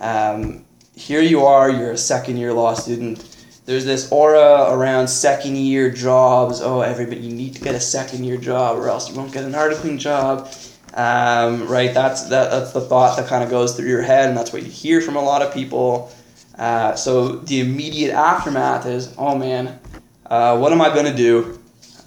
Um, 0.00 0.64
here 0.96 1.20
you 1.20 1.44
are, 1.44 1.70
you're 1.70 1.92
a 1.92 1.98
second 1.98 2.36
year 2.36 2.52
law 2.52 2.74
student. 2.74 3.36
There's 3.66 3.84
this 3.84 4.10
aura 4.12 4.70
around 4.70 5.08
second 5.08 5.56
year 5.56 5.90
jobs. 5.90 6.60
Oh, 6.60 6.80
everybody, 6.82 7.20
you 7.20 7.34
need 7.34 7.54
to 7.54 7.60
get 7.62 7.74
a 7.74 7.80
second 7.80 8.24
year 8.24 8.36
job 8.36 8.78
or 8.78 8.88
else 8.88 9.08
you 9.08 9.16
won't 9.16 9.32
get 9.32 9.44
an 9.44 9.52
articling 9.52 9.98
job. 9.98 10.48
Um, 10.94 11.66
right? 11.66 11.92
That's, 11.92 12.28
that, 12.28 12.50
that's 12.50 12.72
the 12.72 12.80
thought 12.80 13.16
that 13.16 13.28
kind 13.28 13.42
of 13.42 13.50
goes 13.50 13.76
through 13.76 13.88
your 13.88 14.02
head, 14.02 14.28
and 14.28 14.38
that's 14.38 14.52
what 14.52 14.62
you 14.62 14.70
hear 14.70 15.00
from 15.00 15.16
a 15.16 15.22
lot 15.22 15.42
of 15.42 15.52
people. 15.52 16.12
Uh, 16.56 16.94
so 16.94 17.28
the 17.36 17.60
immediate 17.60 18.12
aftermath 18.12 18.86
is, 18.86 19.12
oh 19.18 19.36
man, 19.36 19.78
uh, 20.26 20.56
what 20.56 20.72
am 20.72 20.80
I 20.80 20.94
going 20.94 21.06
to 21.06 21.16
do? 21.16 21.58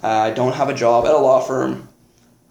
Uh, 0.02 0.08
I 0.08 0.30
don't 0.30 0.54
have 0.54 0.70
a 0.70 0.74
job 0.74 1.04
at 1.04 1.14
a 1.14 1.18
law 1.18 1.40
firm. 1.40 1.88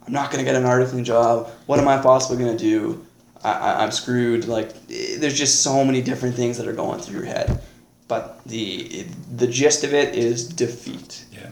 I'm 0.06 0.14
not 0.14 0.32
going 0.32 0.44
to 0.44 0.50
get 0.50 0.56
an 0.56 0.64
articling 0.64 1.04
job. 1.04 1.50
What 1.66 1.80
am 1.80 1.88
I 1.88 1.98
possibly 1.98 2.38
going 2.44 2.56
to 2.56 2.64
do? 2.64 3.06
I, 3.44 3.52
I, 3.52 3.84
I'm 3.84 3.92
screwed. 3.92 4.46
Like, 4.46 4.88
there's 4.88 5.38
just 5.38 5.64
so 5.64 5.84
many 5.84 6.02
different 6.02 6.36
things 6.36 6.58
that 6.58 6.68
are 6.68 6.74
going 6.74 7.00
through 7.00 7.18
your 7.18 7.26
head. 7.26 7.62
But 8.08 8.42
the 8.46 9.06
the 9.36 9.48
gist 9.48 9.84
of 9.84 9.94
it 9.94 10.16
is 10.16 10.48
defeat. 10.48 11.26
Yeah. 11.32 11.50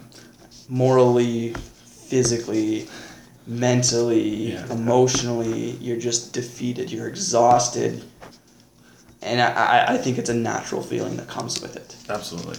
Morally, 0.70 1.54
physically, 1.54 2.88
mentally, 3.48 4.54
Yeah. 4.54 4.66
emotionally, 4.72 5.72
you're 5.82 5.98
just 6.00 6.34
defeated. 6.34 6.92
You're 6.92 7.08
exhausted. 7.08 8.04
And 9.22 9.42
I, 9.42 9.48
I, 9.88 9.94
I 9.94 9.98
think 9.98 10.18
it's 10.18 10.30
a 10.30 10.34
natural 10.34 10.82
feeling 10.82 11.16
that 11.18 11.28
comes 11.28 11.62
with 11.62 11.76
it. 11.76 11.96
Absolutely. 12.10 12.58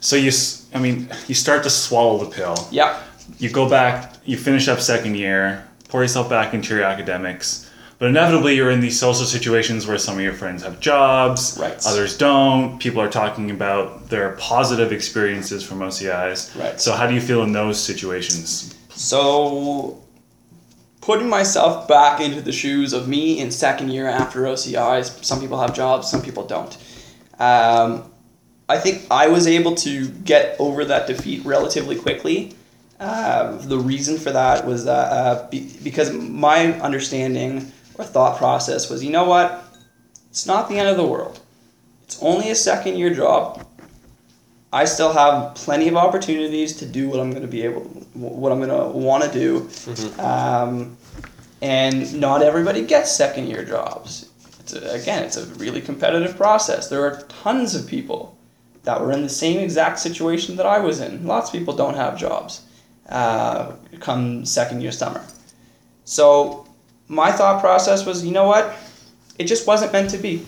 So 0.00 0.16
you, 0.16 0.30
I 0.74 0.78
mean, 0.78 1.08
you 1.28 1.34
start 1.34 1.62
to 1.64 1.70
swallow 1.70 2.24
the 2.24 2.30
pill. 2.30 2.56
Yep. 2.70 3.02
You 3.38 3.50
go 3.50 3.68
back, 3.68 4.14
you 4.24 4.36
finish 4.36 4.66
up 4.68 4.80
second 4.80 5.16
year, 5.16 5.66
pour 5.88 6.02
yourself 6.02 6.28
back 6.30 6.54
into 6.54 6.74
your 6.74 6.84
academics, 6.84 7.70
but 7.98 8.08
inevitably 8.08 8.56
you're 8.56 8.70
in 8.70 8.80
these 8.80 8.98
social 8.98 9.26
situations 9.26 9.86
where 9.86 9.98
some 9.98 10.16
of 10.16 10.22
your 10.22 10.32
friends 10.32 10.62
have 10.62 10.80
jobs, 10.80 11.58
Right. 11.60 11.78
others 11.86 12.16
don't. 12.16 12.78
People 12.78 13.02
are 13.02 13.10
talking 13.10 13.50
about 13.50 14.08
their 14.08 14.30
positive 14.38 14.90
experiences 14.92 15.62
from 15.62 15.80
OCIs. 15.80 16.58
Right. 16.58 16.80
So 16.80 16.92
how 16.92 17.06
do 17.06 17.14
you 17.14 17.20
feel 17.20 17.42
in 17.42 17.52
those 17.52 17.78
situations? 17.82 18.74
So, 18.88 20.02
putting 21.00 21.28
myself 21.28 21.88
back 21.88 22.20
into 22.20 22.40
the 22.40 22.52
shoes 22.52 22.92
of 22.92 23.08
me 23.08 23.38
in 23.38 23.50
second 23.50 23.90
year 23.90 24.06
after 24.06 24.42
OCIs, 24.42 25.24
some 25.24 25.40
people 25.40 25.60
have 25.60 25.74
jobs, 25.74 26.10
some 26.10 26.22
people 26.22 26.46
don't. 26.46 26.76
Um, 27.38 28.10
I 28.68 28.78
think 28.78 29.06
I 29.10 29.28
was 29.28 29.46
able 29.46 29.74
to 29.76 30.08
get 30.08 30.56
over 30.58 30.84
that 30.84 31.06
defeat 31.06 31.44
relatively 31.44 31.96
quickly. 31.96 32.54
Uh, 33.00 33.56
the 33.56 33.78
reason 33.78 34.18
for 34.18 34.30
that 34.30 34.66
was 34.66 34.84
that 34.84 35.10
uh, 35.10 35.48
be, 35.48 35.74
because 35.82 36.12
my 36.12 36.78
understanding 36.80 37.72
or 37.94 38.04
thought 38.04 38.36
process 38.36 38.90
was, 38.90 39.02
you 39.02 39.10
know 39.10 39.24
what? 39.24 39.64
It's 40.28 40.46
not 40.46 40.68
the 40.68 40.78
end 40.78 40.88
of 40.88 40.96
the 40.96 41.06
world. 41.06 41.40
It's 42.04 42.22
only 42.22 42.50
a 42.50 42.54
second 42.54 42.98
year 42.98 43.12
job. 43.12 43.66
I 44.72 44.84
still 44.84 45.12
have 45.12 45.54
plenty 45.56 45.88
of 45.88 45.96
opportunities 45.96 46.76
to 46.76 46.86
do 46.86 47.08
what 47.08 47.18
I'm 47.20 47.30
going 47.30 47.42
to 47.42 47.48
be 47.48 47.62
able, 47.62 47.82
what 48.14 48.52
I'm 48.52 48.58
going 48.58 48.70
to 48.70 48.96
want 48.96 49.24
to 49.24 49.30
do. 49.32 49.68
Um, 50.20 50.96
and 51.60 52.18
not 52.20 52.42
everybody 52.42 52.82
gets 52.82 53.10
second 53.10 53.48
year 53.48 53.64
jobs. 53.64 54.30
It's 54.60 54.72
a, 54.72 54.92
again, 54.92 55.24
it's 55.24 55.36
a 55.36 55.46
really 55.56 55.80
competitive 55.80 56.36
process. 56.36 56.88
There 56.88 57.04
are 57.04 57.22
tons 57.22 57.74
of 57.74 57.86
people 57.86 58.36
that 58.84 59.00
were 59.00 59.12
in 59.12 59.22
the 59.22 59.28
same 59.28 59.60
exact 59.60 59.98
situation 59.98 60.56
that 60.56 60.66
I 60.66 60.78
was 60.78 61.00
in. 61.00 61.26
Lots 61.26 61.50
of 61.50 61.58
people 61.58 61.74
don't 61.74 61.96
have 61.96 62.16
jobs 62.16 62.62
uh, 63.08 63.72
come 63.98 64.44
second 64.46 64.80
year 64.80 64.92
summer. 64.92 65.22
So 66.04 66.66
my 67.08 67.32
thought 67.32 67.60
process 67.60 68.06
was, 68.06 68.24
you 68.24 68.32
know 68.32 68.46
what? 68.46 68.74
It 69.38 69.44
just 69.44 69.66
wasn't 69.66 69.92
meant 69.92 70.10
to 70.10 70.18
be. 70.18 70.46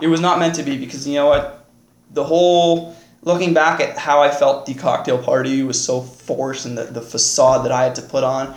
It 0.00 0.08
was 0.08 0.20
not 0.20 0.38
meant 0.38 0.56
to 0.56 0.62
be 0.62 0.76
because 0.76 1.06
you 1.06 1.14
know 1.14 1.26
what? 1.26 1.66
The 2.10 2.24
whole 2.24 2.96
looking 3.22 3.54
back 3.54 3.80
at 3.80 3.96
how 3.96 4.20
I 4.20 4.30
felt 4.30 4.66
the 4.66 4.74
cocktail 4.74 5.18
party 5.18 5.62
was 5.62 5.82
so 5.82 6.00
forced 6.00 6.66
and 6.66 6.76
the, 6.76 6.84
the 6.84 7.00
facade 7.00 7.64
that 7.64 7.72
I 7.72 7.84
had 7.84 7.94
to 7.96 8.02
put 8.02 8.24
on. 8.24 8.54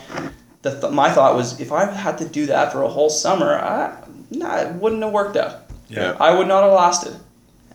The 0.63 0.79
th- 0.79 0.93
my 0.93 1.11
thought 1.11 1.35
was 1.35 1.59
if 1.59 1.71
I 1.71 1.85
had 1.85 2.17
to 2.17 2.27
do 2.27 2.47
that 2.47 2.71
for 2.71 2.81
a 2.81 2.89
whole 2.89 3.09
summer, 3.09 3.55
I, 3.55 3.95
nah, 4.31 4.57
it 4.57 4.73
wouldn't 4.73 5.03
have 5.03 5.13
worked 5.13 5.37
out. 5.37 5.69
Yeah. 5.87 6.17
I 6.19 6.35
would 6.35 6.47
not 6.47 6.63
have 6.63 6.73
lasted. 6.73 7.15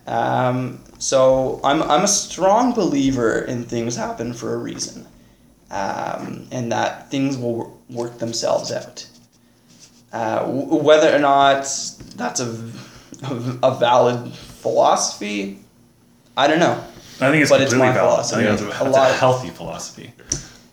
Um, 0.07 0.83
so 0.99 1.61
I'm, 1.63 1.83
I'm 1.83 2.03
a 2.03 2.09
strong 2.09 2.73
believer 2.75 3.39
in 3.43 3.65
things 3.65 3.95
happen 3.95 4.33
for 4.33 4.55
a 4.55 4.59
reason, 4.59 5.07
um, 5.71 6.49
and 6.51 6.73
that 6.73 7.11
things 7.11 7.39
will 7.39 7.81
work 7.89 8.19
themselves 8.19 8.73
out. 8.73 9.07
Uh, 10.13 10.41
w- 10.41 10.83
whether 10.83 11.15
or 11.15 11.21
not 11.21 11.63
that's 12.17 12.41
a, 12.41 12.73
a 13.63 13.77
valid 13.79 14.33
philosophy, 14.35 15.61
I 16.37 16.47
don't 16.47 16.59
know. 16.61 16.83
I 17.21 17.31
think 17.31 17.43
it's 17.43 17.51
But 17.51 17.61
it's 17.61 17.75
my 17.75 17.93
valid. 17.93 18.21
I 18.21 18.23
think 18.23 18.43
it's 18.49 18.63
a, 18.63 18.67
A 18.67 18.69
it's 18.71 18.81
a 18.81 18.85
lot- 18.85 19.15
healthy 19.15 19.51
philosophy. 19.51 20.13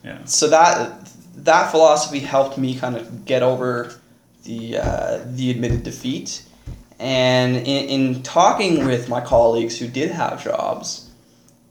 Yeah. 0.04 0.24
So 0.26 0.48
that 0.50 1.10
that 1.44 1.72
philosophy 1.72 2.20
helped 2.20 2.58
me 2.58 2.76
kind 2.78 2.96
of 2.96 3.26
get 3.26 3.44
over 3.44 3.94
the 4.44 4.78
uh, 4.78 5.20
the 5.26 5.52
admitted 5.52 5.84
defeat, 5.84 6.44
and 7.00 7.58
in, 7.58 7.64
in 8.16 8.24
talking 8.24 8.86
with 8.86 9.10
my 9.10 9.20
colleagues 9.20 9.78
who 9.78 9.88
did 9.88 10.12
have 10.12 10.42
jobs, 10.44 11.10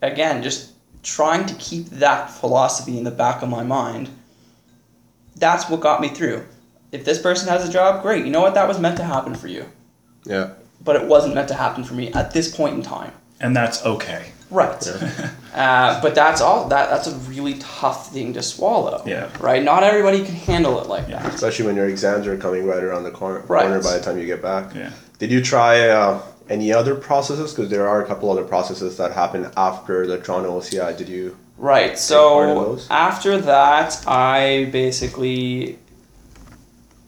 again, 0.03 0.43
just 0.43 0.73
trying 1.03 1.47
to 1.47 1.55
keep 1.55 1.87
that 1.87 2.29
philosophy 2.31 2.99
in 2.99 3.05
the 3.05 3.11
back 3.11 3.41
of 3.43 3.49
my 3.49 3.63
mind. 3.63 4.11
That's 5.37 5.69
what 5.71 5.81
got 5.81 6.01
me 6.01 6.09
through. 6.09 6.45
If 6.93 7.05
this 7.05 7.19
person 7.21 7.49
has 7.49 7.69
a 7.69 7.73
job, 7.73 8.03
great. 8.03 8.25
You 8.25 8.31
know 8.31 8.41
what? 8.41 8.55
That 8.55 8.69
was 8.69 8.79
meant 8.79 8.97
to 8.99 9.05
happen 9.05 9.35
for 9.35 9.49
you, 9.49 9.67
Yeah. 10.25 10.51
but 10.83 10.97
it 10.97 11.07
wasn't 11.07 11.35
meant 11.35 11.49
to 11.49 11.55
happen 11.55 11.85
for 11.85 11.95
me 11.95 12.13
at 12.13 12.33
this 12.33 12.55
point 12.55 12.75
in 12.77 12.83
time. 12.83 13.13
And 13.41 13.55
that's 13.55 13.85
okay. 13.85 14.33
Right. 14.51 14.87
uh, 15.55 16.01
but 16.01 16.15
that's 16.15 16.41
all. 16.41 16.69
That 16.69 16.89
that's 16.91 17.09
a 17.09 17.15
really 17.31 17.55
tough 17.59 18.13
thing 18.13 18.33
to 18.35 18.43
swallow. 18.43 19.03
Yeah. 19.05 19.29
Right. 19.41 19.63
Not 19.63 19.83
everybody 19.83 20.25
can 20.25 20.35
handle 20.35 20.81
it 20.81 20.89
like 20.89 21.09
that. 21.09 21.35
Especially 21.35 21.67
when 21.67 21.77
your 21.77 21.87
exams 21.89 22.27
are 22.27 22.37
coming 22.37 22.65
right 22.67 22.83
around 22.83 23.03
the 23.05 23.11
corner, 23.11 23.41
Right. 23.41 23.63
corner 23.63 23.83
by 23.83 23.99
the 23.99 24.01
time 24.05 24.19
you 24.19 24.27
get 24.27 24.41
back. 24.43 24.75
Yeah. 24.75 24.91
Did 25.19 25.31
you 25.33 25.43
try 25.43 25.89
uh, 25.89 26.23
any 26.49 26.73
other 26.73 26.95
processes? 26.95 27.53
Because 27.53 27.71
there 27.71 27.89
are 27.89 28.03
a 28.05 28.07
couple 28.07 28.31
other 28.31 28.45
processes 28.45 28.97
that 28.99 29.13
happen 29.13 29.51
after 29.57 30.07
the 30.07 30.19
Toronto 30.19 30.61
OCI. 30.61 30.97
Did 30.97 31.09
you? 31.09 31.37
Right. 31.59 31.87
part 31.87 31.93
of 31.95 31.99
So 31.99 32.55
those? 32.55 32.87
after 32.91 33.39
that, 33.39 34.05
I 34.07 34.69
basically 34.73 35.79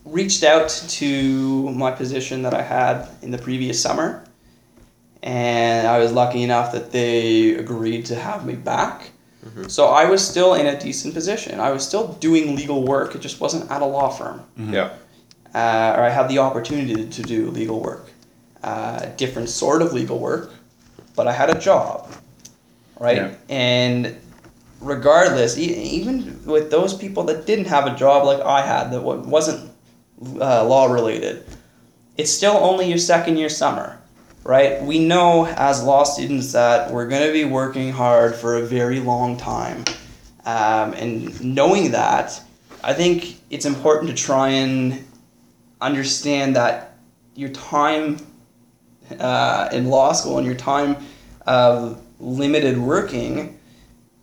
reached 0.04 0.42
out 0.42 0.68
to 0.88 1.70
my 1.70 1.90
position 1.90 2.42
that 2.42 2.54
I 2.54 2.62
had 2.62 3.06
in 3.22 3.30
the 3.30 3.38
previous 3.38 3.80
summer, 3.80 4.24
and 5.22 5.86
I 5.86 5.98
was 5.98 6.12
lucky 6.12 6.42
enough 6.42 6.72
that 6.72 6.92
they 6.92 7.54
agreed 7.54 8.06
to 8.06 8.14
have 8.14 8.46
me 8.46 8.54
back. 8.54 9.10
So 9.68 9.86
I 9.86 10.04
was 10.04 10.26
still 10.26 10.54
in 10.54 10.66
a 10.66 10.78
decent 10.78 11.14
position. 11.14 11.58
I 11.58 11.70
was 11.72 11.82
still 11.86 12.08
doing 12.20 12.54
legal 12.54 12.84
work. 12.84 13.14
It 13.14 13.20
just 13.22 13.40
wasn't 13.40 13.70
at 13.70 13.80
a 13.82 13.86
law 13.86 14.08
firm. 14.10 14.44
Yeah. 14.56 14.90
uh, 15.54 15.94
or 15.96 16.02
I 16.04 16.10
had 16.10 16.28
the 16.28 16.38
opportunity 16.38 17.08
to 17.08 17.22
do 17.22 17.50
legal 17.50 17.80
work, 17.80 18.10
uh, 18.62 19.06
different 19.16 19.48
sort 19.48 19.80
of 19.82 19.92
legal 19.94 20.18
work, 20.18 20.52
but 21.16 21.26
I 21.26 21.32
had 21.32 21.48
a 21.50 21.58
job, 21.58 22.08
right? 23.00 23.16
Yeah. 23.16 23.34
And 23.48 24.16
regardless, 24.80 25.56
e- 25.58 25.74
even 25.98 26.40
with 26.44 26.70
those 26.70 26.94
people 26.94 27.24
that 27.24 27.46
didn't 27.46 27.66
have 27.66 27.86
a 27.86 27.94
job 27.96 28.24
like 28.26 28.40
I 28.40 28.60
had 28.66 28.90
that 28.92 29.02
wa- 29.02 29.16
wasn't 29.16 29.70
uh, 30.40 30.64
law 30.64 30.92
related, 30.92 31.44
it's 32.16 32.30
still 32.30 32.56
only 32.56 32.86
your 32.88 32.98
second 32.98 33.38
year 33.38 33.48
summer, 33.48 33.98
right? 34.48 34.82
We 34.82 34.98
know 34.98 35.44
as 35.44 35.84
law 35.84 36.04
students 36.04 36.52
that 36.52 36.90
we're 36.90 37.06
going 37.06 37.26
to 37.26 37.32
be 37.34 37.44
working 37.44 37.92
hard 37.92 38.34
for 38.34 38.56
a 38.56 38.62
very 38.62 38.98
long 38.98 39.36
time. 39.36 39.84
Um, 40.46 40.94
and 40.94 41.44
knowing 41.44 41.90
that, 41.90 42.40
I 42.82 42.94
think 42.94 43.36
it's 43.50 43.66
important 43.66 44.08
to 44.08 44.16
try 44.16 44.48
and 44.48 45.06
understand 45.82 46.56
that 46.56 46.96
your 47.34 47.50
time 47.50 48.16
uh, 49.20 49.68
in 49.70 49.90
law 49.90 50.12
school 50.12 50.38
and 50.38 50.46
your 50.46 50.56
time 50.56 50.96
of 51.46 52.02
limited 52.18 52.78
working 52.78 53.60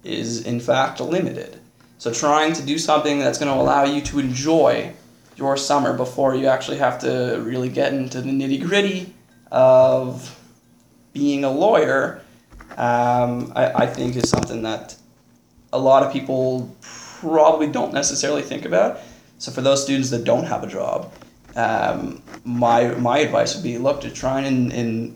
is 0.03 0.43
in 0.43 0.59
fact 0.59 0.99
limited. 1.01 1.59
So 1.99 2.11
trying 2.11 2.53
to 2.53 2.65
do 2.65 2.80
something 2.80 3.19
that's 3.19 3.38
going 3.38 3.53
to 3.55 3.61
allow 3.61 3.84
you 3.84 4.01
to 4.01 4.17
enjoy 4.17 4.91
your 5.38 5.55
summer 5.55 5.95
before 5.95 6.34
you 6.34 6.47
actually 6.47 6.78
have 6.78 6.97
to 7.01 7.39
really 7.45 7.69
get 7.69 7.93
into 7.93 8.21
the 8.21 8.32
nitty 8.32 8.65
gritty 8.65 9.14
of 9.56 10.38
being 11.14 11.45
a 11.45 11.49
lawyer, 11.49 12.22
um, 12.78 13.53
I, 13.56 13.84
I 13.84 13.86
think 13.88 14.18
is 14.18 14.30
something 14.30 14.62
that 14.64 14.95
a 15.72 15.80
lot 15.80 16.03
of 16.03 16.12
people 16.12 16.76
probably 16.82 17.68
don't 17.68 17.93
necessarily 17.93 18.41
think 18.41 18.66
about. 18.66 18.99
So 19.39 19.51
for 19.51 19.62
those 19.62 19.82
students 19.84 20.10
that 20.10 20.26
don't 20.26 20.45
have 20.45 20.64
a 20.64 20.68
job, 20.68 21.12
um, 21.56 22.22
my 22.43 22.88
my 22.95 23.20
advice 23.20 23.56
would 23.56 23.64
be 23.64 23.78
look 23.78 24.01
to 24.01 24.12
try 24.12 24.41
and 24.41 24.74
and, 24.74 25.16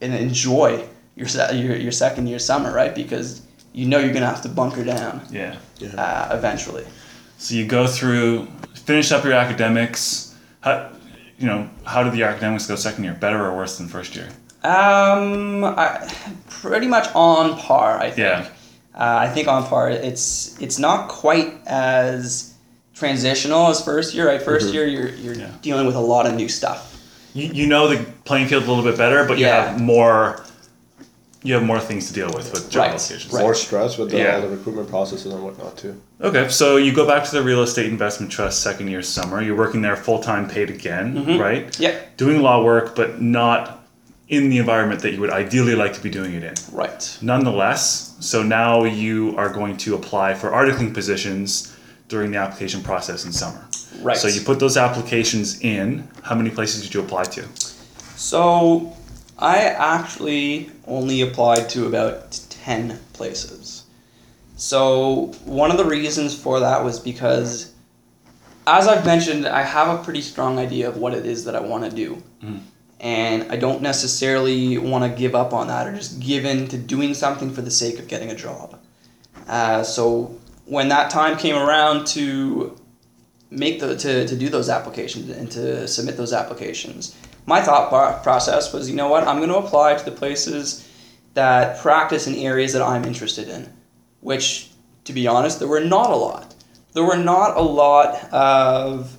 and 0.00 0.12
enjoy 0.14 0.84
your, 1.14 1.28
your 1.52 1.76
your 1.76 1.92
second 1.92 2.26
year 2.26 2.40
summer, 2.40 2.72
right? 2.74 2.94
Because 2.94 3.42
you 3.72 3.86
know 3.86 3.98
you're 4.00 4.12
gonna 4.12 4.26
have 4.26 4.42
to 4.42 4.48
bunker 4.48 4.84
down 4.84 5.22
Yeah. 5.30 5.56
uh, 5.96 6.28
eventually. 6.36 6.84
So 7.38 7.54
you 7.54 7.64
go 7.66 7.86
through, 7.86 8.46
finish 8.74 9.12
up 9.12 9.24
your 9.24 9.34
academics. 9.34 10.34
How, 10.60 10.90
you 11.42 11.48
know, 11.48 11.68
how 11.84 12.04
did 12.04 12.12
the 12.12 12.22
academics 12.22 12.66
go 12.66 12.76
second 12.76 13.02
year? 13.02 13.14
Better 13.14 13.44
or 13.44 13.56
worse 13.56 13.76
than 13.76 13.88
first 13.88 14.14
year? 14.14 14.28
Um, 14.62 15.64
I, 15.64 16.08
pretty 16.48 16.86
much 16.86 17.08
on 17.16 17.58
par, 17.58 17.98
I 17.98 18.10
think. 18.10 18.18
Yeah. 18.18 18.48
Uh, 18.94 19.18
I 19.22 19.28
think 19.28 19.48
on 19.48 19.64
par. 19.66 19.90
It's 19.90 20.56
it's 20.60 20.78
not 20.78 21.08
quite 21.08 21.54
as 21.66 22.54
transitional 22.94 23.66
as 23.68 23.84
first 23.84 24.14
year. 24.14 24.28
Right, 24.28 24.40
1st 24.40 24.72
year 24.72 24.86
you're 24.86 25.08
you're 25.08 25.34
Yeah. 25.34 25.50
dealing 25.62 25.86
with 25.86 25.96
a 25.96 26.00
lot 26.00 26.26
of 26.26 26.34
new 26.34 26.48
stuff. 26.48 26.90
You, 27.34 27.48
you 27.52 27.66
know 27.66 27.88
the 27.88 28.04
playing 28.24 28.46
field 28.46 28.62
a 28.62 28.66
little 28.70 28.84
bit 28.84 28.96
better, 28.96 29.24
but 29.24 29.38
you 29.38 29.46
Yeah. 29.46 29.70
have 29.70 29.80
more. 29.80 30.44
You 31.44 31.54
have 31.54 31.62
more 31.64 31.80
things 31.80 32.06
to 32.08 32.12
deal 32.12 32.28
with 32.32 32.52
with 32.52 32.70
job 32.70 32.80
Right. 32.82 32.90
applications. 32.94 33.32
Right. 33.32 33.42
More 33.42 33.54
stress 33.54 33.98
with 33.98 34.10
the, 34.10 34.18
Yeah. 34.18 34.36
all 34.36 34.42
the 34.42 34.48
recruitment 34.48 34.88
processes 34.88 35.32
and 35.32 35.42
whatnot 35.42 35.76
too. 35.76 35.96
Okay, 36.20 36.48
so 36.48 36.76
you 36.76 36.92
go 36.92 37.04
back 37.06 37.24
to 37.24 37.32
the 37.32 37.42
real 37.42 37.62
estate 37.62 37.86
investment 37.86 38.30
trust 38.30 38.60
second 38.62 38.88
year 38.88 39.02
summer. 39.02 39.42
You're 39.42 39.56
working 39.56 39.82
there 39.82 39.96
full 39.96 40.20
time, 40.20 40.48
paid 40.48 40.70
again, 40.70 41.14
Mm-hmm. 41.16 41.38
right? 41.40 41.78
Yep. 41.80 42.16
Doing 42.16 42.42
law 42.42 42.62
work, 42.62 42.94
but 42.94 43.20
not 43.20 43.80
in 44.28 44.48
the 44.50 44.58
environment 44.58 45.02
that 45.02 45.12
you 45.12 45.20
would 45.20 45.30
ideally 45.30 45.74
like 45.74 45.92
to 45.94 46.00
be 46.00 46.08
doing 46.08 46.32
it 46.34 46.44
in. 46.44 46.54
Right. 46.72 47.18
Nonetheless, 47.20 48.12
so 48.20 48.42
now 48.42 48.84
you 48.84 49.34
are 49.36 49.48
going 49.48 49.76
to 49.78 49.94
apply 49.94 50.34
for 50.34 50.50
articling 50.50 50.94
positions 50.94 51.72
during 52.08 52.30
the 52.30 52.38
application 52.38 52.82
process 52.82 53.24
in 53.24 53.32
summer. 53.32 53.66
Right. 54.00 54.16
So 54.16 54.28
you 54.28 54.40
put 54.42 54.58
those 54.60 54.76
applications 54.76 55.60
in. 55.60 56.08
How 56.22 56.34
many 56.36 56.50
places 56.50 56.82
did 56.82 56.94
you 56.94 57.00
apply 57.00 57.24
to? 57.24 57.42
So 58.16 58.94
I 59.42 59.58
actually 59.64 60.70
only 60.86 61.20
applied 61.20 61.68
to 61.70 61.86
about 61.86 62.40
10 62.48 63.00
places. 63.12 63.82
So 64.54 65.32
one 65.44 65.72
of 65.72 65.78
the 65.78 65.84
reasons 65.84 66.32
for 66.32 66.60
that 66.60 66.84
was 66.84 67.00
because, 67.00 67.72
as 68.68 68.86
I've 68.86 69.04
mentioned, 69.04 69.48
I 69.48 69.62
have 69.62 69.88
a 69.88 70.04
pretty 70.04 70.20
strong 70.20 70.60
idea 70.60 70.88
of 70.88 70.96
what 70.96 71.12
it 71.12 71.26
is 71.26 71.44
that 71.46 71.56
I 71.56 71.60
want 71.60 71.82
to 71.82 71.90
do. 71.90 72.22
And 73.00 73.50
I 73.50 73.56
don't 73.56 73.82
necessarily 73.82 74.78
want 74.78 75.02
to 75.02 75.18
give 75.18 75.34
up 75.34 75.52
on 75.52 75.66
that 75.66 75.88
or 75.88 75.92
just 75.92 76.20
give 76.20 76.44
in 76.44 76.68
to 76.68 76.78
doing 76.78 77.12
something 77.12 77.52
for 77.52 77.62
the 77.62 77.70
sake 77.72 77.98
of 77.98 78.06
getting 78.06 78.30
a 78.30 78.36
job. 78.36 78.78
Uh, 79.48 79.82
so 79.82 80.38
when 80.66 80.86
that 80.90 81.10
time 81.10 81.36
came 81.36 81.56
around 81.56 82.06
to 82.06 82.78
make 83.50 83.80
the 83.80 83.96
to, 83.96 84.24
to 84.24 84.36
do 84.36 84.48
those 84.48 84.68
applications 84.68 85.28
and 85.30 85.50
to 85.50 85.88
submit 85.88 86.16
those 86.16 86.32
applications, 86.32 87.16
my 87.46 87.60
thought 87.60 88.22
process 88.22 88.72
was, 88.72 88.88
you 88.88 88.96
know 88.96 89.08
what, 89.08 89.26
I'm 89.26 89.38
going 89.38 89.48
to 89.48 89.56
apply 89.56 89.94
to 89.94 90.04
the 90.04 90.12
places 90.12 90.88
that 91.34 91.78
practice 91.78 92.26
in 92.26 92.34
areas 92.34 92.72
that 92.72 92.82
I'm 92.82 93.04
interested 93.04 93.48
in, 93.48 93.72
which, 94.20 94.70
to 95.04 95.12
be 95.12 95.26
honest, 95.26 95.58
there 95.58 95.68
were 95.68 95.80
not 95.80 96.10
a 96.10 96.16
lot. 96.16 96.54
There 96.92 97.04
were 97.04 97.16
not 97.16 97.56
a 97.56 97.62
lot 97.62 98.32
of 98.32 99.16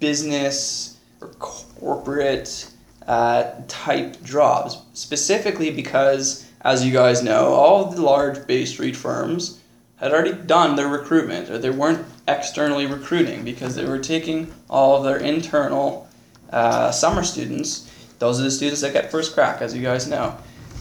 business 0.00 0.98
or 1.20 1.28
corporate 1.28 2.70
uh, 3.06 3.52
type 3.68 4.22
jobs, 4.22 4.78
specifically 4.94 5.70
because, 5.70 6.46
as 6.62 6.84
you 6.84 6.92
guys 6.92 7.22
know, 7.22 7.52
all 7.52 7.90
the 7.90 8.02
large 8.02 8.46
Bay 8.46 8.64
Street 8.64 8.96
firms 8.96 9.60
had 9.96 10.12
already 10.12 10.32
done 10.32 10.76
their 10.76 10.88
recruitment, 10.88 11.50
or 11.50 11.58
they 11.58 11.70
weren't 11.70 12.06
externally 12.28 12.86
recruiting 12.86 13.44
because 13.44 13.74
they 13.74 13.84
were 13.84 13.98
taking 13.98 14.52
all 14.68 14.96
of 14.96 15.04
their 15.04 15.16
internal 15.18 16.05
uh, 16.50 16.90
summer 16.90 17.22
students. 17.22 17.90
Those 18.18 18.40
are 18.40 18.44
the 18.44 18.50
students 18.50 18.80
that 18.80 18.92
get 18.92 19.10
first 19.10 19.34
crack, 19.34 19.60
as 19.60 19.74
you 19.74 19.82
guys 19.82 20.06
know. 20.08 20.36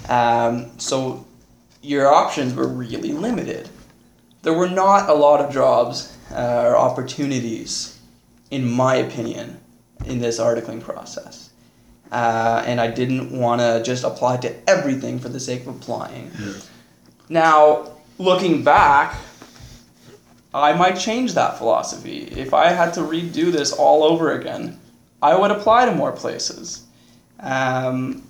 Um, 0.10 0.72
so 0.78 1.26
your 1.82 2.14
options 2.14 2.54
were 2.54 2.68
really 2.68 3.12
limited. 3.12 3.70
There 4.42 4.54
were 4.54 4.70
not 4.70 5.10
a 5.10 5.14
lot 5.14 5.42
of 5.42 5.54
jobs 5.54 6.16
uh, 6.32 6.64
or 6.66 6.78
opportunities, 6.78 8.00
in 8.52 8.70
my 8.70 8.96
opinion, 8.96 9.60
in 10.06 10.20
this 10.20 10.40
articling 10.40 10.82
process. 10.82 11.50
Uh, 12.12 12.64
and 12.66 12.80
I 12.80 12.88
didn't 12.88 13.32
want 13.38 13.62
to 13.62 13.82
just 13.84 14.04
apply 14.04 14.38
to 14.38 14.70
everything 14.70 15.20
for 15.20 15.30
the 15.30 15.40
sake 15.40 15.62
of 15.62 15.76
applying. 15.76 16.32
Now, 17.28 17.94
looking 18.20 18.64
back, 18.64 19.16
I 20.54 20.74
might 20.74 20.94
change 20.94 21.34
that 21.34 21.58
philosophy. 21.58 22.30
If 22.32 22.54
I 22.54 22.70
had 22.70 22.94
to 22.94 23.02
redo 23.02 23.52
this 23.52 23.74
all 23.74 24.04
over 24.04 24.32
again, 24.34 24.80
I 25.22 25.36
would 25.36 25.52
apply 25.52 25.86
to 25.86 25.92
more 25.92 26.12
places. 26.12 26.84
Um, 27.40 28.24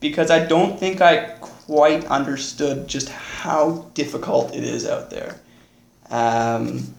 because 0.00 0.30
I 0.30 0.44
don't 0.44 0.78
think 0.78 1.00
I 1.00 1.36
quite 1.40 2.04
understood 2.06 2.86
just 2.86 3.08
how 3.08 3.86
difficult 3.94 4.54
it 4.54 4.62
is 4.62 4.86
out 4.86 5.10
there. 5.10 5.40
Um, 6.10 6.94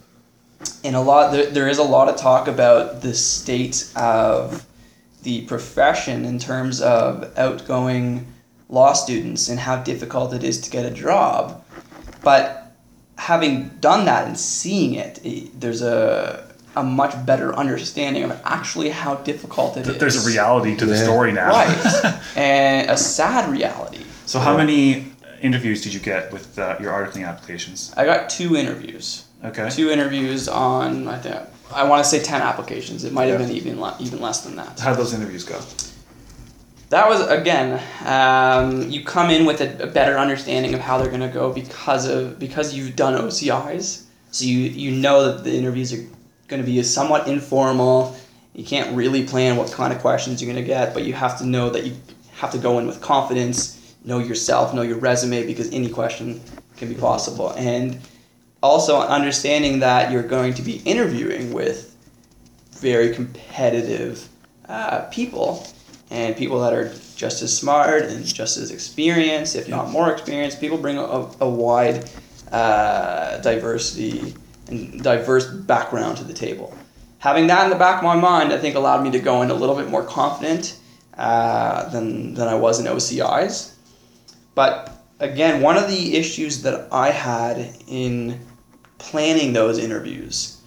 and 0.84 0.96
a 0.96 1.02
lot, 1.02 1.32
there, 1.32 1.50
there 1.50 1.68
is 1.70 1.78
a 1.78 1.84
lot 1.84 2.10
of 2.10 2.16
talk 2.18 2.48
about 2.48 3.02
the 3.02 3.14
state 3.14 3.92
of 3.96 4.66
the 5.24 5.46
profession 5.46 6.26
in 6.26 6.40
terms 6.40 6.82
of 6.82 7.38
outgoing 7.38 8.28
law 8.70 8.94
students 8.94 9.50
and 9.50 9.60
how 9.60 9.78
difficult 9.78 10.34
it 10.34 10.44
is 10.44 10.60
to 10.62 10.70
get 10.70 10.86
a 10.86 10.92
job. 10.92 11.64
But 12.24 12.76
having 13.18 13.70
done 13.80 14.06
that 14.06 14.28
and 14.28 14.38
seeing 14.38 14.96
it, 14.96 15.20
it 15.24 15.60
there's 15.60 15.82
a 15.82 16.47
a 16.78 16.84
much 16.84 17.14
better 17.26 17.56
understanding 17.56 18.24
of 18.24 18.40
actually 18.46 18.90
how 18.90 19.16
difficult 19.16 19.78
it 19.78 19.88
is. 19.88 19.98
There's 19.98 20.26
a 20.26 20.28
reality 20.30 20.76
to 20.78 20.86
the 20.86 20.96
Yeah. 20.96 21.04
story 21.04 21.32
now. 21.32 21.50
right, 21.50 22.20
and 22.36 22.90
a 22.90 22.98
sad 22.98 23.50
reality. 23.52 24.04
So 24.26 24.40
how 24.40 24.56
many 24.58 25.06
interviews 25.42 25.82
did 25.84 25.94
you 25.94 26.00
get 26.00 26.32
with 26.32 26.58
uh, 26.60 26.76
your 26.80 26.92
articling 26.92 27.28
applications? 27.28 27.94
I 27.98 28.06
got 28.06 28.30
two 28.30 28.56
interviews. 28.56 29.24
Okay. 29.44 29.70
Two 29.70 29.90
interviews 29.90 30.48
on 30.48 31.08
I 31.08 31.18
think 31.20 31.36
I 31.74 31.84
want 31.84 32.04
to 32.04 32.10
say 32.10 32.20
ten 32.20 32.42
applications. 32.42 33.04
It 33.04 33.12
might 33.14 33.26
have 33.30 33.40
Yeah. 33.42 33.48
been 33.48 33.56
even 33.56 33.82
le- 33.82 33.96
even 34.00 34.20
less 34.22 34.42
than 34.42 34.56
that. 34.58 34.80
How 34.80 34.92
did 34.92 35.00
those 35.00 35.14
interviews 35.14 35.44
go? 35.44 35.60
That 36.90 37.10
was 37.10 37.20
again, 37.28 37.82
um, 38.06 38.90
you 38.90 39.04
come 39.04 39.30
in 39.30 39.46
with 39.46 39.60
a, 39.62 39.84
a 39.84 39.88
better 39.88 40.18
understanding 40.18 40.74
of 40.74 40.80
how 40.80 40.98
they're 40.98 41.12
gonna 41.12 41.28
go 41.42 41.52
because 41.52 42.08
of 42.08 42.40
because 42.40 42.74
you've 42.74 42.96
done 42.96 43.14
OCIs, 43.16 44.04
so 44.32 44.46
you 44.46 44.60
you 44.60 44.92
know 44.92 45.18
that 45.26 45.44
the 45.44 45.54
interviews 45.58 45.92
are 45.94 46.04
gonna 46.48 46.64
be 46.64 46.82
somewhat 46.84 47.28
informal. 47.28 48.16
You 48.54 48.66
can't 48.66 48.96
really 48.96 49.26
plan 49.26 49.58
what 49.58 49.72
kind 49.72 49.94
of 49.94 50.00
questions 50.00 50.42
you're 50.42 50.52
gonna 50.52 50.66
get, 50.66 50.94
but 50.94 51.04
you 51.04 51.14
have 51.14 51.38
to 51.40 51.46
know 51.46 51.70
that 51.70 51.86
you 51.86 51.96
have 52.34 52.52
to 52.52 52.58
go 52.58 52.80
in 52.80 52.88
with 52.88 53.02
confidence, 53.02 53.96
know 54.04 54.20
yourself, 54.20 54.74
know 54.74 54.82
your 54.82 54.98
resume 54.98 55.46
because 55.46 55.72
any 55.72 55.90
question 55.90 56.42
can 56.78 56.90
be 56.90 56.96
possible, 56.96 57.52
and 57.52 58.00
also 58.62 59.00
understanding 59.00 59.80
that 59.80 60.12
you're 60.12 60.24
going 60.24 60.54
to 60.54 60.62
be 60.62 60.78
interviewing 60.86 61.54
with 61.54 61.96
very 62.72 63.14
competitive 63.14 64.28
uh, 64.70 65.02
people 65.12 65.68
and 66.10 66.36
people 66.36 66.60
that 66.62 66.74
are 66.74 66.94
just 67.16 67.42
as 67.42 67.56
smart 67.56 68.04
and 68.04 68.24
just 68.24 68.58
as 68.58 68.72
experienced, 68.72 69.56
if 69.56 69.68
not 69.68 69.90
more 69.90 70.12
experienced. 70.12 70.62
People 70.62 70.78
bring 70.78 70.98
a, 70.98 71.30
a 71.42 71.50
wide 71.50 72.10
uh, 72.52 73.38
diversity 73.40 74.34
and 74.70 75.02
diverse 75.02 75.48
background 75.48 76.18
to 76.18 76.24
the 76.24 76.34
table. 76.34 76.76
Having 77.20 77.48
that 77.48 77.66
in 77.66 77.70
the 77.70 77.76
back 77.78 77.98
of 77.98 78.04
my 78.04 78.16
mind, 78.16 78.54
I 78.54 78.58
think 78.58 78.76
allowed 78.76 79.04
me 79.04 79.12
to 79.12 79.20
go 79.20 79.42
in 79.42 79.50
a 79.50 79.54
little 79.54 79.76
bit 79.76 79.90
more 79.90 80.04
confident 80.04 80.78
uh, 81.18 81.90
than, 81.90 82.36
than 82.36 82.48
I 82.48 82.56
was 82.56 82.80
in 82.80 82.86
OCIs. 82.86 83.74
But 84.54 84.92
again, 85.20 85.62
one 85.62 85.78
of 85.78 85.88
the 85.88 86.16
issues 86.16 86.62
that 86.64 86.88
I 86.92 87.12
had 87.12 87.74
in 87.88 88.40
planning 88.98 89.54
those 89.54 89.78
interviews 89.78 90.62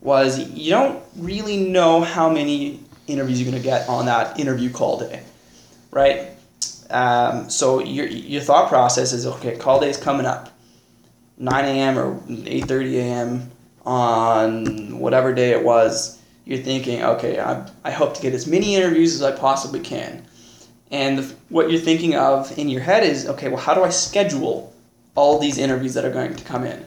was 0.00 0.50
you 0.50 0.70
don't 0.70 1.02
really 1.16 1.56
know 1.56 2.02
how 2.02 2.28
many 2.28 2.80
interviews 3.06 3.40
you're 3.40 3.50
going 3.50 3.62
to 3.62 3.66
get 3.66 3.88
on 3.88 4.06
that 4.06 4.38
interview 4.38 4.70
call 4.70 4.98
day, 4.98 5.22
right? 5.90 6.28
Um, 6.90 7.48
so 7.48 7.80
your, 7.80 8.06
your 8.06 8.42
thought 8.42 8.68
process 8.68 9.12
is 9.12 9.26
okay, 9.26 9.56
call 9.56 9.80
day 9.80 9.88
is 9.88 9.96
coming 9.96 10.26
up, 10.26 10.50
9 11.38 11.64
a.m. 11.64 11.98
or 11.98 12.14
8:30 12.20 12.94
a.m. 12.94 13.50
on 13.84 14.98
whatever 14.98 15.34
day 15.34 15.50
it 15.50 15.64
was. 15.64 16.20
You're 16.44 16.62
thinking, 16.62 17.02
okay, 17.02 17.40
I, 17.40 17.66
I 17.84 17.90
hope 17.90 18.14
to 18.14 18.22
get 18.22 18.34
as 18.34 18.46
many 18.46 18.76
interviews 18.76 19.14
as 19.14 19.22
I 19.22 19.32
possibly 19.32 19.80
can. 19.80 20.26
And 20.90 21.18
the, 21.18 21.34
what 21.48 21.70
you're 21.70 21.80
thinking 21.80 22.14
of 22.14 22.56
in 22.58 22.68
your 22.68 22.82
head 22.82 23.02
is, 23.02 23.26
okay, 23.26 23.48
well, 23.48 23.60
how 23.60 23.72
do 23.74 23.82
I 23.82 23.88
schedule 23.88 24.74
all 25.14 25.38
these 25.38 25.56
interviews 25.56 25.94
that 25.94 26.04
are 26.04 26.12
going 26.12 26.36
to 26.36 26.44
come 26.44 26.64
in? 26.64 26.84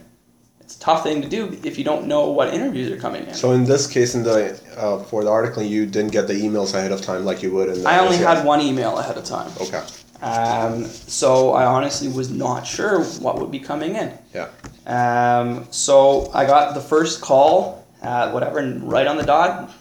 It's 0.61 0.75
a 0.75 0.79
tough 0.79 1.03
thing 1.03 1.21
to 1.21 1.29
do 1.29 1.57
if 1.63 1.77
you 1.77 1.83
don't 1.83 2.07
know 2.07 2.29
what 2.29 2.53
interviews 2.53 2.91
are 2.91 2.97
coming 2.97 3.25
in. 3.25 3.33
So 3.33 3.53
in 3.53 3.63
this 3.63 3.87
case, 3.87 4.15
in 4.15 4.23
the 4.23 4.59
uh, 4.75 5.01
for 5.03 5.23
the 5.23 5.29
article, 5.29 5.63
you 5.63 5.85
didn't 5.85 6.11
get 6.11 6.27
the 6.27 6.33
emails 6.33 6.73
ahead 6.73 6.91
of 6.91 7.01
time 7.01 7.23
like 7.23 7.41
you 7.41 7.53
would 7.53 7.69
in 7.69 7.83
the. 7.83 7.89
I 7.89 7.99
only 7.99 8.17
had 8.17 8.45
one 8.45 8.59
email 8.59 8.97
ahead 8.97 9.17
of 9.17 9.23
time. 9.23 9.49
Okay. 9.61 9.81
Um, 10.21 10.85
so 10.85 11.53
I 11.53 11.65
honestly 11.65 12.07
was 12.07 12.31
not 12.31 12.65
sure 12.65 13.03
what 13.03 13.39
would 13.39 13.51
be 13.51 13.59
coming 13.59 13.95
in. 13.95 14.17
Yeah. 14.33 14.49
Um, 14.85 15.67
so 15.71 16.31
I 16.33 16.45
got 16.45 16.73
the 16.73 16.81
first 16.81 17.21
call, 17.21 17.85
uh, 18.01 18.31
whatever, 18.31 18.59
and 18.59 18.89
right 18.89 19.05
on 19.05 19.17
the 19.17 19.23
dot, 19.23 19.71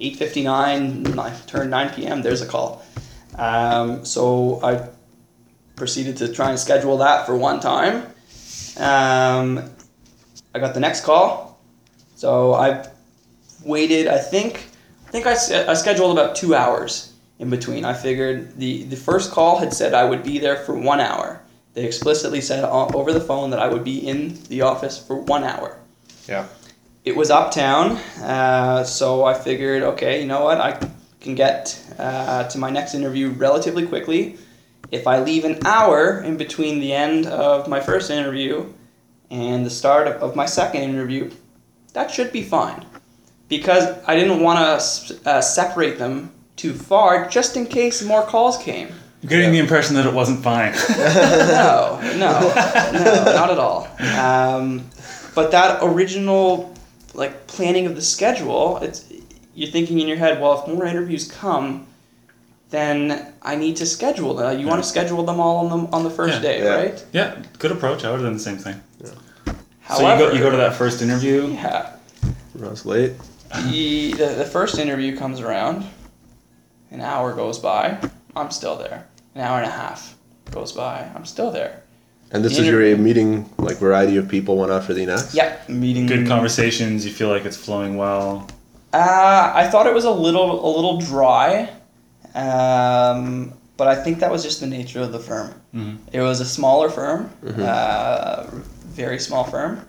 8.59, 0.00 1.46
turned 1.46 1.70
9 1.70 1.94
p.m., 1.94 2.22
there's 2.22 2.42
a 2.42 2.46
call. 2.46 2.84
Um, 3.38 4.04
so 4.04 4.60
I 4.62 4.88
proceeded 5.76 6.16
to 6.18 6.32
try 6.32 6.50
and 6.50 6.58
schedule 6.58 6.98
that 6.98 7.26
for 7.26 7.36
one 7.36 7.60
time. 7.60 8.06
Um, 8.76 9.70
I 10.54 10.58
got 10.58 10.74
the 10.74 10.80
next 10.80 11.02
call. 11.04 11.60
So 12.16 12.54
I 12.54 12.86
waited, 13.64 14.08
I 14.08 14.18
think, 14.18 14.66
I 15.06 15.10
think 15.10 15.26
I, 15.26 15.32
I 15.70 15.74
scheduled 15.74 16.16
about 16.16 16.36
two 16.36 16.54
hours 16.54 17.13
in 17.38 17.50
between. 17.50 17.84
I 17.84 17.94
figured 17.94 18.56
the, 18.56 18.84
the 18.84 18.96
first 18.96 19.32
call 19.32 19.58
had 19.58 19.72
said 19.72 19.94
I 19.94 20.04
would 20.04 20.22
be 20.22 20.38
there 20.38 20.56
for 20.56 20.74
one 20.74 21.00
hour. 21.00 21.40
They 21.74 21.84
explicitly 21.84 22.40
said 22.40 22.64
over 22.64 23.12
the 23.12 23.20
phone 23.20 23.50
that 23.50 23.58
I 23.58 23.68
would 23.68 23.84
be 23.84 23.98
in 24.06 24.40
the 24.44 24.62
office 24.62 24.98
for 24.98 25.16
one 25.16 25.42
hour. 25.42 25.76
Yeah. 26.28 26.46
It 27.04 27.16
was 27.16 27.30
uptown, 27.30 27.98
uh, 28.22 28.84
so 28.84 29.24
I 29.24 29.34
figured, 29.34 29.82
okay, 29.82 30.22
you 30.22 30.26
know 30.26 30.44
what, 30.44 30.58
I 30.58 30.78
can 31.20 31.34
get 31.34 31.78
uh, 31.98 32.48
to 32.48 32.58
my 32.58 32.70
next 32.70 32.94
interview 32.94 33.30
relatively 33.30 33.86
quickly. 33.86 34.38
If 34.90 35.06
I 35.06 35.20
leave 35.20 35.44
an 35.44 35.58
hour 35.66 36.22
in 36.22 36.36
between 36.36 36.80
the 36.80 36.92
end 36.92 37.26
of 37.26 37.68
my 37.68 37.80
first 37.80 38.10
interview 38.10 38.72
and 39.30 39.66
the 39.66 39.70
start 39.70 40.06
of, 40.06 40.22
of 40.22 40.36
my 40.36 40.46
second 40.46 40.82
interview, 40.82 41.30
that 41.92 42.10
should 42.10 42.32
be 42.32 42.42
fine. 42.42 42.86
Because 43.48 43.98
I 44.06 44.14
didn't 44.14 44.40
want 44.40 44.58
to 44.58 45.28
uh, 45.28 45.40
separate 45.40 45.98
them 45.98 46.33
too 46.56 46.72
far, 46.74 47.28
just 47.28 47.56
in 47.56 47.66
case 47.66 48.02
more 48.04 48.22
calls 48.22 48.56
came. 48.58 48.88
I'm 49.22 49.28
getting 49.28 49.52
the 49.52 49.58
impression 49.58 49.94
that 49.96 50.06
it 50.06 50.12
wasn't 50.12 50.42
fine. 50.42 50.72
no, 50.98 51.98
no, 52.16 52.40
no, 52.92 53.24
not 53.34 53.50
at 53.50 53.58
all. 53.58 53.88
Um, 54.18 54.88
but 55.34 55.50
that 55.52 55.78
original, 55.82 56.74
like 57.14 57.46
planning 57.46 57.86
of 57.86 57.94
the 57.96 58.02
schedule, 58.02 58.78
it's 58.78 59.10
you're 59.54 59.70
thinking 59.70 60.00
in 60.00 60.08
your 60.08 60.16
head, 60.18 60.40
well, 60.40 60.60
if 60.60 60.68
more 60.68 60.84
interviews 60.84 61.30
come, 61.30 61.86
then 62.70 63.32
I 63.42 63.54
need 63.56 63.76
to 63.76 63.86
schedule 63.86 64.34
them. 64.34 64.58
You 64.60 64.66
want 64.66 64.82
to 64.82 64.88
schedule 64.88 65.22
them 65.22 65.40
all 65.40 65.66
on 65.66 65.68
the 65.70 65.92
on 65.96 66.04
the 66.04 66.10
first 66.10 66.34
Yeah. 66.36 66.40
day, 66.42 66.62
Yeah. 66.62 66.74
right? 66.74 67.04
yeah, 67.12 67.34
good 67.58 67.72
approach. 67.72 68.04
I 68.04 68.10
would 68.10 68.20
have 68.20 68.26
done 68.26 68.34
the 68.34 68.38
same 68.40 68.58
thing. 68.58 68.80
However, 69.82 70.18
so 70.18 70.24
you 70.24 70.30
go, 70.30 70.36
you 70.36 70.42
go 70.42 70.50
to 70.50 70.56
that 70.58 70.74
first 70.74 71.02
interview. 71.02 71.48
Yeah, 71.52 71.90
I 72.62 72.68
was 72.68 72.84
late. 72.86 73.12
the, 73.70 74.12
the 74.12 74.26
the 74.38 74.44
first 74.44 74.78
interview 74.78 75.16
comes 75.16 75.40
around. 75.40 75.84
An 76.94 77.00
hour 77.00 77.32
goes 77.34 77.58
by. 77.58 77.98
I'm 78.36 78.52
still 78.52 78.76
there. 78.76 79.04
An 79.34 79.40
hour 79.40 79.58
and 79.58 79.66
a 79.66 79.70
half 79.70 80.16
goes 80.52 80.70
by. 80.70 81.10
I'm 81.16 81.24
still 81.24 81.50
there. 81.50 81.82
And 82.30 82.44
this 82.44 82.54
The 82.56 82.62
is 82.62 82.68
your 82.68 82.96
meeting, 82.96 83.50
like 83.58 83.78
variety 83.78 84.16
of 84.16 84.28
people, 84.28 84.56
one 84.56 84.70
after 84.70 84.94
the 84.94 85.04
next. 85.04 85.34
Yeah, 85.34 85.56
meeting. 85.68 86.06
Good 86.06 86.28
conversations. 86.28 87.04
You 87.04 87.10
feel 87.12 87.28
like 87.28 87.44
it's 87.44 87.56
flowing 87.56 87.96
well. 87.96 88.46
Uh, 88.92 89.52
I 89.56 89.68
thought 89.70 89.88
it 89.88 89.94
was 89.94 90.04
a 90.04 90.10
little 90.12 90.64
a 90.64 90.70
little 90.76 91.00
dry, 91.00 91.68
um, 92.36 93.52
but 93.76 93.88
I 93.88 93.96
think 93.96 94.20
that 94.20 94.30
was 94.30 94.44
just 94.44 94.60
the 94.60 94.68
nature 94.68 95.00
of 95.00 95.10
the 95.10 95.18
firm. 95.18 95.52
Mhm. 95.74 95.98
It 96.12 96.20
was 96.20 96.40
a 96.40 96.44
smaller 96.44 96.88
firm, 96.90 97.28
uh, 97.58 98.44
very 98.86 99.18
small 99.18 99.42
firm, 99.42 99.84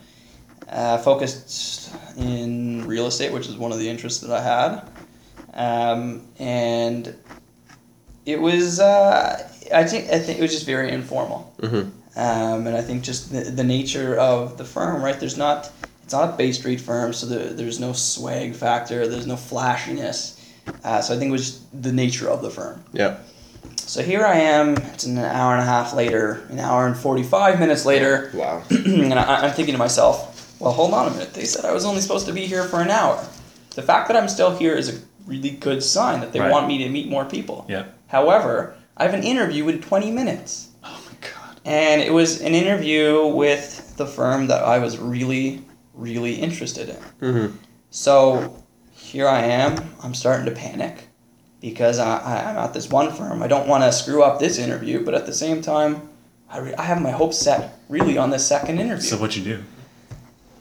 uh, 0.71 0.97
focused 0.97 1.91
in 2.17 2.83
real 2.87 3.05
estate, 3.05 3.31
which 3.31 3.47
is 3.47 3.55
one 3.55 3.71
of 3.71 3.77
the 3.77 3.87
interests 3.87 4.21
that 4.21 4.31
I 4.31 4.41
had. 4.41 4.81
Um, 5.55 6.21
and 6.39 7.15
it 8.25 8.39
was. 8.39 8.79
Uh, 8.79 9.49
I 9.73 9.83
think 9.83 10.09
I 10.11 10.19
think 10.19 10.39
it 10.39 10.41
was 10.41 10.51
just 10.51 10.65
very 10.65 10.91
informal, 10.91 11.53
Mhm. 11.61 11.91
um, 12.15 12.67
and 12.67 12.75
I 12.75 12.81
think 12.81 13.03
just 13.03 13.31
the, 13.31 13.41
the 13.41 13.63
nature 13.63 14.15
of 14.17 14.57
the 14.57 14.65
firm, 14.65 15.01
right? 15.03 15.19
There's 15.19 15.37
not. 15.37 15.71
It's 16.03 16.13
not 16.13 16.33
a 16.35 16.37
Bay 16.37 16.51
Street 16.51 16.79
firm, 16.81 17.13
so 17.13 17.25
there, 17.25 17.49
there's 17.51 17.79
no 17.79 17.91
swag 17.93 18.53
factor. 18.53 19.07
There's 19.07 19.25
no 19.25 19.35
flashiness. 19.35 20.39
Uh, 20.83 21.01
so 21.01 21.15
I 21.15 21.17
think 21.17 21.29
it 21.29 21.31
was 21.31 21.61
the 21.73 21.91
nature 21.91 22.29
of 22.29 22.41
the 22.43 22.51
firm. 22.51 22.83
Yeah. 22.93 23.17
So 23.77 24.03
here 24.03 24.23
I 24.25 24.35
am. 24.37 24.75
It's 24.93 25.05
an 25.05 25.17
hour 25.17 25.53
and 25.53 25.61
a 25.61 25.65
half 25.65 25.93
later, 25.95 26.43
an 26.49 26.59
hour 26.59 26.85
and 26.85 26.95
forty-five 26.95 27.59
minutes 27.59 27.85
later, 27.85 28.29
Wow. 28.35 28.61
and 28.69 29.13
I, 29.13 29.45
I'm 29.47 29.53
thinking 29.53 29.73
to 29.73 29.79
myself, 29.79 30.55
well, 30.59 30.71
hold 30.71 30.93
on 30.93 31.07
a 31.07 31.11
minute. 31.11 31.33
They 31.33 31.45
said 31.45 31.65
I 31.65 31.71
was 31.71 31.85
only 31.85 32.01
supposed 32.01 32.25
to 32.27 32.33
be 32.33 32.45
here 32.45 32.63
for 32.65 32.81
an 32.81 32.89
hour. 32.91 33.23
The 33.75 33.81
fact 33.81 34.07
that 34.07 34.15
I'm 34.17 34.29
still 34.29 34.55
here 34.55 34.75
is 34.75 34.89
a 34.89 34.99
really 35.25 35.49
good 35.51 35.81
sign 35.83 36.21
that 36.21 36.31
they 36.33 36.39
Right. 36.39 36.51
want 36.51 36.67
me 36.67 36.77
to 36.79 36.89
meet 36.89 37.09
more 37.09 37.25
people. 37.25 37.65
Yeah. 37.67 37.85
However, 38.07 38.75
I 38.97 39.03
have 39.03 39.13
an 39.13 39.23
interview 39.23 39.67
in 39.69 39.81
20 39.81 40.11
minutes. 40.11 40.69
Oh 40.83 40.99
my 41.05 41.17
god. 41.21 41.59
And 41.65 42.01
it 42.01 42.13
was 42.13 42.41
an 42.41 42.53
interview 42.53 43.25
with 43.27 43.95
the 43.97 44.05
firm 44.05 44.47
that 44.47 44.63
I 44.63 44.79
was 44.79 44.97
really, 44.97 45.63
really 45.93 46.35
interested 46.35 46.89
in. 46.89 46.95
Mm-hmm. 47.21 47.55
So 47.89 48.63
here 48.93 49.27
I 49.27 49.41
am. 49.41 49.75
I'm 50.03 50.13
starting 50.13 50.45
to 50.45 50.51
panic 50.51 51.07
because 51.61 51.97
I, 51.99 52.17
I, 52.19 52.49
I'm 52.51 52.57
at 52.57 52.73
this 52.73 52.89
one 52.89 53.11
firm. 53.13 53.41
I 53.41 53.47
don't 53.47 53.67
want 53.67 53.83
to 53.83 53.91
screw 53.91 54.21
up 54.23 54.39
this 54.39 54.57
interview, 54.59 55.03
but 55.03 55.13
at 55.13 55.25
the 55.25 55.33
same 55.33 55.61
time, 55.61 56.07
I, 56.49 56.59
re- 56.59 56.75
I 56.75 56.83
have 56.83 57.01
my 57.01 57.11
hopes 57.11 57.37
set 57.39 57.79
really 57.89 58.17
on 58.17 58.29
this 58.29 58.45
second 58.47 58.79
interview. 58.79 59.01
So 59.03 59.17
what'd 59.17 59.35
you 59.35 59.43
do? 59.57 59.63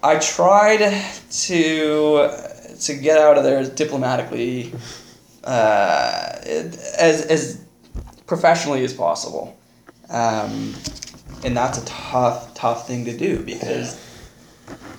I 0.02 0.18
tried 0.18 0.78
to 1.30 2.43
to 2.80 2.94
get 2.94 3.18
out 3.18 3.38
of 3.38 3.44
there 3.44 3.64
diplomatically, 3.64 4.72
uh, 5.44 6.36
as 6.44 7.26
as 7.26 7.64
professionally 8.26 8.84
as 8.84 8.92
possible, 8.92 9.58
um, 10.10 10.74
and 11.44 11.56
that's 11.56 11.78
a 11.78 11.84
tough 11.84 12.54
tough 12.54 12.86
thing 12.86 13.04
to 13.04 13.16
do 13.16 13.42
because 13.42 14.00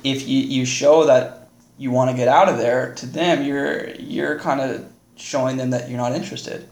if 0.03 0.28
you, 0.28 0.39
you 0.39 0.65
show 0.65 1.05
that 1.05 1.49
you 1.78 1.91
want 1.91 2.11
to 2.11 2.15
get 2.15 2.28
out 2.28 2.47
of 2.47 2.57
there 2.57 2.93
to 2.95 3.05
them, 3.05 3.43
you're 3.43 3.89
you're 3.95 4.39
kind 4.39 4.61
of 4.61 4.88
showing 5.15 5.57
them 5.57 5.71
that 5.71 5.89
you're 5.89 5.97
not 5.97 6.13
interested. 6.13 6.67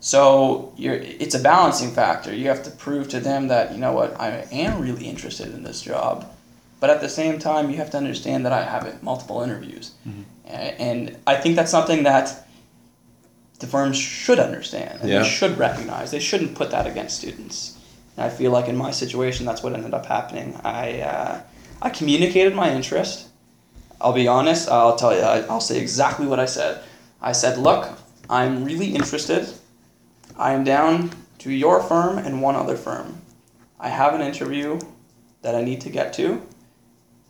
So 0.00 0.72
you're 0.76 0.94
it's 0.94 1.34
a 1.34 1.40
balancing 1.40 1.90
factor. 1.90 2.34
You 2.34 2.48
have 2.48 2.62
to 2.64 2.70
prove 2.70 3.08
to 3.08 3.20
them 3.20 3.48
that 3.48 3.72
you 3.72 3.78
know 3.78 3.92
what 3.92 4.18
I 4.20 4.46
am 4.52 4.80
really 4.80 5.06
interested 5.06 5.48
in 5.52 5.64
this 5.64 5.82
job, 5.82 6.32
but 6.80 6.90
at 6.90 7.00
the 7.00 7.08
same 7.08 7.38
time 7.38 7.70
you 7.70 7.76
have 7.76 7.90
to 7.90 7.96
understand 7.96 8.44
that 8.46 8.52
I 8.52 8.62
have 8.62 9.02
multiple 9.02 9.42
interviews, 9.42 9.92
A- 10.46 10.80
and 10.80 11.16
I 11.26 11.36
think 11.36 11.56
that's 11.56 11.70
something 11.70 12.04
that 12.04 12.46
the 13.58 13.66
firms 13.66 13.96
should 13.98 14.38
understand 14.38 15.00
and 15.00 15.08
Yeah. 15.10 15.22
they 15.22 15.28
should 15.28 15.58
recognize. 15.58 16.10
They 16.10 16.20
shouldn't 16.20 16.54
put 16.54 16.70
that 16.70 16.86
against 16.86 17.18
students. 17.18 17.74
And 18.16 18.24
I 18.26 18.30
feel 18.30 18.52
like 18.52 18.68
in 18.68 18.76
my 18.76 18.92
situation 18.92 19.46
that's 19.46 19.62
what 19.62 19.72
ended 19.74 19.94
up 19.94 20.06
happening. 20.06 20.58
I 20.64 21.00
uh, 21.00 21.40
I 21.82 21.90
communicated 21.90 22.54
my 22.54 22.70
interest. 22.72 23.26
I'll 24.00 24.12
be 24.12 24.28
honest. 24.28 24.68
I'll 24.68 24.96
tell 24.96 25.14
you. 25.14 25.22
I'll 25.22 25.60
say 25.60 25.78
exactly 25.80 26.26
what 26.26 26.38
I 26.38 26.46
said. 26.46 26.80
I 27.20 27.32
said, 27.32 27.58
"Look, 27.58 27.88
I'm 28.30 28.64
really 28.64 28.94
interested. 28.94 29.48
I 30.36 30.52
am 30.52 30.62
down 30.64 31.10
to 31.38 31.50
your 31.50 31.82
firm 31.82 32.18
and 32.18 32.42
one 32.42 32.54
other 32.56 32.76
firm. 32.76 33.20
I 33.80 33.88
have 33.88 34.14
an 34.14 34.20
interview 34.20 34.78
that 35.42 35.54
I 35.56 35.62
need 35.62 35.80
to 35.82 35.90
get 35.90 36.12
to, 36.14 36.42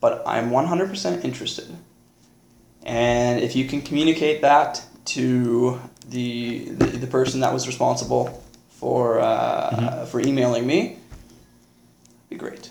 but 0.01 0.23
I'm 0.27 0.51
100% 0.51 1.25
interested. 1.25 1.67
And 2.85 3.41
if 3.41 3.57
you 3.57 3.67
can 3.67 3.83
communicate 3.83 4.43
that 4.43 4.85
to 5.07 5.81
the 6.09 6.71
the, 6.71 6.87
the 6.87 7.07
person 7.07 7.41
that 7.41 7.53
was 7.53 7.67
responsible 7.67 8.43
for 8.71 9.21
uh, 9.21 10.07
for 10.07 10.21
emailing 10.21 10.67
me, 10.67 10.99
be 12.31 12.37
great. 12.37 12.71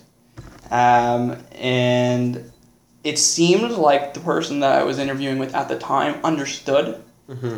Um, 0.72 1.38
and 1.54 2.52
it 3.04 3.18
seemed 3.20 3.72
like 3.72 4.14
the 4.14 4.20
person 4.20 4.60
that 4.62 4.80
I 4.80 4.84
was 4.84 5.00
interviewing 5.00 5.40
with 5.40 5.56
at 5.56 5.70
the 5.70 5.78
time 5.78 6.20
understood. 6.24 7.02
Mm-hmm. 7.30 7.58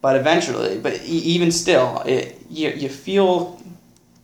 But 0.00 0.16
eventually, 0.16 0.78
but 0.78 0.94
e- 1.04 1.26
even 1.34 1.50
still, 1.50 2.02
it 2.06 2.38
you, 2.48 2.70
you 2.70 2.88
feel 2.88 3.60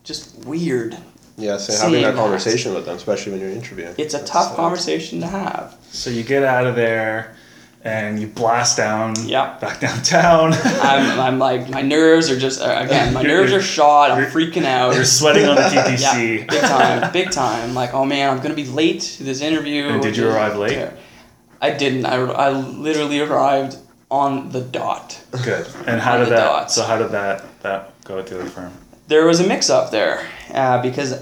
just 0.05 0.39
weird. 0.45 0.97
Yeah, 1.43 1.57
so 1.59 1.73
having 1.85 2.03
that 2.03 2.13
that. 2.13 2.17
conversation 2.17 2.73
with 2.75 2.87
them, 2.87 2.97
especially 2.97 3.33
when 3.33 3.41
you're 3.41 3.51
interviewing. 3.51 3.95
It's 3.99 4.15
a 4.15 4.19
That's, 4.19 4.31
tough 4.31 4.53
uh, 4.53 4.57
conversation 4.57 5.21
to 5.21 5.27
have. 5.27 5.77
So 5.91 6.09
you 6.11 6.23
get 6.23 6.43
out 6.45 6.67
of 6.67 6.77
there 6.77 7.35
and 7.85 8.21
you 8.21 8.29
blast 8.29 8.77
down 8.77 9.15
Yeah. 9.27 9.59
back 9.61 9.81
downtown. 9.81 10.53
I'm, 10.65 11.19
I'm 11.19 11.39
like 11.41 11.69
my 11.69 11.83
nerves 11.83 12.31
are 12.31 12.39
just 12.39 12.61
uh, 12.63 12.77
again 12.85 13.13
my 13.13 13.21
You're- 13.23 13.35
nerves 13.35 13.53
are 13.53 13.61
shot. 13.61 14.13
I'm 14.13 14.31
freaking 14.31 14.65
out. 14.65 14.95
You're 14.95 15.05
sweating 15.05 15.47
on 15.47 15.57
the 15.57 15.63
Yeah, 15.75 15.97
TTC. 16.15 16.49
big 16.49 16.61
time, 16.61 17.13
big 17.13 17.31
time. 17.33 17.75
Like, 17.75 17.93
oh 17.93 18.05
man, 18.05 18.31
I'm 18.31 18.41
gonna 18.43 18.55
be 18.55 18.67
late 18.67 19.01
to 19.19 19.25
this 19.25 19.41
interview. 19.41 19.89
And 19.89 20.01
did 20.03 20.17
you 20.17 20.29
arrive 20.29 20.57
late? 20.57 20.77
Yeah. 20.79 20.93
I 21.61 21.71
didn't. 21.71 22.07
I, 22.07 22.17
I 22.17 22.51
literally 22.51 23.21
arrived 23.21 23.77
on 24.11 24.51
the 24.51 24.61
dot. 24.61 25.21
Good. 25.45 25.67
And 25.87 26.01
how 26.01 26.19
did 26.19 26.29
that? 26.29 26.37
dots. 26.37 26.75
So 26.75 26.83
how 26.85 26.99
did 26.99 27.11
that 27.13 27.45
that 27.63 27.93
go 28.05 28.19
at 28.19 28.27
the 28.29 28.45
firm? 28.47 28.73
There 29.09 29.27
was 29.27 29.41
a 29.41 29.47
mix 29.47 29.71
up 29.71 29.91
there 29.91 30.25
uh, 30.55 30.81
because 30.83 31.13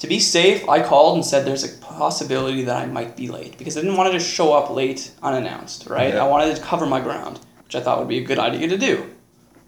to 0.00 0.06
be 0.06 0.18
safe, 0.18 0.68
I 0.68 0.82
called 0.82 1.14
and 1.16 1.24
said 1.24 1.44
there's 1.46 1.64
a 1.64 1.78
possibility 1.78 2.62
that 2.64 2.76
I 2.76 2.86
might 2.86 3.16
be 3.16 3.28
late 3.28 3.56
because 3.58 3.76
I 3.76 3.80
didn't 3.82 3.96
want 3.96 4.12
to 4.12 4.18
just 4.18 4.30
show 4.30 4.52
up 4.52 4.70
late 4.70 5.12
unannounced, 5.22 5.86
right? 5.86 6.12
Yeah. 6.14 6.24
I 6.24 6.28
wanted 6.28 6.56
to 6.56 6.62
cover 6.62 6.86
my 6.86 7.00
ground, 7.00 7.38
which 7.64 7.74
I 7.76 7.80
thought 7.80 7.98
would 7.98 8.08
be 8.08 8.18
a 8.18 8.24
good 8.24 8.38
idea 8.38 8.68
to 8.68 8.78
do. 8.78 9.04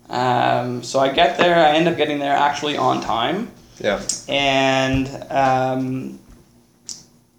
Um, 0.08 0.82
so 0.82 0.98
I 1.00 1.12
get 1.12 1.38
there. 1.38 1.54
I 1.56 1.70
end 1.76 1.88
up 1.88 1.96
getting 1.96 2.18
there 2.18 2.34
actually 2.36 2.76
on 2.76 3.00
time. 3.00 3.50
Yeah. 3.80 4.00
and 4.28 5.08
um, 5.30 6.18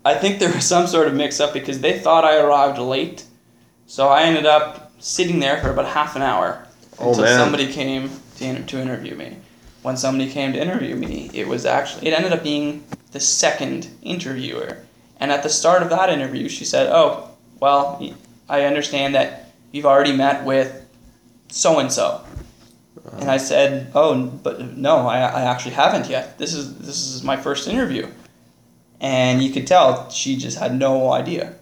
I 0.03 0.15
think 0.15 0.39
there 0.39 0.51
was 0.51 0.65
some 0.75 0.87
sort 0.87 1.07
of 1.07 1.13
mix 1.13 1.39
up 1.39 1.53
because 1.53 1.79
they 1.81 1.99
thought 1.99 2.25
I 2.25 2.37
arrived 2.37 2.79
late, 2.79 3.23
so 3.87 4.07
I 4.09 4.23
ended 4.23 4.45
up 4.45 4.91
sitting 4.99 5.39
there 5.39 5.61
for 5.61 5.69
about 5.69 5.85
half 5.87 6.15
an 6.15 6.21
hour 6.21 6.67
Oh, 6.99 7.09
until 7.09 7.23
man. 7.23 7.39
somebody 7.39 7.71
came 7.71 8.09
to, 8.37 8.45
inter- 8.45 8.63
to 8.63 8.79
interview 8.81 9.15
me. 9.15 9.37
When 9.83 9.97
somebody 9.97 10.31
came 10.31 10.53
to 10.53 10.59
interview 10.59 10.95
me, 10.95 11.29
it 11.33 11.47
was 11.47 11.65
actually 11.65 12.07
it 12.07 12.13
ended 12.13 12.33
up 12.33 12.41
being 12.41 12.83
the 13.11 13.19
second 13.19 13.89
interviewer, 14.01 14.77
and 15.19 15.31
at 15.31 15.43
the 15.43 15.49
start 15.49 15.83
of 15.83 15.89
that 15.89 16.09
interview, 16.09 16.49
she 16.49 16.65
said, 16.65 16.87
"Oh, 16.91 17.29
well, 17.59 18.01
I 18.49 18.63
understand 18.63 19.13
that 19.15 19.51
you've 19.71 19.85
already 19.85 20.15
met 20.15 20.45
with 20.45 20.85
so 21.49 21.79
and 21.79 21.91
so." 21.91 22.21
And 23.19 23.29
I 23.29 23.37
said, 23.37 23.91
"Oh, 23.93 24.25
but 24.25 24.77
no, 24.77 25.07
I, 25.07 25.19
I 25.19 25.41
actually 25.41 25.75
haven't 25.75 26.09
yet. 26.09 26.37
This 26.37 26.53
is 26.53 26.77
this 26.77 26.97
is 27.13 27.23
my 27.23 27.37
first 27.37 27.67
interview." 27.67 28.07
And 29.01 29.43
you 29.43 29.51
could 29.51 29.67
tell 29.67 30.09
she 30.09 30.37
just 30.37 30.57
had 30.57 30.73
no 30.73 31.11
idea. 31.11 31.55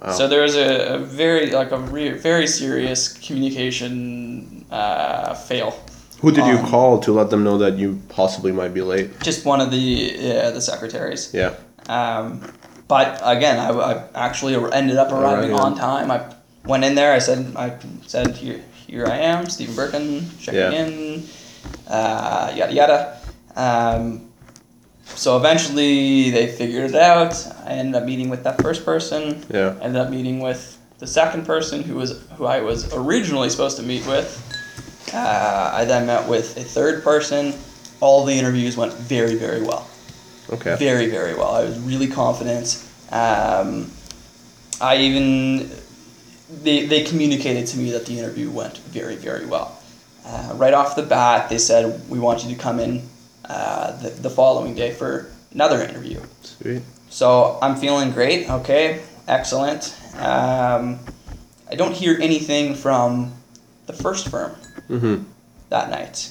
Wow. 0.00 0.12
So 0.12 0.28
there 0.28 0.42
was 0.42 0.56
a, 0.56 0.94
a 0.94 0.98
very 0.98 1.50
like 1.50 1.72
a 1.72 1.78
re- 1.78 2.10
very 2.10 2.46
serious 2.46 3.12
communication 3.14 4.66
uh, 4.70 5.34
fail. 5.34 5.74
Who 6.22 6.30
did 6.30 6.46
you 6.46 6.58
um, 6.58 6.66
call 6.70 7.00
to 7.00 7.12
let 7.12 7.30
them 7.30 7.42
know 7.44 7.58
that 7.58 7.74
you 7.78 8.00
possibly 8.08 8.52
might 8.52 8.72
be 8.72 8.80
late? 8.80 9.20
Just 9.20 9.44
one 9.44 9.60
of 9.60 9.70
the 9.70 10.14
uh, 10.16 10.50
the 10.52 10.60
secretaries. 10.60 11.34
Yeah. 11.34 11.54
Um, 11.88 12.40
but 12.88 13.20
again, 13.24 13.58
I, 13.58 13.70
I 13.70 14.04
actually 14.14 14.54
ended 14.72 14.96
up 14.96 15.10
arriving 15.10 15.50
Arriving 15.50 15.54
on 15.54 15.72
on- 15.72 15.78
time. 15.78 16.10
I 16.10 16.32
went 16.64 16.84
in 16.84 16.94
there. 16.94 17.12
I 17.12 17.18
said, 17.18 17.56
I 17.56 17.76
said, 18.06 18.36
here, 18.36 18.62
here 18.86 19.06
I 19.06 19.16
am, 19.18 19.46
Steven 19.46 19.74
Birken, 19.74 20.22
checking 20.38 20.60
Yeah. 20.60 20.84
in, 20.86 21.22
uh, 21.88 22.52
yada 22.54 22.72
yada. 22.72 23.18
Um, 23.56 24.28
so 25.04 25.36
eventually, 25.36 26.30
they 26.30 26.46
figured 26.46 26.90
it 26.90 26.94
out. 26.96 27.34
I 27.66 27.70
ended 27.72 27.96
up 27.96 28.04
meeting 28.04 28.30
with 28.30 28.44
that 28.44 28.62
first 28.62 28.84
person. 28.84 29.44
Yeah. 29.50 29.74
Ended 29.82 30.00
up 30.00 30.10
meeting 30.10 30.38
with 30.40 30.78
the 30.98 31.06
second 31.06 31.46
person, 31.46 31.82
who 31.82 31.96
was 31.96 32.22
who 32.36 32.46
I 32.46 32.60
was 32.60 32.94
originally 32.94 33.50
supposed 33.50 33.76
to 33.78 33.82
meet 33.82 34.06
with. 34.06 34.28
Uh, 35.12 35.70
I 35.74 35.84
then 35.84 36.06
met 36.06 36.28
with 36.28 36.56
a 36.56 36.62
third 36.62 37.02
person. 37.02 37.54
All 38.00 38.24
the 38.24 38.32
interviews 38.32 38.76
went 38.76 38.92
very, 38.94 39.36
very 39.36 39.62
well 39.62 39.86
Okay. 40.50 40.76
very 40.76 41.08
very 41.08 41.34
well. 41.34 41.54
I 41.54 41.64
was 41.64 41.78
really 41.78 42.08
confident. 42.08 42.84
Um, 43.10 43.90
I 44.80 44.96
even 44.96 45.70
they 46.62 46.86
they 46.86 47.04
communicated 47.04 47.66
to 47.68 47.78
me 47.78 47.90
that 47.92 48.06
the 48.06 48.18
interview 48.18 48.50
went 48.50 48.78
very 48.78 49.16
very 49.16 49.46
well. 49.46 49.78
Uh, 50.24 50.52
right 50.54 50.74
off 50.74 50.94
the 50.94 51.02
bat, 51.02 51.48
they 51.48 51.58
said 51.58 52.08
we 52.08 52.18
want 52.18 52.44
you 52.44 52.54
to 52.54 52.60
come 52.60 52.78
in 52.80 53.02
uh, 53.46 53.96
the, 54.02 54.10
the 54.10 54.30
following 54.30 54.74
day 54.74 54.92
for 54.92 55.26
another 55.52 55.82
interview. 55.82 56.20
Sweet. 56.42 56.82
So 57.10 57.58
I'm 57.60 57.76
feeling 57.76 58.12
great. 58.12 58.48
Okay, 58.48 59.02
excellent. 59.28 59.94
Um, 60.16 60.98
I 61.70 61.74
don't 61.76 61.94
hear 61.94 62.18
anything 62.20 62.74
from 62.74 63.32
the 63.86 63.92
first 63.92 64.28
firm 64.28 64.54
Mm-hmm. 64.88 65.24
that 65.70 65.90
night. 65.90 66.30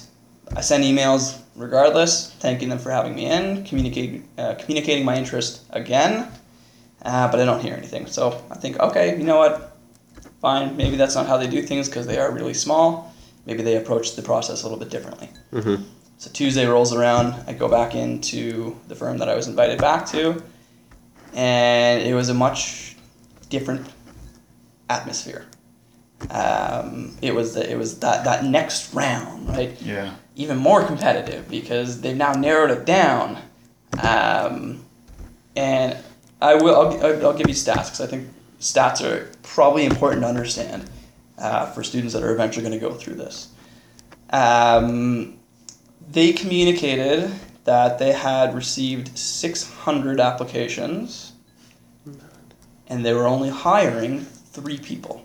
I 0.54 0.60
send 0.60 0.84
emails 0.84 1.40
regardless, 1.56 2.32
thanking 2.34 2.68
them 2.68 2.78
for 2.78 2.90
having 2.90 3.14
me 3.14 3.26
in, 3.26 3.64
communicating 3.64 4.28
uh, 4.38 4.54
communicating 4.54 5.04
my 5.04 5.16
interest 5.16 5.62
again, 5.70 6.28
uh, 7.02 7.30
but 7.30 7.40
I 7.40 7.44
don't 7.44 7.60
hear 7.60 7.74
anything. 7.74 8.06
So 8.06 8.44
I 8.50 8.56
think, 8.56 8.78
okay, 8.78 9.16
you 9.18 9.24
know 9.24 9.38
what? 9.38 9.72
fine. 10.42 10.76
Maybe 10.76 10.96
that's 10.96 11.14
not 11.14 11.26
how 11.26 11.38
they 11.38 11.46
do 11.46 11.62
things 11.62 11.88
because 11.88 12.06
they 12.06 12.18
are 12.18 12.30
really 12.30 12.52
small. 12.52 13.14
Maybe 13.46 13.62
they 13.62 13.76
approach 13.76 14.16
the 14.16 14.22
process 14.22 14.62
a 14.62 14.64
little 14.66 14.78
bit 14.78 14.90
differently. 14.90 15.30
Mhm. 15.52 15.84
So 16.18 16.30
Tuesday 16.32 16.66
rolls 16.66 16.92
around. 16.92 17.34
I 17.46 17.52
go 17.52 17.68
back 17.68 17.94
into 17.94 18.76
the 18.88 18.94
firm 18.94 19.18
that 19.18 19.28
I 19.28 19.34
was 19.34 19.46
invited 19.48 19.80
back 19.80 20.06
to, 20.06 20.42
and 21.32 22.02
it 22.02 22.14
was 22.14 22.28
a 22.28 22.34
much 22.34 22.96
different 23.48 23.86
atmosphere. 24.90 25.44
Um, 26.30 27.16
it 27.20 27.34
was 27.34 27.54
the, 27.54 27.70
it 27.70 27.76
was 27.76 27.98
that 28.00 28.24
that 28.24 28.44
next 28.44 28.94
round, 28.94 29.48
right? 29.48 29.80
Yeah. 29.82 30.14
even 30.36 30.56
more 30.56 30.84
competitive 30.84 31.48
because 31.50 32.00
they've 32.00 32.16
now 32.16 32.32
narrowed 32.32 32.70
it 32.70 32.84
down. 32.86 33.38
Um, 34.02 34.84
and 35.56 35.96
I 36.40 36.54
will 36.54 36.74
I'll, 36.74 37.04
I'll- 37.04 37.26
I'll 37.26 37.34
give 37.36 37.48
you 37.48 37.54
stats 37.54 37.86
because 37.86 38.00
I 38.00 38.06
think 38.06 38.28
stats 38.60 39.02
are 39.04 39.30
probably 39.42 39.84
important 39.84 40.22
to 40.22 40.28
understand 40.28 40.88
uh, 41.38 41.66
for 41.72 41.82
students 41.82 42.14
that 42.14 42.22
are 42.22 42.32
eventually 42.32 42.66
going 42.66 42.78
to 42.78 42.86
go 42.88 42.94
through 42.94 43.14
this. 43.16 43.48
Um, 44.30 45.38
they 46.10 46.32
communicated 46.32 47.30
that 47.64 47.98
they 47.98 48.12
had 48.12 48.54
received 48.54 49.16
600 49.18 50.18
applications 50.20 51.32
and 52.88 53.04
they 53.04 53.12
were 53.12 53.26
only 53.26 53.50
hiring 53.50 54.20
three 54.20 54.78
people. 54.78 55.21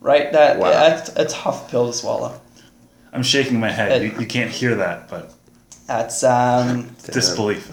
Right? 0.00 0.32
That, 0.32 0.58
Wow. 0.58 0.70
That's 0.70 1.10
a 1.16 1.24
tough 1.26 1.70
pill 1.70 1.86
to 1.86 1.92
swallow. 1.92 2.40
I'm 3.12 3.22
shaking 3.22 3.58
my 3.60 3.70
head. 3.70 3.92
Uh, 3.92 4.04
You, 4.04 4.20
you 4.20 4.26
can't 4.26 4.50
hear 4.50 4.74
that, 4.76 5.08
but 5.08 5.32
That's 5.86 6.22
um, 6.24 6.94
disbelief. 7.04 7.68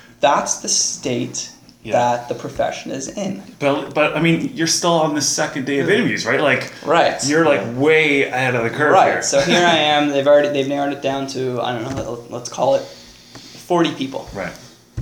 that's 0.20 0.60
the 0.60 0.68
state 0.68 1.50
Yeah. 1.84 1.92
that 1.92 2.28
the 2.28 2.34
profession 2.34 2.90
is 2.90 3.06
in. 3.16 3.42
but 3.60 3.94
but 3.94 4.16
I 4.16 4.20
mean, 4.20 4.50
you're 4.54 4.66
still 4.66 4.94
on 5.06 5.14
the 5.14 5.20
second 5.22 5.66
day 5.66 5.78
of 5.78 5.88
interviews, 5.88 6.26
right? 6.26 6.40
Like 6.40 6.72
Right. 6.84 7.16
you're 7.28 7.44
like 7.46 7.62
way 7.76 8.24
ahead 8.24 8.54
of 8.56 8.64
the 8.64 8.70
curve 8.70 8.92
right. 8.92 9.12
here. 9.12 9.22
So 9.22 9.40
here 9.40 9.64
I 9.64 9.76
am. 9.94 10.08
They've 10.08 10.26
already 10.26 10.48
they've 10.48 10.68
narrowed 10.68 10.92
it 10.92 11.00
down 11.02 11.26
to 11.28 11.60
I 11.60 11.72
don't 11.78 11.94
know. 11.96 12.24
Let's 12.28 12.48
call 12.50 12.74
it 12.74 12.82
forty 12.82 13.94
people 13.94 14.28
right. 14.34 14.52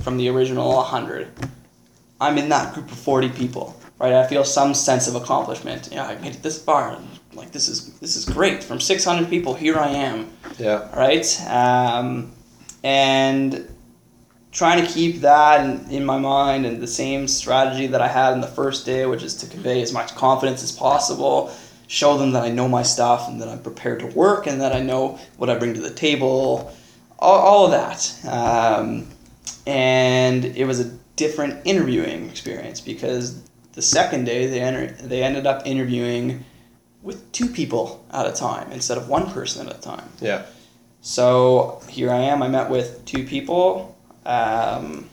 from 0.03 0.17
the 0.17 0.29
original 0.29 0.81
hundred. 0.83 1.27
I'm 2.21 2.37
in 2.37 2.49
that 2.49 2.73
group 2.75 2.91
of 2.91 2.97
forty 2.99 3.29
people. 3.29 3.75
Right. 3.97 4.13
I 4.13 4.27
feel 4.27 4.43
some 4.43 4.73
sense 4.73 5.07
of 5.07 5.15
accomplishment. 5.15 5.89
Yeah, 5.91 6.05
I 6.05 6.15
made 6.19 6.35
it 6.35 6.43
this 6.43 6.61
far. 6.61 6.99
Like 7.33 7.51
this 7.51 7.69
is 7.69 7.97
this 7.99 8.15
is 8.15 8.25
great. 8.25 8.63
From 8.63 8.79
six 8.79 9.05
hundred 9.05 9.29
people, 9.29 9.53
here 9.53 9.77
I 9.77 9.89
am. 9.89 10.31
Yeah. 10.57 10.93
right? 10.95 11.25
Um, 11.49 12.33
and 12.83 13.67
trying 14.51 14.85
to 14.85 14.91
keep 14.91 15.19
that 15.19 15.65
in, 15.65 15.89
in 15.91 16.05
my 16.05 16.17
mind 16.17 16.65
and 16.65 16.81
the 16.81 16.87
same 16.87 17.27
strategy 17.27 17.87
that 17.87 18.01
I 18.01 18.07
had 18.07 18.33
in 18.33 18.41
the 18.41 18.47
first 18.47 18.85
day, 18.85 19.05
which 19.05 19.21
is 19.21 19.35
to 19.37 19.47
convey 19.47 19.81
as 19.81 19.91
much 19.91 20.15
confidence 20.15 20.63
as 20.63 20.71
possible, 20.71 21.53
show 21.87 22.17
them 22.17 22.31
that 22.31 22.43
I 22.43 22.49
know 22.49 22.67
my 22.67 22.81
stuff 22.81 23.27
and 23.27 23.41
that 23.41 23.49
I'm 23.49 23.61
prepared 23.61 23.99
to 23.99 24.07
work 24.07 24.47
and 24.47 24.61
that 24.61 24.73
I 24.73 24.81
know 24.81 25.19
what 25.37 25.49
I 25.49 25.55
bring 25.55 25.73
to 25.73 25.81
the 25.81 25.93
table, 25.93 26.73
all, 27.19 27.39
all 27.39 27.65
of 27.65 27.71
that. 27.71 28.25
Um, 28.25 29.09
and 29.67 30.45
it 30.45 30.65
was 30.65 30.79
a 30.79 30.85
different 31.17 31.61
interviewing 31.65 32.29
experience 32.29 32.79
because 32.79 33.41
the 33.75 33.81
second 33.81 34.25
day 34.25 34.47
they, 34.47 34.61
enter, 34.61 34.87
they 34.87 35.21
ended 35.21 35.45
up 35.45 35.67
interviewing 35.67 36.43
with 37.03 37.31
two 37.31 37.47
people 37.47 38.03
at 38.11 38.25
a 38.25 38.31
time 38.31 38.71
instead 38.71 38.97
of 38.97 39.07
one 39.07 39.29
person 39.31 39.67
at 39.67 39.75
a 39.75 39.79
time. 39.79 40.09
Yeah. 40.19 40.45
So 41.01 41.81
here 41.87 42.09
I 42.09 42.21
am. 42.21 42.41
I 42.41 42.47
met 42.47 42.69
with 42.69 43.05
two 43.05 43.25
people. 43.25 43.95
Um, 44.25 45.07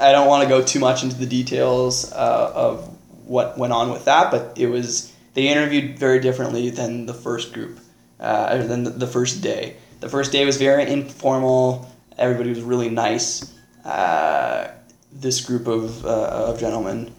I 0.00 0.10
don't 0.12 0.26
want 0.26 0.42
to 0.44 0.48
go 0.48 0.62
too 0.62 0.80
much 0.80 1.02
into 1.02 1.16
the 1.16 1.26
details 1.26 2.10
uh, 2.12 2.52
of 2.54 2.88
what 3.26 3.58
went 3.58 3.72
on 3.72 3.90
with 3.90 4.06
that, 4.06 4.30
but 4.30 4.56
it 4.56 4.68
was 4.68 5.12
they 5.34 5.48
interviewed 5.48 5.98
very 5.98 6.20
differently 6.20 6.70
than 6.70 7.06
the 7.06 7.14
first 7.14 7.52
group, 7.52 7.78
uh, 8.20 8.56
than 8.58 8.84
the, 8.84 8.90
the 8.90 9.06
first 9.06 9.42
day. 9.42 9.76
The 10.00 10.08
first 10.08 10.32
day 10.32 10.44
was 10.44 10.56
very 10.56 10.90
informal. 10.90 11.90
Everybody 12.18 12.50
was 12.50 12.62
really 12.62 12.90
nice. 12.90 13.52
Uh, 13.84 14.68
this 15.12 15.40
group 15.44 15.66
of, 15.66 16.04
uh, 16.04 16.48
of 16.48 16.60
gentlemen 16.60 17.12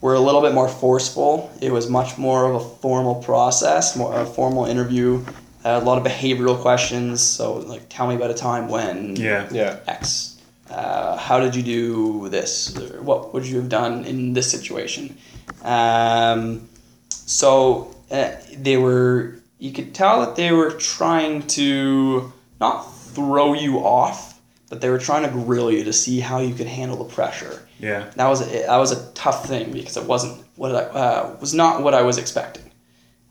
were 0.00 0.14
a 0.14 0.20
little 0.20 0.40
bit 0.40 0.54
more 0.54 0.68
forceful. 0.68 1.50
It 1.60 1.72
was 1.72 1.88
much 1.88 2.16
more 2.16 2.48
of 2.48 2.54
a 2.54 2.60
formal 2.60 3.16
process, 3.16 3.96
more 3.96 4.14
a 4.18 4.26
formal 4.26 4.64
interview. 4.66 5.24
Uh, 5.62 5.78
a 5.82 5.84
lot 5.84 5.98
of 5.98 6.04
behavioral 6.10 6.58
questions. 6.58 7.20
So, 7.20 7.58
like, 7.58 7.82
tell 7.90 8.06
me 8.06 8.14
about 8.14 8.30
a 8.30 8.34
time 8.34 8.68
when 8.68 9.16
Yeah. 9.16 9.46
Yeah. 9.50 9.80
X. 9.86 10.38
Uh, 10.70 11.16
how 11.16 11.40
did 11.40 11.54
you 11.54 11.62
do 11.62 12.28
this? 12.28 12.74
What 13.00 13.34
would 13.34 13.44
you 13.44 13.56
have 13.56 13.68
done 13.68 14.04
in 14.04 14.32
this 14.32 14.50
situation? 14.50 15.18
Um, 15.62 16.68
so 17.10 17.94
uh, 18.10 18.30
they 18.56 18.76
were. 18.76 19.36
You 19.58 19.72
could 19.72 19.94
tell 19.94 20.20
that 20.20 20.36
they 20.36 20.52
were 20.52 20.70
trying 20.70 21.46
to 21.48 22.32
not 22.60 22.82
throw 23.14 23.52
you 23.52 23.78
off, 23.80 24.29
but 24.70 24.80
they 24.80 24.88
were 24.88 24.98
trying 24.98 25.24
to 25.24 25.28
grill 25.28 25.70
you 25.70 25.84
to 25.84 25.92
see 25.92 26.20
how 26.20 26.38
you 26.38 26.54
could 26.54 26.68
handle 26.68 26.96
the 26.96 27.12
pressure. 27.12 27.60
Yeah. 27.80 28.08
That 28.14 28.28
was 28.28 28.40
a, 28.40 28.66
that 28.66 28.76
was 28.76 28.92
a 28.92 29.12
tough 29.12 29.46
thing 29.46 29.72
because 29.72 29.98
it 29.98 30.04
wasn't 30.04 30.42
what 30.56 30.74
I 30.74 30.78
uh, 30.78 31.36
was 31.40 31.52
not 31.52 31.82
what 31.82 31.92
I 31.92 32.02
was 32.02 32.16
expecting. 32.16 32.70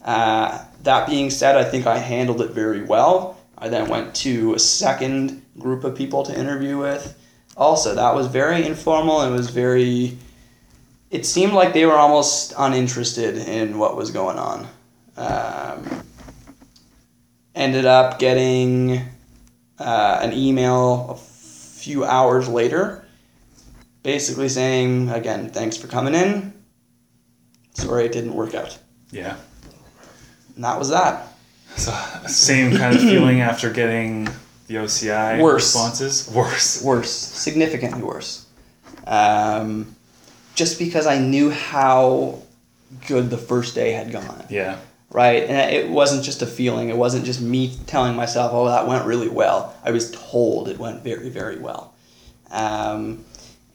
Uh, 0.04 0.64
that 0.84 1.08
being 1.08 1.30
said, 1.30 1.56
I 1.56 1.64
think 1.64 1.88
I 1.88 1.98
handled 1.98 2.42
it 2.42 2.52
very 2.52 2.84
well. 2.84 3.40
I 3.58 3.70
then 3.70 3.90
went 3.90 4.14
to 4.16 4.54
a 4.54 4.60
second 4.60 5.44
group 5.58 5.84
of 5.84 5.96
people 5.96 6.24
to 6.24 6.38
interview 6.38 6.78
with. 6.78 7.18
Also, 7.58 7.96
that 7.96 8.14
was 8.14 8.28
very 8.28 8.66
informal 8.66 9.22
and 9.22 9.34
was 9.34 9.50
very. 9.50 10.18
It 11.10 11.26
seemed 11.26 11.54
like 11.54 11.74
they 11.74 11.86
were 11.86 11.98
almost 11.98 12.54
uninterested 12.58 13.38
in 13.38 13.80
what 13.80 13.96
was 13.96 14.12
going 14.12 14.38
on. 14.38 14.68
Um, 15.18 16.04
ended 17.56 17.86
up 17.86 18.20
getting 18.20 19.06
uh, 19.80 20.20
an 20.22 20.34
email 20.34 21.10
a 21.10 21.29
few 21.80 22.04
hours 22.06 22.48
later 22.48 23.06
basically 24.04 24.50
saying 24.50 25.10
again 25.10 25.50
thanks 25.50 25.78
for 25.78 25.88
coming 25.88 26.14
in 26.14 26.54
sorry 27.74 28.06
it 28.06 28.12
didn't 28.12 28.34
work 28.34 28.54
out 28.56 28.78
Yeah. 29.12 29.36
and 30.56 30.64
that 30.64 30.78
was 30.78 30.90
that 30.90 31.28
So 31.78 31.92
same 32.28 32.76
kind 32.76 32.96
of 32.96 33.02
feeling 33.02 33.42
after 33.42 33.70
getting 33.72 34.26
the 34.68 34.76
OCI 34.76 35.40
Worse. 35.42 35.64
responses. 35.74 36.30
Worse. 36.34 36.84
worse 36.84 37.12
significantly 37.12 38.04
worse 38.04 38.46
um, 39.08 39.96
just 40.56 40.78
because 40.80 41.08
i 41.08 41.18
knew 41.18 41.50
how 41.50 42.40
good 43.08 43.30
the 43.30 43.38
first 43.38 43.74
day 43.76 43.92
had 43.92 44.12
gone 44.12 44.46
Yeah. 44.50 44.78
Right? 45.10 45.44
And 45.44 45.74
it 45.74 45.90
wasn't 45.90 46.24
just 46.24 46.42
a 46.42 46.46
feeling. 46.46 46.90
It 46.90 46.98
wasn't 46.98 47.26
just 47.26 47.42
me 47.42 47.76
telling 47.88 48.16
myself 48.16 48.52
oh 48.54 48.66
that 48.66 48.88
went 48.88 49.06
really 49.06 49.30
well. 49.30 49.76
I 49.84 49.92
was 49.92 50.12
told 50.12 50.70
it 50.70 50.78
went 50.78 51.04
very 51.04 51.30
very 51.30 51.58
well. 51.58 51.94
Um, 52.52 53.26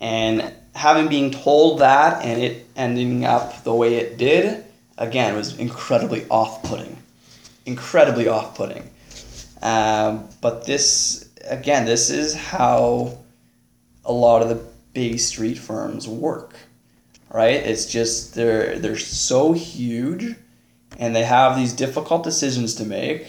and 0.01 0.53
having 0.75 1.09
being 1.09 1.31
told 1.31 1.81
that 1.81 2.25
and 2.25 2.43
it 2.43 2.67
ending 2.77 3.25
up 3.25 3.63
the 3.65 3.75
way 3.75 3.97
it 3.97 4.19
did 4.19 4.65
again 4.99 5.35
was 5.35 5.57
incredibly 5.59 6.27
off-putting. 6.29 6.97
Incredibly 7.67 8.29
off-putting. 8.29 8.91
Um, 9.63 10.29
but 10.41 10.67
this 10.67 11.31
again 11.49 11.85
this 11.85 12.11
is 12.11 12.35
how 12.35 13.19
a 14.05 14.13
lot 14.13 14.43
of 14.43 14.49
the 14.49 14.63
big 14.93 15.19
street 15.19 15.59
firms 15.59 16.07
work 16.07 16.55
right? 17.35 17.57
It's 17.67 17.85
just 17.85 18.35
they're 18.35 18.79
they're 18.79 18.97
so 18.97 19.53
huge 19.53 20.37
and 20.99 21.15
they 21.15 21.25
have 21.25 21.57
these 21.57 21.73
difficult 21.73 22.23
decisions 22.25 22.75
to 22.75 22.85
make 22.85 23.27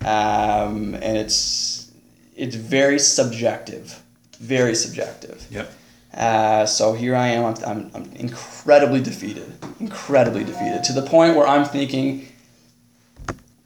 um, 0.00 0.94
and 0.94 1.16
it's 1.16 1.90
it's 2.36 2.56
very 2.56 2.98
subjective 2.98 4.02
very 4.40 4.74
subjective 4.74 5.46
Yep. 5.50 5.72
uh, 6.14 6.66
so 6.66 6.92
here 6.92 7.14
I 7.16 7.28
am. 7.28 7.44
I'm, 7.44 7.56
I'm, 7.64 7.90
I'm 7.94 8.12
incredibly 8.14 9.00
defeated, 9.00 9.52
incredibly 9.80 10.44
defeated 10.44 10.84
to 10.84 10.92
the 10.92 11.02
point 11.02 11.36
where 11.36 11.46
I'm 11.46 11.64
thinking, 11.64 12.26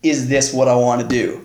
is 0.03 0.29
this 0.29 0.53
what 0.53 0.69
I 0.69 0.75
want 0.77 1.01
to 1.03 1.09
do? 1.09 1.45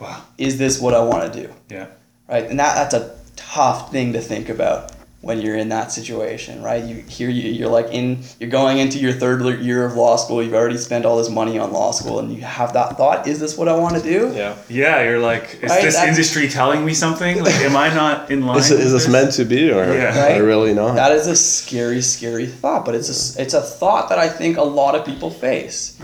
Wow. 0.00 0.22
Is 0.36 0.58
this 0.58 0.80
what 0.80 0.94
I 0.94 1.02
want 1.02 1.32
to 1.32 1.42
do? 1.42 1.52
Yeah. 1.70 1.86
Right, 2.28 2.44
and 2.44 2.58
that 2.58 2.74
that's 2.74 2.94
a 2.94 3.16
tough 3.36 3.92
thing 3.92 4.12
to 4.14 4.20
think 4.20 4.48
about 4.48 4.92
when 5.22 5.40
you're 5.40 5.56
in 5.56 5.70
that 5.70 5.90
situation, 5.90 6.62
right? 6.62 6.84
You 6.84 6.96
here 6.96 7.28
you 7.28 7.50
you're 7.50 7.68
like 7.70 7.88
in 7.90 8.22
you're 8.38 8.50
going 8.50 8.78
into 8.78 8.98
your 8.98 9.12
third 9.12 9.42
year 9.60 9.84
of 9.84 9.94
law 9.96 10.16
school. 10.16 10.42
You've 10.42 10.54
already 10.54 10.76
spent 10.78 11.04
all 11.04 11.16
this 11.18 11.28
money 11.30 11.58
on 11.58 11.72
law 11.72 11.90
school, 11.90 12.18
and 12.20 12.32
you 12.32 12.42
have 12.42 12.74
that 12.74 12.96
thought: 12.96 13.26
Is 13.26 13.40
this 13.40 13.56
what 13.58 13.66
I 13.66 13.74
want 13.76 13.96
to 13.96 14.02
do? 14.02 14.32
Yeah. 14.34 14.54
Yeah, 14.68 15.02
you're 15.02 15.18
like, 15.18 15.58
is 15.62 15.70
Right, 15.70 15.82
this 15.82 15.94
that's- 15.94 16.08
industry 16.08 16.48
telling 16.48 16.84
me 16.84 16.94
something? 16.94 17.42
Like, 17.42 17.54
am 17.56 17.76
I 17.76 17.92
not 17.92 18.30
in 18.30 18.46
line? 18.46 18.58
Is, 18.58 18.70
with 18.70 18.80
is 18.80 18.92
this 18.92 19.08
meant 19.08 19.32
to 19.32 19.44
be 19.44 19.70
or, 19.72 19.92
Yeah. 19.92 20.18
Right? 20.32 20.40
or 20.40 20.44
really 20.44 20.74
not? 20.74 20.94
That 20.94 21.12
is 21.12 21.26
a 21.26 21.34
scary, 21.34 22.02
scary 22.02 22.46
thought, 22.46 22.84
but 22.84 22.94
it's 22.94 23.08
a, 23.36 23.42
it's 23.42 23.54
a 23.54 23.62
thought 23.62 24.08
that 24.10 24.18
I 24.18 24.28
think 24.28 24.58
a 24.58 24.62
lot 24.62 24.94
of 24.94 25.04
people 25.04 25.30
face 25.30 25.98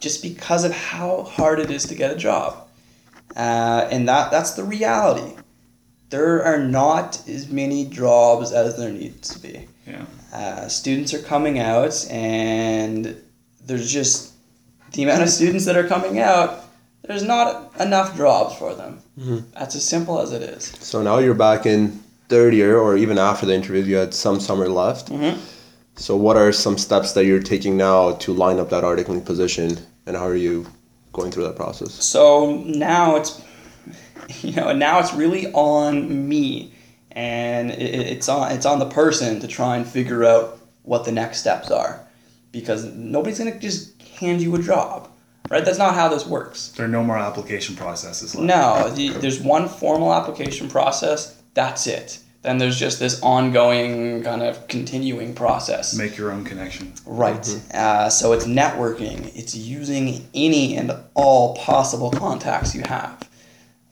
just 0.00 0.22
because 0.22 0.64
of 0.64 0.72
how 0.72 1.22
hard 1.22 1.60
it 1.60 1.70
is 1.70 1.84
to 1.86 1.94
get 1.94 2.10
a 2.10 2.16
job. 2.16 2.66
Uh, 3.34 3.86
and 3.90 4.08
that, 4.08 4.30
that's 4.30 4.52
the 4.52 4.64
reality. 4.64 5.34
There 6.10 6.42
are 6.44 6.58
not 6.58 7.20
as 7.28 7.48
many 7.48 7.86
jobs 7.86 8.52
as 8.52 8.76
there 8.76 8.92
needs 8.92 9.28
to 9.34 9.38
be. 9.40 9.66
Yeah. 9.86 10.04
Uh, 10.32 10.68
students 10.68 11.12
are 11.14 11.22
coming 11.22 11.58
out, 11.58 12.06
and 12.10 13.16
there's 13.64 13.90
just 13.90 14.32
the 14.92 15.02
amount 15.02 15.22
of 15.22 15.28
students 15.28 15.64
that 15.64 15.76
are 15.76 15.86
coming 15.86 16.18
out. 16.20 16.64
There's 17.02 17.22
not 17.24 17.72
enough 17.80 18.16
jobs 18.16 18.54
for 18.56 18.74
them. 18.74 19.00
That's 19.54 19.74
as 19.74 19.84
simple 19.84 20.20
as 20.20 20.32
it 20.32 20.42
is. 20.42 20.64
So 20.80 21.02
now 21.02 21.18
you're 21.18 21.34
back 21.34 21.66
in 21.66 22.00
third 22.28 22.54
year, 22.54 22.78
or 22.78 22.96
even 22.96 23.18
after 23.18 23.46
the 23.46 23.54
interview, 23.54 23.82
you 23.82 23.96
had 23.96 24.12
some 24.14 24.40
summer 24.40 24.68
left. 24.68 25.10
Mhm. 25.12 25.38
So 25.96 26.16
what 26.16 26.36
are 26.36 26.52
some 26.52 26.76
steps 26.76 27.12
that 27.12 27.24
you're 27.24 27.40
taking 27.42 27.76
now 27.76 28.12
to 28.12 28.32
line 28.34 28.58
up 28.58 28.68
that 28.70 28.84
articling 28.84 29.24
position, 29.24 29.78
and 30.06 30.16
how 30.16 30.26
are 30.26 30.36
you 30.36 30.66
going 31.12 31.30
through 31.30 31.44
that 31.44 31.56
process? 31.56 31.92
So 31.92 32.62
now 32.66 33.16
it's, 33.16 33.40
you 34.42 34.52
know, 34.52 34.68
and 34.68 34.78
now 34.78 34.98
it's 34.98 35.12
really 35.14 35.52
on 35.52 36.28
me, 36.28 36.72
and 37.12 37.70
it, 37.70 37.82
it's 37.82 38.28
on 38.28 38.52
it's 38.52 38.66
on 38.66 38.78
the 38.78 38.86
person 38.86 39.40
to 39.40 39.48
try 39.48 39.76
and 39.76 39.86
figure 39.86 40.24
out 40.24 40.58
what 40.82 41.04
the 41.04 41.12
next 41.12 41.38
steps 41.40 41.70
are, 41.70 42.06
because 42.52 42.84
nobody's 42.84 43.38
gonna 43.38 43.58
just 43.58 44.00
hand 44.02 44.40
you 44.40 44.54
a 44.54 44.62
job, 44.62 45.10
right? 45.50 45.64
That's 45.64 45.78
not 45.78 45.94
how 45.94 46.08
this 46.08 46.26
works. 46.26 46.68
There 46.70 46.86
are 46.86 46.88
no 46.88 47.04
more 47.04 47.18
application 47.18 47.76
processes 47.76 48.34
left. 48.34 48.46
No, 48.46 48.90
the, 48.94 49.10
there's 49.10 49.40
one 49.40 49.68
formal 49.68 50.12
application 50.12 50.68
process. 50.68 51.40
That's 51.54 51.86
it. 51.86 52.20
Then 52.46 52.58
there's 52.58 52.78
just 52.78 53.00
this 53.00 53.20
ongoing 53.22 54.22
kind 54.22 54.40
of 54.40 54.68
continuing 54.68 55.34
process. 55.34 55.96
Make 55.96 56.16
your 56.16 56.30
own 56.30 56.44
connection. 56.44 56.92
Right. 57.04 57.44
Uh, 57.74 58.08
so 58.08 58.32
it's 58.32 58.46
networking. 58.46 59.32
It's 59.34 59.56
using 59.56 60.28
any 60.32 60.76
and 60.76 60.92
all 61.14 61.56
possible 61.56 62.12
contacts 62.12 62.72
you 62.72 62.82
have. 62.86 63.28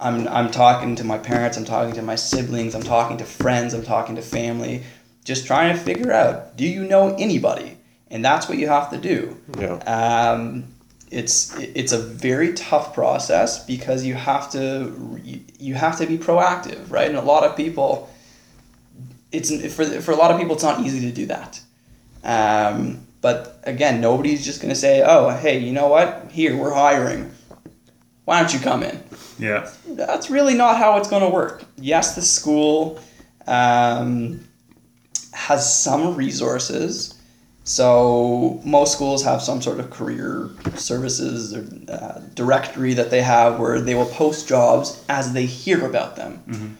I'm, 0.04 0.28
I'm 0.28 0.50
talking 0.50 0.96
to 0.96 1.04
my 1.04 1.16
parents. 1.16 1.56
I'm 1.56 1.64
talking 1.64 1.94
to 1.94 2.02
my 2.02 2.14
siblings. 2.14 2.74
I'm 2.74 2.82
talking 2.82 3.16
to 3.16 3.24
friends. 3.24 3.72
I'm 3.72 3.82
talking 3.82 4.16
to 4.16 4.22
family. 4.22 4.82
Just 5.24 5.46
trying 5.46 5.74
to 5.74 5.82
figure 5.82 6.12
out 6.12 6.56
do 6.56 6.66
you 6.66 6.84
know 6.84 7.16
anybody? 7.16 7.78
And 8.10 8.22
that's 8.22 8.46
what 8.46 8.58
you 8.58 8.68
have 8.68 8.90
to 8.90 8.98
do. 8.98 9.40
Yeah. 9.58 9.76
Um, 9.78 10.66
it's 11.10 11.56
it's 11.58 11.92
a 11.92 11.98
very 11.98 12.52
tough 12.52 12.92
process 12.92 13.64
because 13.64 14.04
you 14.04 14.14
have 14.14 14.52
to 14.52 15.20
you 15.58 15.74
have 15.74 15.96
to 15.98 16.06
be 16.06 16.18
proactive, 16.18 16.90
right? 16.90 17.08
And 17.08 17.16
a 17.16 17.22
lot 17.22 17.44
of 17.44 17.56
people, 17.56 18.10
it's 19.32 19.50
for 19.74 19.84
for 20.02 20.12
a 20.12 20.16
lot 20.16 20.30
of 20.30 20.38
people, 20.38 20.54
it's 20.54 20.64
not 20.64 20.80
easy 20.80 21.00
to 21.00 21.12
do 21.12 21.26
that. 21.26 21.60
Um, 22.22 23.06
but 23.22 23.60
again, 23.64 24.02
nobody's 24.02 24.44
just 24.44 24.60
gonna 24.60 24.74
say, 24.74 25.02
"Oh, 25.02 25.30
hey, 25.30 25.58
you 25.58 25.72
know 25.72 25.88
what? 25.88 26.28
Here, 26.30 26.54
we're 26.56 26.74
hiring. 26.74 27.30
Why 28.24 28.40
don't 28.40 28.52
you 28.52 28.60
come 28.60 28.82
in?" 28.82 29.02
Yeah. 29.38 29.70
That's 29.88 30.30
really 30.30 30.54
not 30.54 30.76
how 30.78 30.96
it's 30.96 31.08
gonna 31.08 31.30
work. 31.30 31.64
Yes, 31.76 32.14
the 32.14 32.22
school 32.22 33.00
um, 33.46 34.40
has 35.32 35.82
some 35.82 36.14
resources. 36.14 37.14
So 37.66 38.60
most 38.64 38.92
schools 38.92 39.24
have 39.24 39.40
some 39.40 39.62
sort 39.62 39.80
of 39.80 39.90
career 39.90 40.50
services 40.74 41.54
or 41.54 41.66
uh, 41.90 42.20
directory 42.34 42.92
that 42.94 43.10
they 43.10 43.22
have 43.22 43.58
where 43.58 43.80
they 43.80 43.94
will 43.94 44.04
post 44.06 44.46
jobs 44.46 45.02
as 45.08 45.32
they 45.32 45.46
hear 45.46 45.86
about 45.86 46.16
them. 46.16 46.76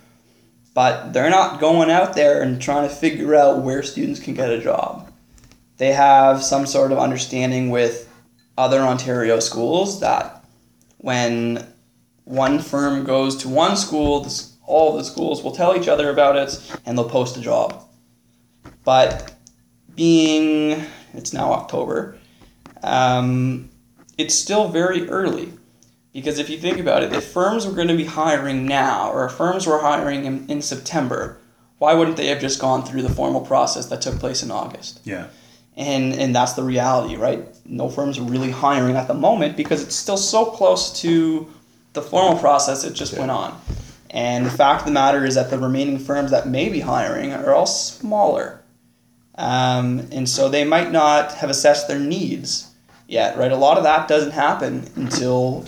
But 0.75 1.13
they're 1.13 1.31
not 1.31 1.61
going 1.61 1.91
out 1.91 2.15
there 2.15 2.43
and 2.43 2.61
trying 2.61 2.87
to 2.89 2.95
figure 2.95 3.35
out 3.35 3.63
where 3.63 3.83
students 3.83 4.21
can 4.21 4.35
get 4.35 4.51
a 4.51 4.61
job. 4.61 5.11
They 5.79 5.93
have 5.93 6.43
some 6.43 6.67
sort 6.67 6.93
of 6.93 6.99
understanding 6.99 7.71
with 7.71 8.09
other 8.59 8.81
Ontario 8.81 9.41
schools 9.41 10.01
that 10.01 10.34
when 11.05 11.63
one 12.25 12.59
firm 12.59 13.05
goes 13.05 13.37
to 13.37 13.47
one 13.47 13.77
school, 13.77 14.21
this- 14.21 14.53
all 14.67 14.97
the 14.97 15.05
schools 15.05 15.43
will 15.43 15.51
tell 15.51 15.77
each 15.77 15.87
other 15.87 16.09
about 16.09 16.35
it 16.37 16.59
and 16.87 16.97
they'll 16.97 17.11
post 17.11 17.37
a 17.37 17.41
job. 17.41 17.85
But 18.85 19.33
being 19.95 20.83
it's 21.13 21.35
now 21.35 21.53
October, 21.53 22.17
um, 22.83 23.69
it's 24.17 24.35
still 24.35 24.69
very 24.69 25.07
early. 25.11 25.53
Because 26.15 26.39
if 26.39 26.49
you 26.49 26.59
think 26.59 26.79
about 26.79 27.03
it, 27.03 27.13
if 27.13 27.25
firms 27.25 27.67
were 27.67 27.75
going 27.75 27.89
to 27.89 27.97
be 27.97 28.07
hiring 28.07 28.65
now, 28.65 29.11
or 29.11 29.27
if 29.27 29.33
firms 29.33 29.67
were 29.67 29.81
hiring 29.81 30.25
in, 30.25 30.47
in 30.49 30.63
September, 30.63 31.37
why 31.77 31.93
wouldn't 31.93 32.17
they 32.17 32.29
have 32.29 32.41
just 32.41 32.59
gone 32.59 32.83
through 32.83 33.03
the 33.03 33.11
formal 33.11 33.43
process 33.43 33.87
that 33.87 34.01
took 34.01 34.19
place 34.19 34.43
in 34.43 34.51
August? 34.51 35.01
Yeah. 35.05 35.27
And 35.77 36.15
and 36.15 36.35
that's 36.35 36.53
the 36.53 36.63
reality, 36.63 37.17
right? 37.17 37.45
No 37.65 37.89
firms 37.89 38.19
are 38.19 38.23
really 38.23 38.51
hiring 38.51 38.97
at 38.97 39.09
the 39.09 39.15
moment 39.15 39.57
because 39.57 39.83
it's 39.83 39.97
still 39.97 40.17
so 40.17 40.47
close 40.47 41.01
to 41.01 41.49
the 41.95 42.03
formal 42.03 42.39
process 42.39 42.83
that 42.83 42.93
just 42.93 43.17
went 43.17 43.31
on. 43.31 43.61
And 44.11 44.47
the 44.47 44.51
fact 44.51 44.83
of 44.83 44.87
the 44.87 44.93
matter 44.93 45.25
is 45.25 45.35
that 45.35 45.51
the 45.51 45.59
remaining 45.59 45.99
firms 45.99 46.31
that 46.31 46.47
may 46.47 46.69
be 46.69 46.81
hiring 46.81 47.33
are 47.33 47.53
all 47.53 47.67
smaller. 47.67 48.61
Um, 49.37 50.07
and 50.13 50.29
so 50.29 50.49
they 50.49 50.65
might 50.65 50.93
not 50.93 51.35
have 51.35 51.51
assessed 51.51 51.89
their 51.89 51.99
needs 51.99 52.71
yet, 53.09 53.37
right? 53.37 53.51
A 53.51 53.57
lot 53.57 53.77
of 53.77 53.83
that 53.85 54.07
doesn't 54.07 54.31
happen 54.31 54.89
until, 54.95 55.65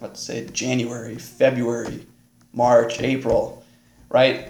let's 0.00 0.20
say, 0.20 0.46
January, 0.52 1.16
February, 1.16 2.04
March, 2.52 3.00
April, 3.00 3.64
right? 4.08 4.48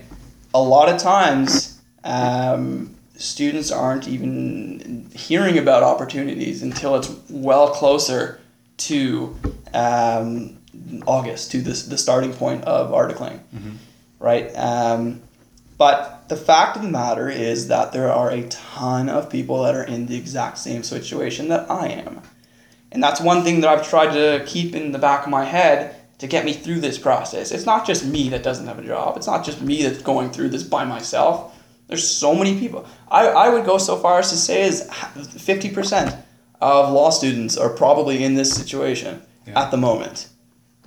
A 0.54 0.62
lot 0.62 0.88
of 0.88 0.98
times, 0.98 1.78
um, 2.04 2.93
students 3.16 3.70
aren't 3.70 4.08
even 4.08 5.10
hearing 5.14 5.58
about 5.58 5.82
opportunities 5.82 6.62
until 6.62 6.96
it's 6.96 7.10
well 7.30 7.68
closer 7.68 8.40
to 8.76 9.36
um, 9.72 10.58
August, 11.06 11.52
to 11.52 11.62
this, 11.62 11.86
the 11.86 11.98
starting 11.98 12.32
point 12.32 12.64
of 12.64 12.90
articling, 12.90 13.40
right? 14.18 14.50
Um, 14.56 15.22
but 15.78 16.28
the 16.28 16.36
fact 16.36 16.76
of 16.76 16.82
the 16.82 16.88
matter 16.88 17.28
is 17.28 17.68
that 17.68 17.92
there 17.92 18.12
are 18.12 18.30
a 18.30 18.48
ton 18.48 19.08
of 19.08 19.30
people 19.30 19.62
that 19.64 19.74
are 19.74 19.84
in 19.84 20.06
the 20.06 20.16
exact 20.16 20.58
same 20.58 20.82
situation 20.82 21.48
that 21.48 21.70
I 21.70 21.88
am. 21.88 22.22
And 22.92 23.02
that's 23.02 23.20
one 23.20 23.42
thing 23.42 23.60
that 23.60 23.70
I've 23.70 23.88
tried 23.88 24.12
to 24.14 24.44
keep 24.46 24.74
in 24.74 24.92
the 24.92 24.98
back 24.98 25.24
of 25.24 25.30
my 25.30 25.44
head 25.44 25.96
to 26.18 26.26
get 26.26 26.44
me 26.44 26.52
through 26.52 26.80
this 26.80 26.96
process. 26.96 27.50
It's 27.50 27.66
not 27.66 27.86
just 27.86 28.04
me 28.04 28.28
that 28.28 28.42
doesn't 28.42 28.66
have 28.66 28.78
a 28.78 28.86
job. 28.86 29.16
It's 29.16 29.26
not 29.26 29.44
just 29.44 29.60
me 29.60 29.82
that's 29.82 30.00
going 30.00 30.30
through 30.30 30.50
this 30.50 30.62
by 30.62 30.84
myself. 30.84 31.53
There's 31.86 32.06
so 32.08 32.34
many 32.34 32.58
people. 32.58 32.86
I, 33.10 33.26
I 33.28 33.48
would 33.50 33.64
go 33.66 33.78
so 33.78 33.96
far 33.96 34.18
as 34.18 34.30
to 34.30 34.36
say 34.36 34.62
is 34.62 34.88
50% 34.90 36.22
of 36.60 36.92
law 36.92 37.10
students 37.10 37.56
are 37.56 37.68
probably 37.68 38.24
in 38.24 38.34
this 38.34 38.54
situation 38.54 39.22
Yeah. 39.46 39.62
at 39.62 39.70
the 39.70 39.76
moment. 39.76 40.28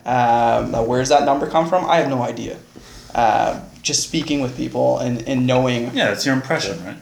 Um, 0.06 0.72
now, 0.72 0.84
where's 0.84 1.10
that 1.10 1.26
number 1.26 1.48
come 1.50 1.68
from? 1.70 1.86
I 1.86 1.98
have 1.98 2.10
no 2.10 2.22
idea. 2.24 2.58
Uh, 3.14 3.62
just 3.82 4.04
speaking 4.04 4.42
with 4.42 4.56
people 4.58 5.00
and, 5.00 5.22
and 5.28 5.46
knowing 5.46 5.94
Yeah, 5.96 6.12
it's 6.12 6.26
your 6.26 6.36
impression, 6.36 6.84
right? 6.86 6.98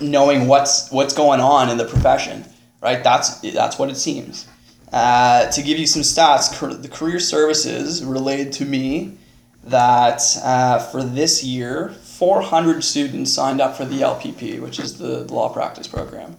knowing 0.00 0.46
what's 0.46 0.90
what's 0.90 1.14
going 1.14 1.40
on 1.40 1.70
in 1.70 1.78
the 1.78 1.84
profession, 1.86 2.44
right? 2.82 3.02
That's 3.02 3.40
that's 3.40 3.78
what 3.78 3.88
it 3.90 3.96
seems. 3.96 4.46
Uh, 4.92 5.50
to 5.50 5.62
give 5.62 5.78
you 5.78 5.86
some 5.86 6.02
stats, 6.02 6.50
the 6.82 6.88
career 6.88 7.18
services 7.20 8.04
relayed 8.04 8.52
to 8.52 8.64
me 8.64 9.16
that 9.64 10.20
uh, 10.42 10.78
for 10.78 11.02
this 11.02 11.44
year, 11.44 11.94
400 12.20 12.84
students 12.84 13.32
signed 13.32 13.62
up 13.62 13.78
for 13.78 13.86
the 13.86 14.02
LPP, 14.02 14.60
which 14.60 14.78
is 14.78 14.98
the 14.98 15.24
law 15.32 15.48
practice 15.48 15.88
program. 15.88 16.36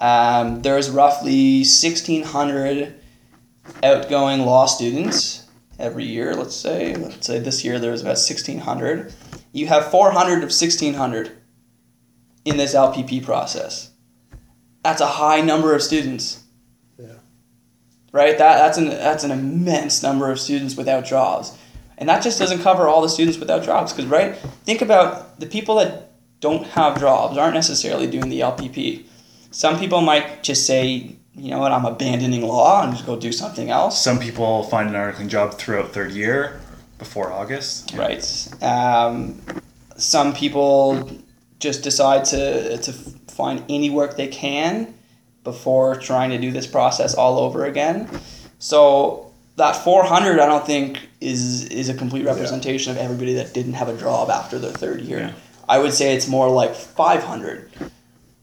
Um, 0.00 0.62
there's 0.62 0.88
roughly 0.88 1.58
1,600 1.58 2.94
outgoing 3.82 4.46
law 4.46 4.64
students 4.64 5.46
every 5.78 6.04
year. 6.04 6.34
Let's 6.34 6.56
say, 6.56 6.96
let's 6.96 7.26
say 7.26 7.38
this 7.38 7.62
year 7.62 7.78
there's 7.78 8.00
about 8.00 8.16
1,600. 8.16 9.12
You 9.52 9.66
have 9.66 9.90
400 9.90 10.36
of 10.36 10.44
1,600 10.44 11.32
in 12.46 12.56
this 12.56 12.74
LPP 12.74 13.22
process. 13.22 13.90
That's 14.82 15.02
a 15.02 15.06
high 15.06 15.42
number 15.42 15.74
of 15.74 15.82
students. 15.82 16.44
Yeah. 16.98 17.18
Right? 18.10 18.38
That, 18.38 18.56
that's, 18.56 18.78
an, 18.78 18.88
that's 18.88 19.24
an 19.24 19.32
immense 19.32 20.02
number 20.02 20.30
of 20.30 20.40
students 20.40 20.76
without 20.76 21.04
jobs. 21.04 21.54
And 21.98 22.08
that 22.08 22.22
just 22.22 22.38
doesn't 22.38 22.60
cover 22.62 22.88
all 22.88 23.02
the 23.02 23.08
students 23.08 23.38
without 23.38 23.62
jobs. 23.62 23.92
Because, 23.92 24.10
right? 24.10 24.36
Think 24.64 24.82
about 24.82 25.38
the 25.38 25.46
people 25.46 25.76
that 25.76 26.12
don't 26.40 26.66
have 26.68 26.98
jobs 27.00 27.38
aren't 27.38 27.54
necessarily 27.54 28.06
doing 28.06 28.28
the 28.28 28.40
LPP. 28.40 29.04
Some 29.50 29.78
people 29.78 30.00
might 30.00 30.42
just 30.42 30.66
say, 30.66 31.16
you 31.34 31.50
know 31.50 31.58
what, 31.58 31.72
I'm 31.72 31.84
abandoning 31.84 32.42
law 32.42 32.82
and 32.82 32.92
just 32.92 33.06
go 33.06 33.18
do 33.18 33.32
something 33.32 33.70
else. 33.70 34.02
Some 34.02 34.18
people 34.18 34.64
find 34.64 34.88
an 34.88 34.94
articling 34.94 35.28
job 35.28 35.54
throughout 35.54 35.92
third 35.92 36.12
year 36.12 36.60
before 36.98 37.32
August. 37.32 37.92
Right. 37.94 38.22
Um, 38.62 39.40
some 39.96 40.34
people 40.34 41.10
just 41.60 41.82
decide 41.82 42.24
to, 42.26 42.78
to 42.78 42.92
find 42.92 43.62
any 43.68 43.90
work 43.90 44.16
they 44.16 44.28
can 44.28 44.94
before 45.44 45.96
trying 45.96 46.30
to 46.30 46.38
do 46.38 46.50
this 46.50 46.66
process 46.66 47.14
all 47.14 47.38
over 47.38 47.64
again. 47.64 48.08
So 48.58 49.23
that 49.56 49.76
400, 49.76 50.40
I 50.40 50.46
don't 50.46 50.66
think 50.66 51.08
is 51.20 51.66
is 51.66 51.88
a 51.88 51.94
complete 51.94 52.24
representation 52.24 52.92
of 52.92 52.98
everybody 52.98 53.34
that 53.34 53.54
didn't 53.54 53.74
have 53.74 53.88
a 53.88 53.96
job 53.96 54.30
after 54.30 54.58
their 54.58 54.72
third 54.72 55.00
year. 55.02 55.18
Yeah. 55.18 55.32
I 55.68 55.78
would 55.78 55.92
say 55.92 56.14
it's 56.14 56.28
more 56.28 56.50
like 56.50 56.74
500, 56.74 57.70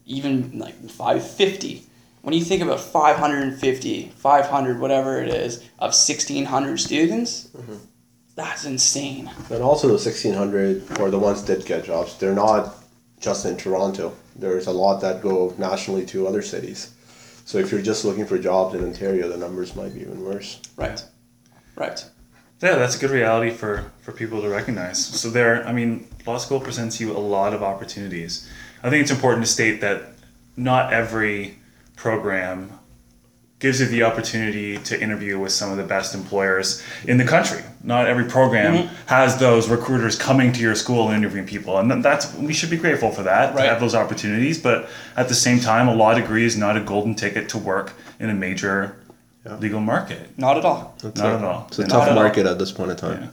even 0.06 0.58
like 0.58 0.76
550. 0.90 1.84
When 2.22 2.34
you 2.34 2.44
think 2.44 2.62
about 2.62 2.80
550, 2.80 4.14
500, 4.16 4.80
whatever 4.80 5.22
it 5.22 5.30
is, 5.30 5.58
of 5.80 5.92
1,600 5.92 6.80
students, 6.80 7.48
mm-hmm. 7.48 7.76
that's 8.36 8.66
insane. 8.66 9.30
And 9.50 9.64
also 9.64 9.88
the 9.88 10.00
sixteen 10.00 10.34
hundred 10.34 11.00
or 11.00 11.10
the 11.10 11.20
ones 11.20 11.44
that 11.46 11.66
get 11.66 11.86
jobs, 11.86 12.18
they're 12.18 12.34
not 12.34 12.76
just 13.20 13.46
in 13.46 13.58
Toronto. 13.58 14.14
There's 14.36 14.68
a 14.68 14.72
lot 14.72 15.02
that 15.02 15.22
go 15.22 15.54
nationally 15.58 16.06
to 16.08 16.28
other 16.28 16.42
cities. 16.42 16.94
So 17.46 17.58
if 17.58 17.72
you're 17.72 17.82
just 17.82 18.06
looking 18.06 18.26
for 18.26 18.38
jobs 18.38 18.76
in 18.76 18.84
Ontario, 18.84 19.28
the 19.28 19.38
numbers 19.38 19.76
might 19.76 19.94
be 19.94 20.02
even 20.02 20.24
worse. 20.24 20.60
Right. 20.76 21.04
Right. 21.76 22.04
Yeah, 22.62 22.76
that's 22.76 22.96
a 22.96 23.00
good 23.00 23.10
reality 23.10 23.50
for, 23.50 23.92
for 24.02 24.12
people 24.12 24.42
to 24.42 24.50
recognize. 24.50 25.04
So 25.04 25.30
there, 25.30 25.68
I 25.68 25.74
mean, 25.74 26.08
law 26.28 26.38
school 26.38 26.60
presents 26.60 27.00
you 27.00 27.12
a 27.12 27.18
lot 27.18 27.54
of 27.54 27.64
opportunities. 27.64 28.48
I 28.84 28.90
think 28.90 29.02
it's 29.02 29.12
important 29.12 29.46
to 29.46 29.52
state 29.52 29.82
that 29.82 30.14
not 30.56 30.94
every 30.94 31.58
program 31.96 32.80
gives 33.62 33.80
you 33.80 33.86
the 33.86 34.04
opportunity 34.04 34.78
to 34.80 35.00
interview 35.00 35.40
with 35.40 35.52
some 35.52 35.72
of 35.72 35.78
the 35.78 35.84
best 35.84 36.16
employers 36.16 36.84
in 37.08 37.18
the 37.18 37.24
country. 37.24 37.62
Not 37.84 38.08
every 38.08 38.26
program 38.26 38.76
mm-hmm. 38.76 38.96
has 39.06 39.38
those 39.38 39.70
recruiters 39.70 40.18
coming 40.18 40.52
to 40.54 40.60
your 40.60 40.76
school 40.76 41.08
and 41.08 41.16
interviewing 41.16 41.48
people, 41.48 41.78
and 41.78 42.04
that's 42.04 42.34
we 42.36 42.54
should 42.54 42.72
be 42.72 42.78
grateful 42.78 43.12
for 43.12 43.24
that 43.24 43.54
Right. 43.54 43.64
to 43.64 43.70
have 43.70 43.80
those 43.80 43.96
opportunities. 43.96 44.60
But 44.60 44.90
at 45.16 45.30
the 45.30 45.36
same 45.36 45.60
time, 45.60 45.88
a 45.88 45.96
law 45.96 46.14
degree 46.14 46.44
is 46.44 46.58
not 46.58 46.76
a 46.76 46.82
golden 46.82 47.16
ticket 47.16 47.48
to 47.50 47.58
work 47.58 47.94
in 48.20 48.30
a 48.30 48.34
major 48.34 48.96
legal 49.60 49.80
market. 49.80 50.38
Not 50.38 50.58
at 50.58 50.66
all. 50.66 50.96
It's 51.04 51.20
Not 51.20 51.34
a, 51.34 51.36
at 51.36 51.44
all. 51.44 51.66
It's 51.68 51.80
a 51.80 51.82
Not 51.82 51.90
tough 51.90 52.04
at 52.04 52.10
all. 52.10 52.16
market 52.16 52.46
at 52.46 52.60
this 52.60 52.72
point 52.72 52.92
in 52.92 52.98
time. 52.98 53.22
Yeah. 53.22 53.30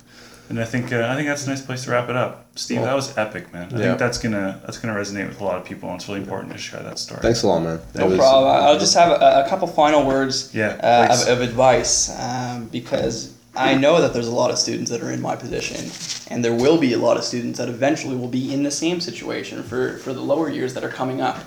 And 0.49 0.59
I 0.59 0.65
think 0.65 0.93
uh, 0.93 1.07
I 1.11 1.15
think 1.15 1.29
that's 1.29 1.47
a 1.47 1.51
nice 1.51 1.61
place 1.61 1.85
to 1.85 1.91
wrap 1.91 2.09
it 2.09 2.17
up. 2.17 2.47
Steve, 2.55 2.81
that 2.83 2.95
was 2.95 3.17
epic, 3.19 3.53
man. 3.53 3.69
I 3.73 3.77
Yeah. 3.77 3.83
think 3.89 3.99
that's 3.99 4.19
gonna 4.19 4.61
that's 4.65 4.79
gonna 4.79 4.99
resonate 4.99 5.29
with 5.29 5.41
a 5.41 5.45
lot 5.45 5.57
of 5.57 5.65
people, 5.65 5.91
and 5.91 6.01
it's 6.01 6.09
really 6.09 6.21
important 6.21 6.53
to 6.53 6.59
share 6.59 6.83
that 6.83 6.99
story. 6.99 7.21
Thanks 7.21 7.43
a 7.43 7.49
lot, 7.49 7.61
man. 7.63 7.79
No 7.95 8.07
was- 8.07 8.19
problem. 8.19 8.51
I'll 8.65 8.79
just 8.79 8.95
have 8.95 9.11
a, 9.13 9.45
a 9.45 9.49
couple 9.49 9.67
final 9.69 10.05
words 10.07 10.55
Yeah, 10.55 10.69
uh, 10.83 11.09
of, 11.13 11.29
of 11.29 11.41
advice 11.43 12.11
um, 12.19 12.67
because 12.67 13.35
I 13.57 13.75
know 13.75 14.01
that 14.01 14.13
there's 14.13 14.29
a 14.29 14.35
lot 14.35 14.51
of 14.51 14.59
students 14.59 14.91
that 14.91 15.03
are 15.03 15.11
in 15.11 15.21
my 15.21 15.35
position, 15.35 15.91
and 16.33 16.45
there 16.45 16.55
will 16.55 16.79
be 16.79 16.93
a 16.93 16.99
lot 16.99 17.17
of 17.17 17.25
students 17.25 17.59
that 17.59 17.69
eventually 17.69 18.17
will 18.17 18.29
be 18.29 18.53
in 18.53 18.63
the 18.63 18.71
same 18.71 19.01
situation 19.01 19.63
for, 19.63 19.99
for 19.99 20.13
the 20.13 20.21
lower 20.21 20.49
years 20.49 20.75
that 20.75 20.85
are 20.85 20.89
coming 20.89 21.21
up. 21.21 21.39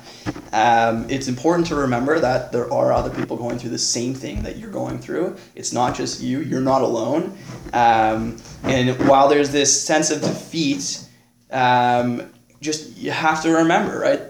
Um, 0.51 1.09
it's 1.09 1.27
important 1.27 1.67
to 1.67 1.75
remember 1.75 2.19
that 2.19 2.51
there 2.51 2.71
are 2.71 2.91
other 2.91 3.09
people 3.09 3.37
going 3.37 3.59
through 3.59 3.69
the 3.69 3.77
same 3.77 4.13
thing 4.13 4.43
that 4.43 4.57
you're 4.57 4.71
going 4.71 4.99
through. 4.99 5.37
It's 5.55 5.71
not 5.71 5.95
just 5.95 6.21
you, 6.21 6.41
you're 6.41 6.59
not 6.59 6.81
alone. 6.81 7.37
Um, 7.71 8.37
and 8.63 8.97
while 9.07 9.29
there's 9.29 9.51
this 9.51 9.81
sense 9.81 10.11
of 10.11 10.21
defeat, 10.21 11.07
um, 11.51 12.29
just 12.59 12.97
you 12.97 13.11
have 13.11 13.41
to 13.43 13.51
remember, 13.51 13.99
right? 13.99 14.21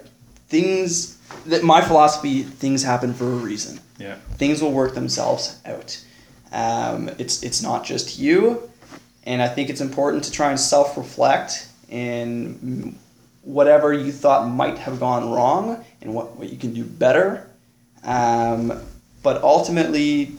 Things 0.48 1.16
that 1.46 1.64
my 1.64 1.80
philosophy, 1.80 2.42
things 2.42 2.84
happen 2.84 3.12
for 3.12 3.24
a 3.24 3.36
reason 3.36 3.80
yeah, 4.02 4.16
things 4.36 4.60
will 4.60 4.72
work 4.72 4.94
themselves 4.94 5.60
out. 5.64 6.04
Um, 6.52 7.08
it's 7.18 7.42
it's 7.42 7.62
not 7.62 7.84
just 7.84 8.18
you, 8.18 8.70
and 9.24 9.42
I 9.42 9.48
think 9.48 9.70
it's 9.70 9.80
important 9.80 10.24
to 10.24 10.30
try 10.30 10.50
and 10.50 10.60
self 10.60 10.96
reflect 10.96 11.68
in 11.88 12.98
whatever 13.42 13.92
you 13.92 14.12
thought 14.12 14.48
might 14.48 14.78
have 14.78 15.00
gone 15.00 15.30
wrong 15.30 15.84
and 16.00 16.14
what, 16.14 16.36
what 16.36 16.48
you 16.50 16.56
can 16.56 16.72
do 16.72 16.84
better. 16.84 17.48
Um, 18.04 18.80
but 19.22 19.42
ultimately, 19.42 20.32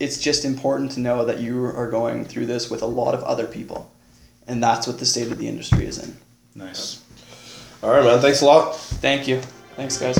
it's 0.00 0.18
just 0.18 0.44
important 0.44 0.92
to 0.92 1.00
know 1.00 1.24
that 1.24 1.40
you 1.40 1.64
are 1.64 1.90
going 1.90 2.24
through 2.24 2.46
this 2.46 2.70
with 2.70 2.82
a 2.82 2.86
lot 2.86 3.14
of 3.14 3.22
other 3.22 3.46
people, 3.46 3.90
and 4.46 4.62
that's 4.62 4.86
what 4.86 4.98
the 4.98 5.06
state 5.06 5.30
of 5.30 5.38
the 5.38 5.48
industry 5.48 5.86
is 5.86 5.98
in. 5.98 6.16
nice. 6.54 7.02
All 7.82 7.90
right, 7.90 8.04
man. 8.04 8.20
Thanks 8.20 8.42
a 8.42 8.46
lot. 8.46 8.76
Thank 8.76 9.26
you. 9.26 9.40
Thanks, 9.74 9.98
guys. 9.98 10.16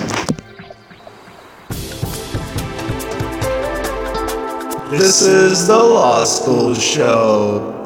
This 4.93 5.23
is 5.23 5.67
the 5.67 5.79
Law 5.79 6.23
School 6.25 6.75
Show. 6.75 7.82